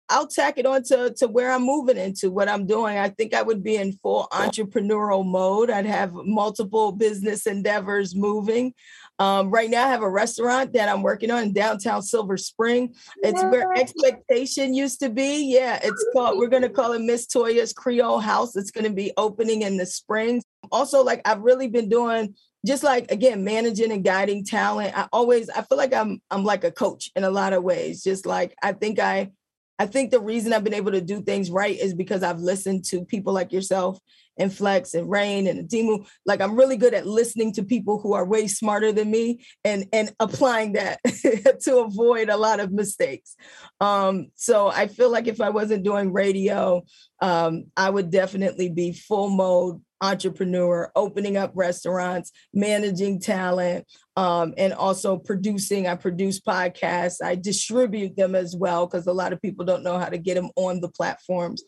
I'll 0.09 0.27
tack 0.27 0.59
it 0.59 0.67
on 0.67 0.83
to, 0.85 1.15
to 1.19 1.29
where 1.29 1.51
I'm 1.51 1.63
moving 1.63 1.97
into 1.97 2.31
what 2.31 2.49
I'm 2.49 2.67
doing. 2.67 2.99
I 2.99 3.09
think 3.09 3.33
I 3.33 3.43
would 3.43 3.63
be 3.63 3.77
in 3.77 3.93
full 3.95 4.29
entrepreneurial 4.33 5.25
mode. 5.25 5.71
I'd 5.71 5.87
have 5.87 6.13
multiple 6.13 6.93
business 6.93 7.47
endeavors 7.47 8.15
moving. 8.15 8.75
Um, 9.19 9.51
right 9.51 9.71
now, 9.71 9.87
I 9.87 9.89
have 9.89 10.03
a 10.03 10.11
restaurant 10.11 10.73
that 10.75 10.89
I'm 10.89 11.03
working 11.03 11.31
on 11.31 11.45
in 11.45 11.53
downtown 11.53 12.03
Silver 12.03 12.37
Spring. 12.37 12.95
It's 13.23 13.43
where 13.45 13.73
expectation 13.73 14.75
used 14.75 15.01
to 15.01 15.09
be. 15.09 15.53
Yeah, 15.55 15.81
it's 15.83 16.05
called, 16.13 16.39
we're 16.39 16.49
going 16.49 16.63
to 16.63 16.69
call 16.69 16.93
it 16.93 17.01
Miss 17.01 17.27
Toya's 17.27 17.73
Creole 17.73 18.21
House. 18.21 18.57
It's 18.57 18.71
going 18.71 18.87
to 18.87 18.93
be 18.93 19.13
opening 19.17 19.63
in 19.63 19.77
the 19.79 19.87
spring. 19.87 20.43
Also, 20.71 21.03
like 21.03 21.23
I've 21.25 21.41
really 21.41 21.69
been 21.69 21.89
doing 21.89 22.35
just 22.67 22.83
like 22.83 23.11
again 23.11 23.45
managing 23.45 23.93
and 23.93 24.03
guiding 24.03 24.43
talent 24.43 24.97
i 24.97 25.07
always 25.13 25.51
i 25.51 25.61
feel 25.61 25.77
like 25.77 25.93
i'm 25.93 26.21
i'm 26.31 26.45
like 26.45 26.65
a 26.65 26.71
coach 26.71 27.11
in 27.15 27.23
a 27.23 27.31
lot 27.31 27.53
of 27.53 27.63
ways 27.63 28.03
just 28.03 28.25
like 28.25 28.55
i 28.63 28.73
think 28.73 28.99
i 28.99 29.31
I 29.79 29.87
think 29.87 30.11
the 30.11 30.21
reason 30.21 30.53
I've 30.53 30.65
been 30.65 30.75
able 30.75 30.93
to 30.93 31.01
do 31.01 31.23
things 31.23 31.51
right 31.51 31.79
is 31.79 31.95
because 31.95 32.23
I've 32.23 32.41
listened 32.41 32.85
to 32.87 33.05
people 33.05 33.33
like 33.33 33.53
yourself 33.53 33.99
and 34.37 34.53
Flex 34.53 34.95
and 34.95 35.11
Rain 35.11 35.47
and 35.47 35.69
Adimu. 35.69 36.07
Like 36.27 36.41
I'm 36.41 36.57
really 36.57 36.77
good 36.77 36.95
at 36.95 37.07
listening 37.07 37.53
to 37.55 37.65
people 37.65 37.99
who 38.01 38.15
are 38.15 38.25
way 38.25 38.47
smarter 38.47 38.93
than 38.93 39.11
me 39.11 39.45
and 39.65 39.87
and 39.93 40.13
applying 40.21 40.73
that 40.73 41.01
to 41.63 41.79
avoid 41.79 42.29
a 42.29 42.37
lot 42.37 42.61
of 42.61 42.73
mistakes. 42.73 43.37
Um, 43.81 44.29
so 44.35 44.69
I 44.69 44.87
feel 44.89 45.11
like 45.11 45.27
if 45.27 45.41
I 45.41 45.51
wasn't 45.51 45.85
doing 45.85 46.13
radio, 46.13 46.85
um, 47.21 47.67
I 47.77 47.91
would 47.91 48.11
definitely 48.11 48.71
be 48.71 48.93
full 48.93 49.31
mode 49.31 49.81
entrepreneur, 50.01 50.93
opening 50.95 51.37
up 51.37 51.53
restaurants, 51.55 52.31
managing 52.53 53.21
talent, 53.21 53.87
um, 54.17 54.55
and 54.57 54.73
also 54.73 55.17
producing. 55.17 55.87
I 55.87 55.97
produce 55.97 56.41
podcasts. 56.41 57.23
I 57.23 57.35
distribute 57.35 58.17
them 58.17 58.35
as 58.35 58.55
well 58.57 58.87
because 58.87 59.07
a 59.07 59.13
lot 59.13 59.33
of 59.33 59.43
people 59.43 59.65
don't 59.65 59.83
know 59.83 59.99
how 59.99 60.09
to 60.09 60.19
get 60.19 60.35
them 60.35 60.51
on 60.57 60.81
the 60.81 60.89
platforms. 60.89 61.63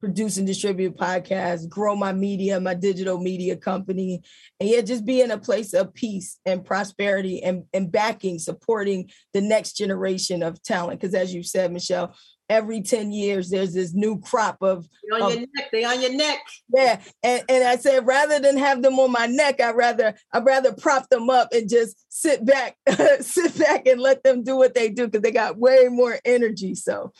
Produce 0.00 0.36
and 0.36 0.46
distribute 0.46 0.98
podcasts, 0.98 1.66
grow 1.66 1.96
my 1.96 2.12
media, 2.12 2.60
my 2.60 2.74
digital 2.74 3.18
media 3.18 3.56
company, 3.56 4.20
and 4.60 4.68
yeah, 4.68 4.82
just 4.82 5.06
be 5.06 5.22
in 5.22 5.30
a 5.30 5.38
place 5.38 5.72
of 5.72 5.94
peace 5.94 6.38
and 6.44 6.62
prosperity 6.62 7.42
and, 7.42 7.64
and 7.72 7.90
backing, 7.90 8.38
supporting 8.38 9.08
the 9.32 9.40
next 9.40 9.78
generation 9.78 10.42
of 10.42 10.62
talent. 10.62 11.00
Because 11.00 11.14
as 11.14 11.32
you 11.32 11.42
said, 11.42 11.72
Michelle, 11.72 12.14
every 12.48 12.82
10 12.82 13.10
years 13.10 13.48
there's 13.48 13.72
this 13.72 13.94
new 13.94 14.20
crop 14.20 14.58
of 14.60 14.86
they 15.10 15.16
on 15.16 15.22
of, 15.22 15.38
your 15.38 15.40
neck 15.54 15.68
they 15.72 15.84
on 15.84 16.00
your 16.00 16.14
neck. 16.14 16.38
Yeah 16.68 17.00
and, 17.22 17.42
and 17.48 17.64
i 17.64 17.76
said 17.76 18.06
rather 18.06 18.38
than 18.38 18.58
have 18.58 18.82
them 18.82 18.98
on 18.98 19.12
my 19.12 19.26
neck 19.26 19.60
i 19.60 19.70
rather 19.72 20.14
i'd 20.32 20.44
rather 20.44 20.72
prop 20.72 21.08
them 21.08 21.30
up 21.30 21.48
and 21.52 21.68
just 21.68 21.96
sit 22.10 22.44
back 22.44 22.76
sit 23.20 23.58
back 23.58 23.86
and 23.86 24.00
let 24.00 24.22
them 24.22 24.42
do 24.42 24.56
what 24.56 24.74
they 24.74 24.90
do 24.90 25.06
because 25.06 25.22
they 25.22 25.32
got 25.32 25.58
way 25.58 25.88
more 25.88 26.18
energy 26.24 26.74
so. 26.74 27.12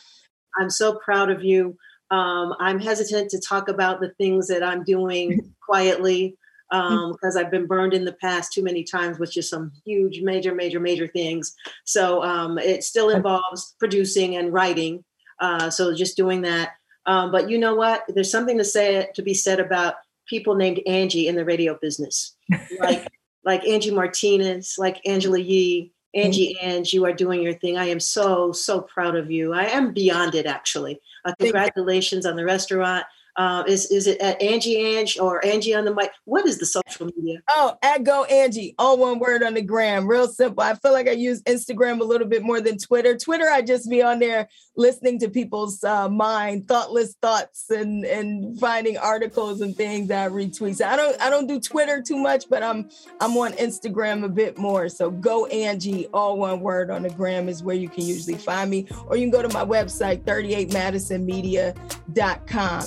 I'm 0.57 0.71
so 0.71 0.99
proud 1.05 1.31
of 1.31 1.43
you. 1.43 1.77
Um, 2.11 2.55
i'm 2.61 2.79
hesitant 2.79 3.31
to 3.31 3.41
talk 3.41 3.69
about 3.69 4.01
the 4.01 4.11
things 4.19 4.49
that 4.49 4.63
i'm 4.63 4.85
doing 4.85 5.41
quietly 5.67 6.37
um, 6.71 7.13
because 7.13 7.37
I've 7.37 7.51
been 7.51 7.67
burned 7.67 7.95
in 7.95 8.05
the 8.05 8.15
past 8.15 8.53
too 8.53 8.63
many 8.63 8.83
times 8.85 9.19
with 9.19 9.33
just 9.33 9.51
some 9.51 9.71
huge, 9.85 10.23
major, 10.23 10.55
major, 10.55 10.81
major 10.81 11.07
things. 11.07 11.55
So 11.85 12.23
um, 12.23 12.59
it 12.59 12.83
still 12.83 13.11
involves 13.11 13.75
producing 13.79 14.37
and 14.37 14.53
writing. 14.53 15.05
Uh, 15.41 15.71
so 15.71 15.95
just 15.95 16.17
doing 16.17 16.43
that. 16.43 16.75
Um, 17.07 17.31
but 17.31 17.51
you 17.51 17.59
know 17.59 17.75
what? 17.75 18.05
There's 18.09 18.31
something 18.31 18.59
to 18.59 18.65
say 18.65 19.09
to 19.15 19.23
be 19.23 19.35
said 19.35 19.61
about 19.61 19.97
people 20.27 20.55
named 20.55 20.81
Angie 20.87 21.29
in 21.29 21.37
the 21.37 21.45
radio 21.45 21.79
business, 21.81 22.35
like 22.79 23.07
like 23.45 23.67
Angie 23.67 23.91
Martinez, 23.91 24.77
like 24.79 25.01
Angela 25.07 25.39
Yee, 25.39 25.93
Angie 26.15 26.55
mm-hmm. 26.55 26.69
Ange. 26.69 26.93
You 26.93 27.05
are 27.05 27.13
doing 27.13 27.43
your 27.43 27.55
thing. 27.55 27.77
I 27.77 27.87
am 27.87 28.01
so 28.01 28.53
so 28.53 28.81
proud 28.81 29.17
of 29.17 29.31
you. 29.31 29.53
I 29.53 29.65
am 29.65 29.93
beyond 29.93 30.35
it 30.35 30.47
actually. 30.47 31.01
Uh, 31.25 31.35
congratulations 31.39 32.27
on 32.27 32.37
the 32.37 32.45
restaurant. 32.45 33.05
Uh, 33.37 33.65
is 33.67 33.91
is 33.91 34.07
it 34.07 34.21
at 34.21 34.41
Angie 34.41 34.77
Ange 34.77 35.19
or 35.19 35.45
Angie 35.45 35.75
on 35.75 35.85
the 35.85 35.93
mic? 35.93 36.13
What 36.25 36.47
is 36.47 36.59
the 36.59 36.67
social 36.67 37.11
media? 37.17 37.41
Oh, 37.49 37.77
at 37.83 38.05
Go 38.05 38.25
Angie, 38.25 38.77
all 38.79 38.97
one 38.97 39.19
word 39.19 39.43
on 39.43 39.55
the 39.55 39.63
gram. 39.63 40.07
Real 40.07 40.29
simple. 40.29 40.63
I 40.63 40.75
feel 40.75 40.93
like 40.93 41.09
I 41.09 41.13
use 41.13 41.43
Instagram 41.43 42.01
a 42.01 42.05
little 42.05 42.29
bit 42.29 42.45
more 42.45 42.61
than 42.61 42.79
Twitter. 42.79 43.17
Twitter, 43.17 43.51
I 43.51 43.63
just 43.63 43.91
be 43.91 44.03
on 44.03 44.21
there 44.21 44.49
listening 44.77 45.19
to 45.21 45.29
people's 45.29 45.85
uh, 45.85 46.09
mind, 46.09 46.67
thoughtless 46.67 47.15
thoughts, 47.21 47.71
and 47.71 48.05
and 48.05 48.59
finding 48.59 48.99
articles 48.99 49.61
and 49.61 49.77
things 49.77 50.09
that 50.09 50.27
I 50.27 50.31
retweet. 50.31 50.77
So 50.77 50.87
I 50.87 50.97
don't 50.97 51.21
I 51.21 51.31
don't 51.31 51.47
do 51.47 51.61
Twitter 51.61 52.03
too 52.03 52.19
much, 52.19 52.49
but 52.49 52.63
I'm 52.63 52.89
I'm 53.21 53.37
on 53.37 53.53
Instagram 53.55 54.25
a 54.25 54.29
bit 54.29 54.59
more. 54.59 54.89
So 54.89 55.11
Go 55.11 55.47
Angie, 55.47 56.07
all 56.09 56.39
one 56.39 56.61
word 56.61 56.91
on 56.91 57.03
the 57.03 57.11
gram 57.11 57.49
is 57.49 57.63
where 57.63 57.77
you 57.77 57.89
can 57.89 58.05
usually 58.05 58.39
find 58.39 58.71
me, 58.71 58.87
or 59.07 59.17
you 59.17 59.23
can 59.23 59.31
go 59.31 59.43
to 59.43 59.55
my 59.55 59.65
website 59.65 60.25
38madisonmedia.com. 60.25 62.85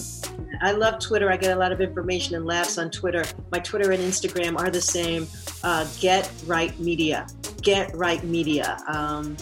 I 0.60 0.72
love 0.72 1.00
Twitter. 1.00 1.32
I 1.32 1.38
get 1.38 1.56
a 1.56 1.60
lot 1.60 1.72
of 1.72 1.82
information 1.82 2.36
and 2.36 2.46
laughs 2.46 2.78
on 2.78 2.90
Twitter. 2.90 3.26
My 3.52 3.60
Twitter 3.60 3.92
and 3.92 4.02
Instagram 4.02 4.58
are 4.58 4.70
the 4.70 4.82
same. 4.82 5.28
Uh, 5.64 5.88
Get 6.00 6.32
Wright 6.46 6.78
Media. 6.80 7.28
Get 7.62 7.94
Wright 7.96 8.24
Media. 8.24 8.78
Um, 8.88 9.38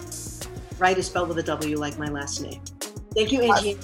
right 0.79 0.97
is 0.97 1.07
spelled 1.07 1.29
with 1.29 1.37
a 1.37 1.43
W, 1.43 1.77
like 1.77 1.97
my 1.97 2.07
last 2.07 2.41
name. 2.41 2.61
Thank 3.13 3.31
you, 3.31 3.41
Angie. 3.41 3.77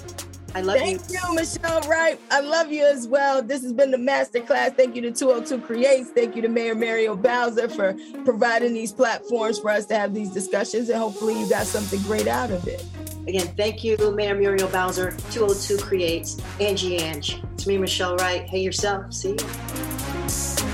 I 0.54 0.60
love 0.60 0.76
Thank 0.76 0.92
you. 0.92 0.98
Thank 0.98 1.24
you, 1.24 1.34
Michelle 1.34 1.80
Wright. 1.88 2.20
I 2.30 2.40
love 2.40 2.70
you 2.70 2.84
as 2.84 3.08
well. 3.08 3.42
This 3.42 3.62
has 3.62 3.72
been 3.72 3.90
the 3.90 3.96
masterclass. 3.96 4.76
Thank 4.76 4.94
you 4.94 5.02
to 5.02 5.10
202 5.10 5.64
Creates. 5.66 6.10
Thank 6.10 6.36
you 6.36 6.42
to 6.42 6.48
Mayor 6.48 6.74
Muriel 6.74 7.16
Bowser 7.16 7.68
for 7.68 7.96
providing 8.24 8.74
these 8.74 8.92
platforms 8.92 9.58
for 9.58 9.70
us 9.70 9.86
to 9.86 9.96
have 9.96 10.12
these 10.12 10.30
discussions. 10.30 10.90
And 10.90 10.98
hopefully, 10.98 11.40
you 11.40 11.48
got 11.48 11.66
something 11.66 12.02
great 12.02 12.26
out 12.26 12.50
of 12.50 12.66
it. 12.68 12.84
Again, 13.26 13.46
thank 13.56 13.82
you, 13.84 13.96
Mayor 14.14 14.34
Muriel 14.34 14.68
Bowser, 14.68 15.12
202 15.30 15.78
Creates, 15.78 16.36
Angie 16.60 16.96
Ange. 16.96 17.40
It's 17.54 17.66
me, 17.66 17.78
Michelle 17.78 18.16
Wright. 18.16 18.42
Hey 18.42 18.60
yourself. 18.60 19.12
See 19.14 19.30
you. 19.30 20.71